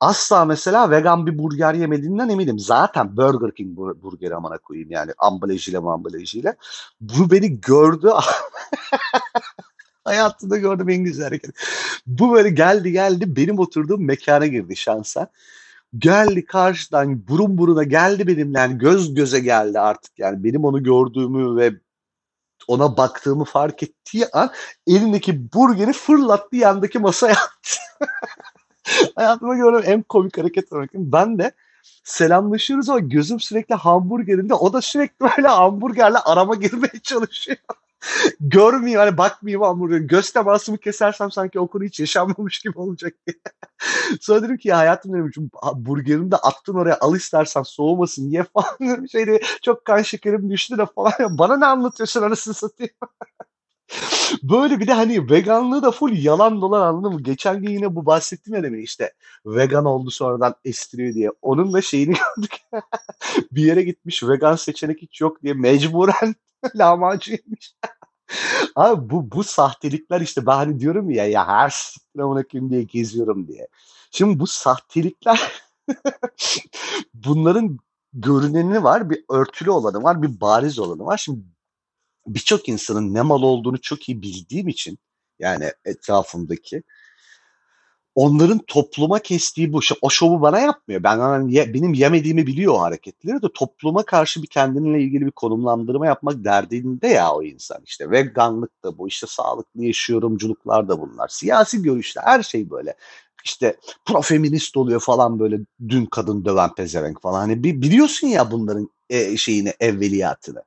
Asla 0.00 0.44
mesela 0.44 0.90
vegan 0.90 1.26
bir 1.26 1.38
burger 1.38 1.74
yemediğinden 1.74 2.28
eminim. 2.28 2.58
Zaten 2.58 3.16
Burger 3.16 3.54
King 3.54 3.78
bur- 3.78 4.02
burgeri 4.02 4.34
amana 4.34 4.58
koyayım 4.58 4.90
yani 4.90 5.12
ambalajıyla 5.18 5.80
ambalajıyla. 5.92 6.54
Bu 7.00 7.30
beni 7.30 7.60
gördü. 7.60 8.12
Hayatımda 10.04 10.56
gördüm 10.56 10.88
en 10.88 11.04
güzel 11.04 11.24
hareket. 11.24 11.50
Bu 12.06 12.32
böyle 12.32 12.50
geldi 12.50 12.92
geldi 12.92 13.36
benim 13.36 13.58
oturduğum 13.58 14.04
mekana 14.04 14.46
girdi 14.46 14.76
şansa 14.76 15.28
geldi 15.98 16.44
karşıdan 16.44 17.28
burun 17.28 17.58
buruna 17.58 17.82
geldi 17.82 18.26
benimle 18.26 18.58
yani 18.58 18.78
göz 18.78 19.14
göze 19.14 19.40
geldi 19.40 19.80
artık 19.80 20.18
yani 20.18 20.44
benim 20.44 20.64
onu 20.64 20.82
gördüğümü 20.82 21.56
ve 21.56 21.72
ona 22.68 22.96
baktığımı 22.96 23.44
fark 23.44 23.82
ettiği 23.82 24.26
an 24.32 24.50
elindeki 24.86 25.52
burgeri 25.52 25.92
fırlattı 25.92 26.56
yandaki 26.56 26.98
masaya 26.98 27.32
attı. 27.32 27.78
Hayatıma 29.14 29.56
gördüğüm 29.56 29.92
en 29.92 30.02
komik 30.02 30.38
hareket 30.38 30.72
olarak. 30.72 30.90
Ben 30.94 31.38
de 31.38 31.52
selamlaşıyoruz 32.04 32.88
ama 32.88 32.98
gözüm 32.98 33.40
sürekli 33.40 33.74
hamburgerinde. 33.74 34.54
O 34.54 34.72
da 34.72 34.80
sürekli 34.80 35.26
böyle 35.36 35.48
hamburgerle 35.48 36.18
arama 36.18 36.54
girmeye 36.54 37.00
çalışıyor. 37.02 37.58
Görmeyeyim 38.40 39.00
hani 39.00 39.18
bakmayayım 39.18 39.62
hamburger. 39.62 39.98
Göz 39.98 40.30
temasımı 40.32 40.78
kesersem 40.78 41.30
sanki 41.30 41.60
o 41.60 41.68
konu 41.68 41.84
hiç 41.84 42.00
yaşanmamış 42.00 42.58
gibi 42.58 42.78
olacak 42.78 43.12
diye. 43.26 43.36
Sonra 44.20 44.42
dedim 44.42 44.56
ki 44.56 44.68
ya 44.68 44.78
hayatım 44.78 45.12
dedim 45.12 45.50
burgerimi 45.74 46.30
de 46.30 46.36
attın 46.36 46.74
oraya 46.74 46.98
al 47.00 47.16
istersen 47.16 47.62
soğumasın 47.62 48.30
niye 48.30 48.44
falan 48.54 49.06
şeyde 49.06 49.40
çok 49.62 49.84
kan 49.84 50.02
şekerim 50.02 50.50
düştü 50.50 50.78
de 50.78 50.86
falan. 50.86 51.12
Bana 51.38 51.56
ne 51.56 51.66
anlatıyorsun 51.66 52.22
arasını 52.22 52.54
satayım. 52.54 52.94
Böyle 54.42 54.80
bir 54.80 54.86
de 54.86 54.92
hani 54.92 55.30
veganlığı 55.30 55.82
da 55.82 55.90
full 55.90 56.24
yalan 56.24 56.60
dolan 56.60 56.80
anladın 56.80 57.14
mı? 57.14 57.22
Geçen 57.22 57.62
gün 57.62 57.70
yine 57.70 57.96
bu 57.96 58.06
bahsettim 58.06 58.54
ya 58.54 58.62
demin 58.62 58.82
işte 58.82 59.12
vegan 59.46 59.84
oldu 59.84 60.10
sonradan 60.10 60.54
estiriyor 60.64 61.14
diye. 61.14 61.30
Onun 61.42 61.72
da 61.72 61.82
şeyini 61.82 62.14
gördük. 62.36 62.56
bir 63.52 63.64
yere 63.64 63.82
gitmiş 63.82 64.22
vegan 64.22 64.56
seçenek 64.56 65.02
hiç 65.02 65.20
yok 65.20 65.42
diye 65.42 65.54
mecburen 65.54 66.34
lahmacun. 66.74 67.38
Abi 68.76 69.10
bu 69.10 69.30
bu 69.30 69.44
sahtelikler 69.44 70.20
işte 70.20 70.46
ben 70.46 70.56
hani 70.56 70.80
diyorum 70.80 71.10
ya 71.10 71.26
ya 71.26 71.48
her 71.48 71.70
siktir 71.70 72.70
diye 72.70 72.82
geziyorum 72.82 73.48
diye. 73.48 73.68
Şimdi 74.10 74.40
bu 74.40 74.46
sahtelikler 74.46 75.52
bunların 77.14 77.78
görüneni 78.12 78.84
var, 78.84 79.10
bir 79.10 79.24
örtülü 79.30 79.70
olanı 79.70 80.02
var, 80.02 80.22
bir 80.22 80.40
bariz 80.40 80.78
olanı 80.78 81.04
var. 81.04 81.16
Şimdi 81.16 81.40
birçok 82.26 82.68
insanın 82.68 83.14
ne 83.14 83.22
mal 83.22 83.42
olduğunu 83.42 83.80
çok 83.80 84.08
iyi 84.08 84.22
bildiğim 84.22 84.68
için 84.68 84.98
yani 85.38 85.72
etrafımdaki 85.84 86.82
onların 88.14 88.58
topluma 88.66 89.18
kestiği 89.18 89.72
bu 89.72 89.80
o 90.02 90.10
şovu 90.10 90.42
bana 90.42 90.58
yapmıyor. 90.60 91.02
Ben 91.02 91.18
hani 91.18 91.74
benim 91.74 91.94
yemediğimi 91.94 92.46
biliyor 92.46 92.74
o 92.74 92.80
hareketleri 92.80 93.42
de 93.42 93.46
topluma 93.54 94.02
karşı 94.02 94.42
bir 94.42 94.46
kendinle 94.46 95.02
ilgili 95.02 95.26
bir 95.26 95.30
konumlandırma 95.30 96.06
yapmak 96.06 96.44
derdinde 96.44 97.08
ya 97.08 97.32
o 97.32 97.42
insan. 97.42 97.78
İşte 97.86 98.10
veganlık 98.10 98.84
da 98.84 98.98
bu, 98.98 99.08
işte 99.08 99.26
sağlıklı 99.26 99.84
yaşıyorumculuklar 99.84 100.88
da 100.88 101.00
bunlar. 101.00 101.28
Siyasi 101.28 101.82
görüşler 101.82 102.22
her 102.22 102.42
şey 102.42 102.70
böyle. 102.70 102.94
İşte 103.44 103.76
profeminist 104.04 104.76
oluyor 104.76 105.00
falan 105.00 105.38
böyle 105.38 105.58
dün 105.88 106.06
kadın 106.06 106.44
döven 106.44 106.74
pezevenk 106.74 107.22
falan. 107.22 107.38
Hani 107.38 107.64
biliyorsun 107.64 108.26
ya 108.28 108.50
bunların 108.50 108.90
e, 109.10 109.36
şeyini 109.36 109.72
evveliyatını. 109.80 110.62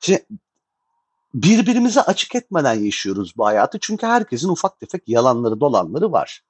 Şimdi 0.00 0.26
birbirimize 1.34 2.00
açık 2.02 2.34
etmeden 2.34 2.74
yaşıyoruz 2.74 3.36
bu 3.36 3.46
hayatı. 3.46 3.78
Çünkü 3.80 4.06
herkesin 4.06 4.48
ufak 4.48 4.80
tefek 4.80 5.08
yalanları 5.08 5.60
dolanları 5.60 6.12
var. 6.12 6.42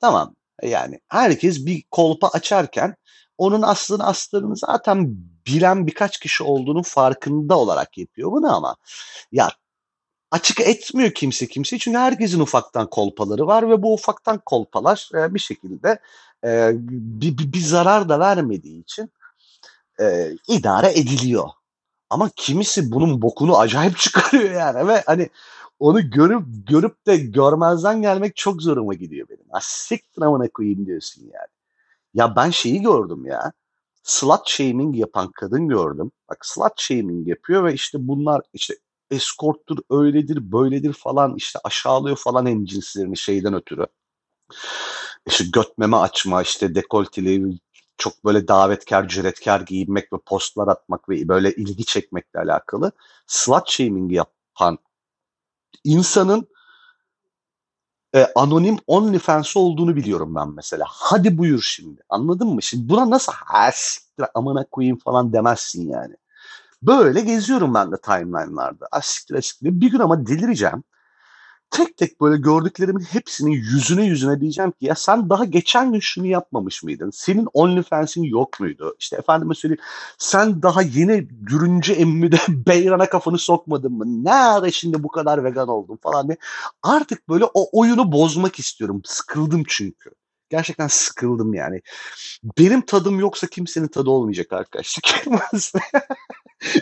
Tamam. 0.00 0.34
Yani 0.62 1.00
herkes 1.08 1.66
bir 1.66 1.84
kolpa 1.90 2.28
açarken 2.28 2.96
onun 3.38 3.62
aslını 3.62 4.06
aslarını 4.06 4.56
zaten 4.56 5.16
bilen 5.46 5.86
birkaç 5.86 6.18
kişi 6.20 6.44
olduğunu 6.44 6.82
farkında 6.82 7.58
olarak 7.58 7.98
yapıyor 7.98 8.32
bunu 8.32 8.56
ama 8.56 8.76
ya 9.32 9.50
açık 10.30 10.60
etmiyor 10.60 11.10
kimse 11.10 11.46
kimse 11.46 11.78
çünkü 11.78 11.98
herkesin 11.98 12.40
ufaktan 12.40 12.90
kolpaları 12.90 13.46
var 13.46 13.70
ve 13.70 13.82
bu 13.82 13.94
ufaktan 13.94 14.40
kolpalar 14.46 15.10
e, 15.14 15.34
bir 15.34 15.38
şekilde 15.38 15.98
e, 16.44 16.70
bir, 16.74 17.38
bir, 17.38 17.52
bir 17.52 17.60
zarar 17.60 18.08
da 18.08 18.20
vermediği 18.20 18.82
için 18.82 19.12
e, 20.00 20.30
idare 20.48 20.98
ediliyor. 20.98 21.48
Ama 22.14 22.30
kimisi 22.36 22.92
bunun 22.92 23.22
bokunu 23.22 23.58
acayip 23.58 23.98
çıkarıyor 23.98 24.50
yani 24.50 24.88
ve 24.88 25.02
hani 25.06 25.28
onu 25.78 26.10
görüp 26.10 26.42
görüp 26.46 27.06
de 27.06 27.16
görmezden 27.16 28.02
gelmek 28.02 28.36
çok 28.36 28.62
zoruma 28.62 28.94
gidiyor 28.94 29.28
benim. 29.28 29.44
Ha 29.50 29.58
siktir 29.62 30.22
amına 30.22 30.48
koyayım 30.48 30.86
diyorsun 30.86 31.22
yani. 31.22 31.48
Ya 32.14 32.36
ben 32.36 32.50
şeyi 32.50 32.82
gördüm 32.82 33.26
ya. 33.26 33.52
Slut 34.02 34.48
shaming 34.48 34.96
yapan 34.96 35.30
kadın 35.32 35.68
gördüm. 35.68 36.10
Bak 36.30 36.46
slut 36.46 36.72
shaming 36.80 37.28
yapıyor 37.28 37.64
ve 37.64 37.74
işte 37.74 37.98
bunlar 38.00 38.42
işte 38.52 38.74
eskorttur, 39.10 39.78
öyledir, 39.90 40.52
böyledir 40.52 40.92
falan 40.92 41.34
işte 41.36 41.58
aşağılıyor 41.64 42.16
falan 42.16 42.46
hem 42.46 42.64
cinslerini 42.64 43.16
şeyden 43.16 43.54
ötürü. 43.54 43.86
İşte 45.26 45.44
götmeme 45.52 45.96
açma, 45.96 46.42
işte 46.42 46.74
dekolteli, 46.74 47.58
çok 48.04 48.24
böyle 48.24 48.48
davetkar, 48.48 49.08
cüretkar 49.08 49.60
giyinmek 49.60 50.12
ve 50.12 50.16
postlar 50.26 50.68
atmak 50.68 51.08
ve 51.08 51.28
böyle 51.28 51.52
ilgi 51.54 51.84
çekmekle 51.84 52.40
alakalı. 52.40 52.92
Slut 53.26 53.70
shaming 53.70 54.12
yapan 54.12 54.78
insanın 55.84 56.48
eee, 58.14 58.32
anonim 58.34 58.76
OnlyFans 58.86 59.56
olduğunu 59.56 59.96
biliyorum 59.96 60.34
ben 60.34 60.48
mesela. 60.54 60.84
Hadi 60.88 61.38
buyur 61.38 61.62
şimdi. 61.62 62.00
Anladın 62.08 62.48
mı? 62.48 62.62
Şimdi 62.62 62.88
buna 62.88 63.10
nasıl 63.10 63.32
"Ha, 63.36 63.70
siktir 63.74 64.26
amına 64.34 64.64
koyayım" 64.64 64.98
falan 64.98 65.32
demezsin 65.32 65.88
yani. 65.90 66.14
Böyle 66.82 67.20
geziyorum 67.22 67.74
ben 67.74 67.92
de 67.92 67.96
timeline'larda. 68.02 68.88
"Ah, 68.92 69.02
siktir, 69.02 69.36
ah, 69.36 69.42
siktir." 69.42 69.80
Bir 69.80 69.90
gün 69.90 70.00
ama 70.00 70.26
delireceğim. 70.26 70.84
Tek 71.74 71.96
tek 71.96 72.20
böyle 72.20 72.36
gördüklerimin 72.42 73.00
hepsinin 73.02 73.50
yüzüne 73.50 74.06
yüzüne 74.06 74.40
diyeceğim 74.40 74.70
ki 74.70 74.76
"Ya 74.86 74.94
sen 74.94 75.30
daha 75.30 75.44
geçen 75.44 75.92
gün 75.92 76.00
şunu 76.00 76.26
yapmamış 76.26 76.82
mıydın? 76.82 77.10
Senin 77.10 77.48
OnlyFans'in 77.54 78.22
yok 78.22 78.60
muydu? 78.60 78.96
İşte 79.00 79.16
efendime 79.16 79.54
söyleyeyim, 79.54 79.82
sen 80.18 80.62
daha 80.62 80.82
yeni 80.82 81.28
dürünce 81.46 81.92
emmide 81.92 82.36
beyrana 82.48 83.08
kafanı 83.10 83.38
sokmadın 83.38 83.92
mı? 83.92 84.04
Ne 84.24 84.34
ara 84.34 84.70
şimdi 84.70 85.02
bu 85.02 85.08
kadar 85.08 85.44
vegan 85.44 85.68
oldun?" 85.68 85.98
falan 86.02 86.28
diye. 86.28 86.36
Artık 86.82 87.28
böyle 87.28 87.44
o 87.54 87.80
oyunu 87.80 88.12
bozmak 88.12 88.58
istiyorum. 88.58 89.02
Sıkıldım 89.04 89.62
çünkü. 89.68 90.10
Gerçekten 90.50 90.88
sıkıldım 90.88 91.54
yani. 91.54 91.82
Benim 92.58 92.82
tadım 92.86 93.20
yoksa 93.20 93.46
kimsenin 93.46 93.88
tadı 93.88 94.10
olmayacak 94.10 94.52
arkadaş. 94.52 94.86
Sikerim 94.88 95.38
ağzına. 95.54 95.82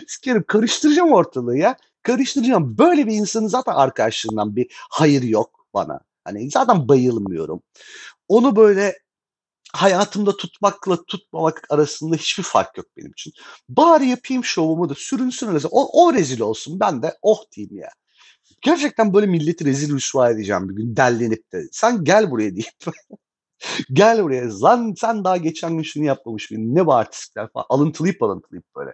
Sikerim. 0.07 0.43
Karıştıracağım 0.47 1.13
ortalığı 1.13 1.57
ya. 1.57 1.77
Karıştıracağım. 2.03 2.77
Böyle 2.77 3.07
bir 3.07 3.13
insanın 3.13 3.47
zaten 3.47 3.73
arkadaşlığından 3.73 4.55
bir 4.55 4.67
hayır 4.71 5.23
yok 5.23 5.65
bana. 5.73 5.99
Hani 6.23 6.51
zaten 6.51 6.87
bayılmıyorum. 6.87 7.61
Onu 8.27 8.55
böyle 8.55 8.99
hayatımda 9.73 10.37
tutmakla 10.37 11.03
tutmamak 11.03 11.61
arasında 11.69 12.15
hiçbir 12.15 12.43
fark 12.43 12.77
yok 12.77 12.85
benim 12.97 13.11
için. 13.11 13.33
Bari 13.69 14.07
yapayım 14.07 14.43
şovumu 14.43 14.89
da 14.89 14.95
sürünsün 14.95 15.47
öyleyse. 15.47 15.67
O, 15.71 16.05
o 16.05 16.13
rezil 16.13 16.39
olsun. 16.41 16.79
Ben 16.79 17.03
de 17.03 17.17
oh 17.21 17.43
diyeyim 17.55 17.77
ya. 17.77 17.89
Gerçekten 18.61 19.13
böyle 19.13 19.27
milleti 19.27 19.65
rezil 19.65 19.95
rüsva 19.95 20.29
edeceğim 20.31 20.69
bir 20.69 20.75
gün 20.75 20.95
dellenip 20.95 21.51
de. 21.53 21.63
Sen 21.71 22.03
gel 22.03 22.31
buraya 22.31 22.55
deyip. 22.55 22.67
gel 23.93 24.23
buraya. 24.23 24.61
Lan 24.61 24.93
sen 24.97 25.23
daha 25.23 25.37
geçen 25.37 25.75
gün 25.75 25.83
şunu 25.83 26.05
yapmamış 26.05 26.51
mıydın? 26.51 26.75
Ne 26.75 26.85
bu 26.85 26.93
artistler 26.93 27.49
falan. 27.53 27.65
Alıntılayıp 27.69 28.23
alıntılayıp 28.23 28.65
böyle. 28.75 28.93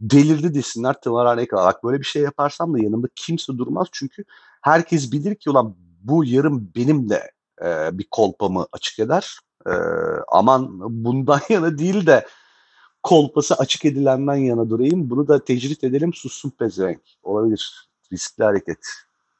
Delirdi 0.00 0.54
desinler 0.54 1.00
tımarhaneye 1.00 1.48
kadar. 1.48 1.66
Bak 1.66 1.84
böyle 1.84 2.00
bir 2.00 2.04
şey 2.04 2.22
yaparsam 2.22 2.74
da 2.74 2.78
yanımda 2.78 3.08
kimse 3.14 3.58
durmaz. 3.58 3.88
Çünkü 3.92 4.24
herkes 4.60 5.12
bilir 5.12 5.34
ki 5.34 5.50
ulan 5.50 5.76
bu 6.00 6.24
yarın 6.24 6.72
benim 6.76 7.08
de 7.08 7.30
e, 7.62 7.98
bir 7.98 8.06
kolpamı 8.10 8.66
açık 8.72 8.98
eder. 8.98 9.38
E, 9.66 9.72
aman 10.28 10.68
bundan 11.04 11.40
yana 11.48 11.78
değil 11.78 12.06
de 12.06 12.26
kolpası 13.02 13.54
açık 13.54 13.84
edilenden 13.84 14.34
yana 14.34 14.70
durayım. 14.70 15.10
Bunu 15.10 15.28
da 15.28 15.44
tecrit 15.44 15.84
edelim 15.84 16.14
sussun 16.14 16.50
pezevenk. 16.50 17.00
Olabilir. 17.22 17.90
Riskli 18.12 18.44
hareket. 18.44 18.86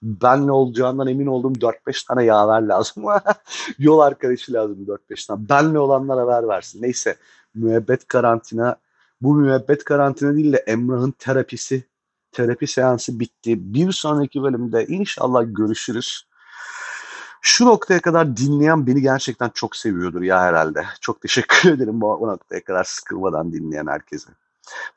Ben 0.03 0.47
ne 0.47 0.53
olacağından 0.53 1.07
emin 1.07 1.27
olduğum 1.27 1.53
4-5 1.53 2.07
tane 2.07 2.25
yaver 2.25 2.63
lazım. 2.63 3.05
Yol 3.79 3.99
arkadaşı 3.99 4.53
lazım 4.53 4.87
4-5 5.11 5.27
tane. 5.27 5.49
Benle 5.49 5.79
olanlar 5.79 6.19
haber 6.19 6.49
versin. 6.49 6.83
Neyse 6.83 7.17
müebbet 7.55 8.09
karantina 8.09 8.77
bu 9.21 9.35
müebbet 9.35 9.85
karantina 9.85 10.35
değil 10.35 10.53
de 10.53 10.57
Emrah'ın 10.57 11.11
terapisi, 11.11 11.85
terapi 12.33 12.67
seansı 12.67 13.21
bitti. 13.21 13.75
Bir 13.75 13.93
sonraki 13.93 14.43
bölümde 14.43 14.87
inşallah 14.87 15.45
görüşürüz. 15.47 16.27
Şu 17.43 17.67
noktaya 17.67 18.01
kadar 18.01 18.37
dinleyen 18.37 18.87
beni 18.87 19.01
gerçekten 19.01 19.51
çok 19.55 19.77
seviyordur 19.77 20.23
ya 20.23 20.41
herhalde. 20.41 20.85
Çok 21.01 21.21
teşekkür 21.21 21.71
ederim 21.75 22.01
bu, 22.01 22.21
bu 22.21 22.27
noktaya 22.27 22.65
kadar 22.65 22.85
sıkılmadan 22.85 23.53
dinleyen 23.53 23.87
herkese. 23.87 24.31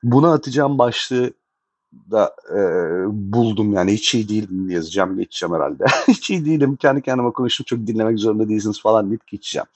Buna 0.04 0.34
atacağım 0.34 0.78
başlığı 0.78 1.34
da 2.12 2.36
e, 2.50 2.60
buldum 3.34 3.74
yani 3.74 3.94
hiç 3.94 4.16
iyi 4.16 4.30
değilim 4.30 4.70
yazacağım 4.70 5.18
geçeceğim 5.18 5.56
herhalde. 5.56 5.86
hiç 6.08 6.30
iyi 6.30 6.46
değilim 6.46 6.76
kendi 6.76 7.02
kendime 7.02 7.32
konuştum 7.32 7.64
çok 7.64 7.88
dinlemek 7.88 8.20
zorunda 8.20 8.50
değilsiniz 8.50 8.82
falan 8.82 9.10
deyip 9.10 9.28
geçeceğim. 9.28 9.68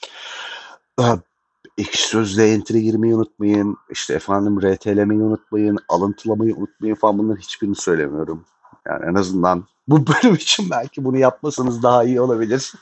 Ekşi 1.77 2.07
Sözlüğe 2.07 2.53
enter'e 2.53 2.79
girmeyi 2.79 3.15
unutmayın. 3.15 3.77
İşte 3.89 4.13
efendim 4.13 4.61
RT'lemeyi 4.61 5.21
unutmayın. 5.21 5.77
Alıntılamayı 5.89 6.55
unutmayın 6.55 6.95
falan 6.95 7.17
bunların 7.17 7.41
hiçbirini 7.41 7.75
söylemiyorum. 7.75 8.45
Yani 8.85 9.05
en 9.05 9.13
azından 9.13 9.65
bu 9.87 10.07
bölüm 10.07 10.35
için 10.35 10.69
belki 10.69 11.03
bunu 11.03 11.17
yapmasanız 11.17 11.83
daha 11.83 12.03
iyi 12.03 12.21
olabilir. 12.21 12.73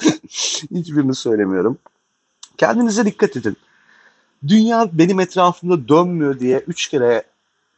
Hiçbirini 0.70 1.14
söylemiyorum. 1.14 1.78
Kendinize 2.56 3.04
dikkat 3.04 3.36
edin. 3.36 3.56
Dünya 4.48 4.88
benim 4.92 5.20
etrafımda 5.20 5.88
dönmüyor 5.88 6.38
diye 6.38 6.58
üç 6.58 6.88
kere 6.88 7.22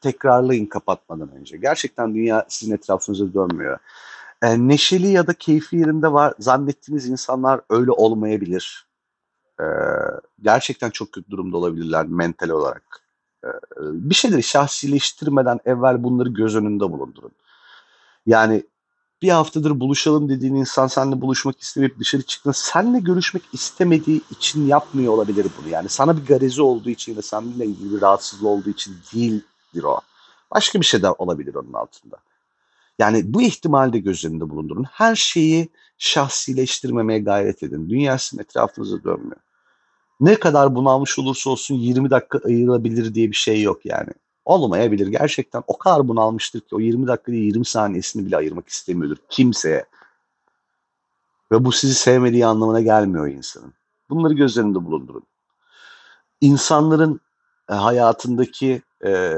tekrarlayın 0.00 0.66
kapatmadan 0.66 1.32
önce. 1.32 1.56
Gerçekten 1.56 2.14
dünya 2.14 2.46
sizin 2.48 2.74
etrafınızda 2.74 3.34
dönmüyor. 3.34 3.78
E, 4.42 4.68
neşeli 4.68 5.08
ya 5.08 5.26
da 5.26 5.32
keyfi 5.32 5.76
yerinde 5.76 6.12
var 6.12 6.34
zannettiğiniz 6.38 7.08
insanlar 7.08 7.60
öyle 7.70 7.90
olmayabilir. 7.90 8.86
E, 9.60 9.64
gerçekten 10.42 10.90
çok 10.90 11.12
kötü 11.12 11.30
durumda 11.30 11.56
olabilirler 11.56 12.06
mental 12.06 12.48
olarak. 12.48 13.00
E, 13.44 13.48
bir 13.80 14.14
şeyleri 14.14 14.42
şahsileştirmeden 14.42 15.60
evvel 15.64 16.02
bunları 16.02 16.28
göz 16.28 16.56
önünde 16.56 16.92
bulundurun. 16.92 17.32
Yani 18.26 18.64
bir 19.22 19.28
haftadır 19.28 19.80
buluşalım 19.80 20.28
dediğin 20.28 20.54
insan 20.54 20.86
seninle 20.86 21.20
buluşmak 21.20 21.60
istemeyip 21.60 21.98
dışarı 21.98 22.22
çıktığında 22.22 22.52
seninle 22.52 23.00
görüşmek 23.00 23.42
istemediği 23.52 24.22
için 24.30 24.66
yapmıyor 24.66 25.12
olabilir 25.12 25.46
bunu. 25.58 25.68
Yani 25.68 25.88
sana 25.88 26.16
bir 26.16 26.26
garezi 26.26 26.62
olduğu 26.62 26.90
için 26.90 27.16
ve 27.16 27.22
seninle 27.22 27.66
ilgili 27.66 27.96
bir 27.96 28.00
rahatsızlığı 28.00 28.48
olduğu 28.48 28.70
için 28.70 28.96
değildir 29.14 29.82
o. 29.84 30.00
Başka 30.50 30.80
bir 30.80 30.84
şey 30.84 31.02
de 31.02 31.10
olabilir 31.10 31.54
onun 31.54 31.72
altında. 31.72 32.16
Yani 32.98 33.34
bu 33.34 33.42
ihtimalde 33.42 33.98
göz 33.98 34.24
önünde 34.24 34.50
bulundurun. 34.50 34.84
Her 34.90 35.16
şeyi 35.16 35.68
şahsileştirmemeye 35.98 37.18
gayret 37.18 37.62
edin. 37.62 37.90
Dünya 37.90 38.18
sizin 38.18 38.42
etrafınıza 38.42 39.04
dönmüyor. 39.04 39.40
Ne 40.20 40.34
kadar 40.34 40.74
bunalmış 40.74 41.18
olursa 41.18 41.50
olsun 41.50 41.74
20 41.74 42.10
dakika 42.10 42.40
ayırabilir 42.44 43.14
diye 43.14 43.30
bir 43.30 43.36
şey 43.36 43.62
yok 43.62 43.86
yani. 43.86 44.10
Olmayabilir. 44.44 45.06
Gerçekten 45.06 45.62
o 45.66 45.78
kadar 45.78 46.08
bunalmıştır 46.08 46.60
ki 46.60 46.74
o 46.76 46.80
20 46.80 47.06
dakika 47.06 47.32
değil 47.32 47.44
20 47.44 47.64
saniyesini 47.64 48.26
bile 48.26 48.36
ayırmak 48.36 48.68
istemiyordur 48.68 49.16
kimseye. 49.28 49.84
Ve 51.52 51.64
bu 51.64 51.72
sizi 51.72 51.94
sevmediği 51.94 52.46
anlamına 52.46 52.80
gelmiyor 52.80 53.28
insanın. 53.28 53.74
Bunları 54.10 54.34
göz 54.34 54.58
önünde 54.58 54.84
bulundurun. 54.84 55.22
İnsanların 56.40 57.20
e, 57.70 57.74
hayatındaki 57.74 58.82
e, 59.04 59.34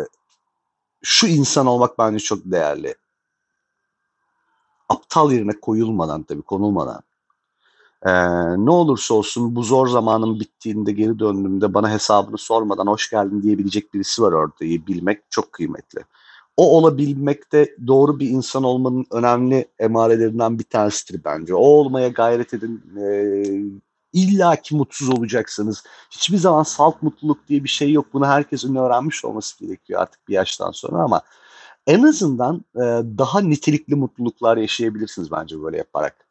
şu 1.03 1.27
insan 1.27 1.67
olmak 1.67 1.99
bence 1.99 2.19
çok 2.19 2.39
değerli. 2.45 2.95
Aptal 4.89 5.33
yerine 5.33 5.61
koyulmadan 5.61 6.23
tabii 6.23 6.43
konulmadan. 6.43 7.03
Ee, 8.07 8.13
ne 8.67 8.71
olursa 8.71 9.15
olsun 9.15 9.57
bu 9.57 9.63
zor 9.63 9.87
zamanın 9.87 10.41
bittiğinde 10.41 10.93
geri 10.93 11.19
döndüğümde 11.19 11.75
bana 11.75 11.91
hesabını 11.91 12.39
sormadan 12.39 12.87
hoş 12.87 13.11
geldin 13.11 13.43
diyebilecek 13.43 13.95
birisi 13.95 14.23
var 14.23 14.33
orada 14.33 14.61
bilmek 14.61 15.23
çok 15.31 15.53
kıymetli. 15.53 16.01
O 16.57 16.79
olabilmek 16.79 17.53
de 17.53 17.77
doğru 17.87 18.21
bir 18.21 18.29
insan 18.31 18.65
olmanın 18.65 19.07
önemli 19.11 19.69
emarelerinden 19.79 20.59
bir 20.59 20.65
tanesidir 20.65 21.25
bence. 21.25 21.55
O 21.55 21.59
olmaya 21.59 22.09
gayret 22.09 22.55
edin. 22.55 22.83
Ee, 23.01 23.63
İlla 24.13 24.57
ki 24.57 24.77
mutsuz 24.77 25.09
olacaksınız. 25.09 25.85
Hiçbir 26.11 26.37
zaman 26.37 26.63
salt 26.63 27.03
mutluluk 27.03 27.49
diye 27.49 27.65
bir 27.65 27.69
şey 27.69 27.93
yok. 27.93 28.07
Bunu 28.13 28.27
herkesin 28.27 28.75
öğrenmiş 28.75 29.25
olması 29.25 29.65
gerekiyor 29.67 30.01
artık 30.01 30.29
bir 30.29 30.35
yaştan 30.35 30.71
sonra 30.71 31.03
ama 31.03 31.23
en 31.87 32.03
azından 32.03 32.65
e, 32.75 32.81
daha 33.19 33.41
nitelikli 33.41 33.95
mutluluklar 33.95 34.57
yaşayabilirsiniz 34.57 35.33
bence 35.33 35.63
böyle 35.63 35.77
yaparak. 35.77 36.27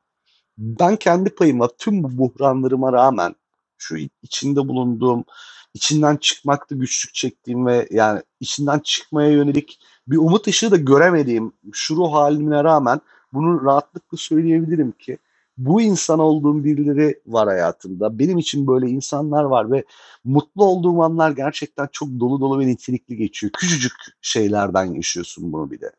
Ben 0.58 0.96
kendi 0.96 1.30
payıma 1.30 1.68
tüm 1.78 2.04
bu 2.04 2.18
buhranlarıma 2.18 2.94
rağmen 2.94 3.36
şu 3.78 3.98
içinde 4.24 4.68
bulunduğum, 4.68 5.26
içinden 5.74 6.18
çıkmakta 6.18 6.76
güçlük 6.76 7.14
çektiğim 7.14 7.66
ve 7.66 7.88
yani 7.92 8.22
içinden 8.40 8.80
çıkmaya 8.80 9.30
yönelik 9.32 9.80
bir 10.08 10.18
umut 10.18 10.48
ışığı 10.48 10.72
da 10.72 10.78
göremediğim 10.78 11.54
şu 11.74 11.96
ruh 11.96 12.14
haline 12.14 12.64
rağmen 12.64 13.02
bunu 13.34 13.66
rahatlıkla 13.66 14.18
söyleyebilirim 14.18 14.92
ki 14.92 15.18
bu 15.58 15.82
insan 15.82 16.20
olduğum 16.20 16.64
birileri 16.64 17.22
var 17.28 17.48
hayatımda. 17.48 18.20
Benim 18.20 18.38
için 18.38 18.68
böyle 18.68 18.90
insanlar 18.90 19.44
var 19.44 19.72
ve 19.72 19.86
mutlu 20.24 20.66
olduğum 20.66 21.04
anlar 21.04 21.32
gerçekten 21.32 21.90
çok 21.92 22.10
dolu 22.20 22.42
dolu 22.42 22.60
ve 22.60 22.68
nitelikli 22.68 23.18
geçiyor. 23.18 23.52
Küçücük 23.54 23.94
şeylerden 24.22 24.86
yaşıyorsun 24.86 25.54
bunu 25.54 25.72
bir 25.72 25.82
de. 25.82 25.92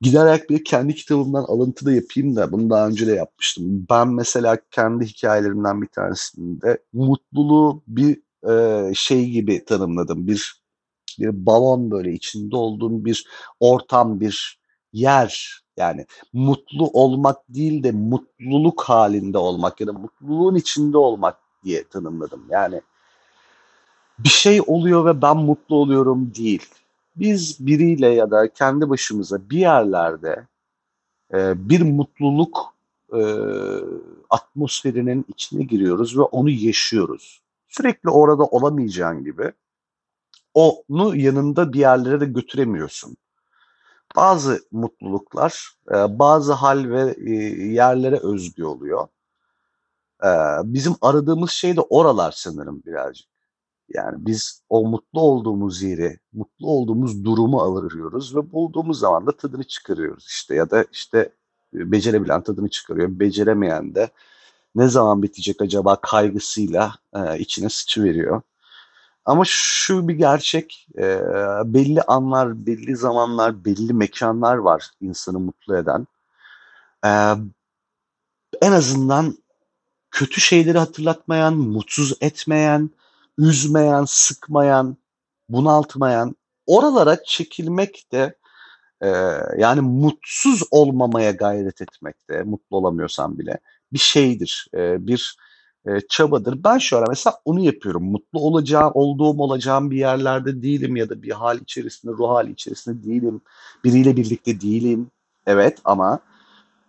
Giderek 0.00 0.50
bir 0.50 0.64
kendi 0.64 0.94
kitabımdan 0.94 1.44
alıntı 1.44 1.86
da 1.86 1.92
yapayım 1.92 2.36
da 2.36 2.52
bunu 2.52 2.70
daha 2.70 2.88
önce 2.88 3.06
de 3.06 3.12
yapmıştım. 3.12 3.86
Ben 3.90 4.08
mesela 4.08 4.58
kendi 4.70 5.06
hikayelerimden 5.06 5.82
bir 5.82 5.86
tanesinde 5.86 6.78
mutluluğu 6.92 7.82
bir 7.86 8.20
e, 8.48 8.94
şey 8.94 9.30
gibi 9.30 9.64
tanımladım. 9.64 10.26
Bir 10.26 10.66
bir 11.18 11.46
balon 11.46 11.90
böyle 11.90 12.12
içinde 12.12 12.56
olduğum 12.56 13.04
bir 13.04 13.26
ortam, 13.60 14.20
bir 14.20 14.60
yer. 15.00 15.60
Yani 15.76 16.06
mutlu 16.32 16.86
olmak 16.92 17.36
değil 17.48 17.82
de 17.82 17.92
mutluluk 17.92 18.82
halinde 18.82 19.38
olmak 19.38 19.80
ya 19.80 19.86
da 19.86 19.92
mutluluğun 19.92 20.54
içinde 20.54 20.98
olmak 20.98 21.36
diye 21.64 21.84
tanımladım. 21.88 22.42
Yani 22.50 22.80
bir 24.18 24.28
şey 24.28 24.60
oluyor 24.66 25.04
ve 25.06 25.22
ben 25.22 25.36
mutlu 25.36 25.76
oluyorum 25.76 26.32
değil 26.34 26.62
Biz 27.16 27.66
biriyle 27.66 28.08
ya 28.08 28.30
da 28.30 28.52
kendi 28.52 28.88
başımıza 28.90 29.50
bir 29.50 29.58
yerlerde, 29.58 30.46
eee, 31.34 31.54
bir 31.56 31.82
mutluluk, 31.82 32.74
eee, 33.14 33.80
atmosferinin 34.30 35.24
içine 35.28 35.64
giriyoruz 35.64 36.18
ve 36.18 36.22
onu 36.22 36.50
yaşıyoruz. 36.50 37.40
Sürekli 37.68 38.10
orada 38.10 38.44
olamayacağın 38.44 39.24
gibi 39.24 39.52
onu 40.54 41.16
yanında 41.16 41.72
bir 41.72 41.78
yerlere 41.78 42.20
de 42.20 42.24
götüremiyorsun. 42.26 43.16
Bazı 44.16 44.60
mutluluklar, 44.72 45.70
eee, 45.92 46.06
bazı 46.18 46.52
hal 46.52 46.90
ve, 46.90 47.14
eee, 47.16 47.72
yerlere 47.72 48.16
özgü 48.18 48.64
oluyor. 48.64 49.08
Eee, 50.24 50.30
bizim 50.64 50.94
aradığımız 51.02 51.50
şey 51.50 51.76
de 51.76 51.80
oralar 51.80 52.32
sanırım 52.32 52.82
birazcık. 52.86 53.28
Yani 53.94 54.26
biz 54.26 54.62
o 54.70 54.88
mutlu 54.88 55.20
olduğumuz 55.22 55.82
yeri, 55.82 56.18
mutlu 56.34 56.68
olduğumuz 56.70 57.24
durumu 57.24 57.62
arıyoruz 57.62 58.36
ve 58.36 58.52
bulduğumuz 58.52 58.98
zaman 59.00 59.26
da 59.26 59.32
tadını 59.36 59.64
çıkarıyoruz 59.64 60.26
işte 60.28 60.54
ya 60.54 60.70
da 60.70 60.84
işte, 60.92 61.18
eee, 61.74 61.92
becerebilen 61.92 62.42
tadını 62.42 62.68
çıkarıyor, 62.70 63.08
beceremeyen 63.20 63.94
de 63.96 64.10
ne 64.76 64.88
zaman 64.88 65.22
bitecek 65.24 65.62
acaba 65.62 65.96
kaygısıyla, 66.02 66.94
eee, 67.16 67.36
içine 67.40 67.70
sıçıveriyor. 67.70 68.42
Ama 69.26 69.42
şu 69.46 70.08
bir 70.08 70.14
gerçek, 70.14 70.88
eee, 70.98 71.22
belli 71.64 72.02
anlar, 72.02 72.66
belli 72.66 72.96
zamanlar, 72.96 73.64
belli 73.64 73.92
mekânlar 73.92 74.56
var 74.56 74.90
insanı 75.00 75.38
mutlu 75.40 75.76
eden. 75.78 76.06
Eee, 77.04 77.36
en 78.62 78.72
azından 78.72 79.38
kötü 80.10 80.42
şeyleri 80.42 80.78
hatırlatmayan, 80.78 81.54
mutsuz 81.56 82.14
etmeyen, 82.22 82.90
üzmeyen, 83.38 84.04
sıkmayan, 84.08 84.98
bunaltmayan, 85.50 86.36
oralara 86.66 87.24
çekilmek 87.24 88.06
de, 88.12 88.36
eee, 89.04 89.42
yani 89.58 89.82
mutsuz 89.82 90.62
olmamaya 90.72 91.30
gayret 91.32 91.82
etmek 91.82 92.30
de, 92.30 92.42
mutlu 92.44 92.78
olamıyorsan 92.78 93.38
bile 93.38 93.58
bir 93.94 93.98
şeydir, 94.00 94.68
eee, 94.74 94.96
bir, 95.00 95.36
eee, 95.88 96.00
çabadır. 96.08 96.64
Ben 96.64 96.78
şu 96.78 96.98
ara 96.98 97.04
mesela 97.08 97.36
onu 97.44 97.60
yapıyorum. 97.60 98.04
Mutlu 98.04 98.40
olacağım 98.40 98.90
olduğum, 98.94 99.38
olacağım 99.42 99.90
bir 99.90 99.96
yerlerde 99.98 100.62
değilim 100.62 100.96
ya 100.96 101.08
da 101.08 101.22
bir 101.22 101.30
hâl 101.30 101.58
içerisinde, 101.60 102.12
ruh 102.12 102.28
hâli 102.30 102.52
içerisinde 102.52 103.04
değilim. 103.04 103.40
Biriyle 103.84 104.16
birlikte 104.16 104.60
değilim. 104.60 105.10
Evet 105.46 105.78
ama, 105.84 106.20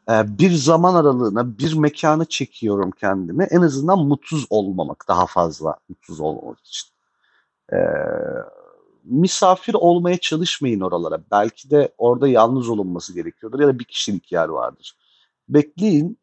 eee, 0.10 0.26
bir 0.28 0.52
zaman 0.52 0.96
aralığına, 0.96 1.58
bir 1.60 1.74
mekâna 1.78 2.26
çekiyorum 2.26 2.92
kendimi. 2.92 3.44
En 3.52 3.62
azından 3.62 4.00
mutsuz 4.00 4.48
olmamak, 4.50 5.06
daha 5.08 5.26
fazla 5.28 5.76
mutsuz 5.90 6.20
olmamak 6.20 6.60
için. 6.60 6.90
Eee, 7.74 7.80
misafir 9.04 9.74
olmaya 9.74 10.18
çalışmayın 10.18 10.82
oralara. 10.82 11.20
Belki 11.32 11.70
de 11.72 11.94
orada 11.98 12.28
yalnız 12.28 12.70
olunması 12.70 13.14
gerekiyordur 13.14 13.60
ya 13.60 13.68
da 13.68 13.80
bir 13.80 13.86
kişilik 13.86 14.32
yer 14.32 14.50
vardır. 14.50 14.94
Bekleyin, 15.50 16.18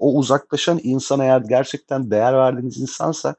o 0.00 0.18
uzaklaşan 0.18 0.80
insan 0.82 1.20
eğer 1.20 1.40
gerçekten 1.40 2.10
değer 2.10 2.34
verdiğiniz 2.34 2.80
insansa, 2.80 3.34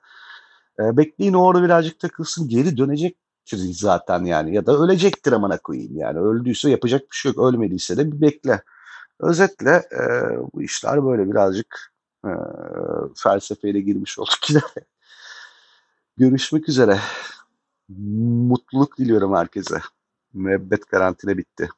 eee, 0.79 0.97
bekleyin 0.97 1.33
orada 1.33 1.63
birazcık 1.63 1.99
takılsın, 1.99 2.49
geri 2.49 2.77
dönecektir 2.77 3.57
zaten 3.73 4.25
yani 4.25 4.55
ya 4.55 4.65
da 4.65 4.77
ölecektir 4.77 5.31
amına 5.33 5.57
koyayım 5.59 5.97
yani. 5.97 6.19
Öldüyse 6.19 6.69
yapacak 6.71 7.01
bir 7.01 7.15
şey 7.17 7.31
yok. 7.33 7.39
Ölmediyse 7.53 7.97
de 7.97 8.11
bir 8.11 8.21
bekle. 8.21 8.63
Özetle, 9.19 9.83
eee, 9.93 10.39
bu 10.53 10.63
işler 10.63 11.05
böyle 11.05 11.31
birazcık, 11.31 11.93
eee, 12.25 12.31
felsefeye 13.17 13.73
de 13.73 13.81
girmiş 13.81 14.19
olduk 14.19 14.39
yine. 14.49 14.61
Görüşmek 16.17 16.69
üzere. 16.69 16.99
Mutluluk 18.49 18.97
diliyorum 18.97 19.35
herkese. 19.35 19.79
Müebbet 20.33 20.85
karantina 20.85 21.37
bitti. 21.37 21.69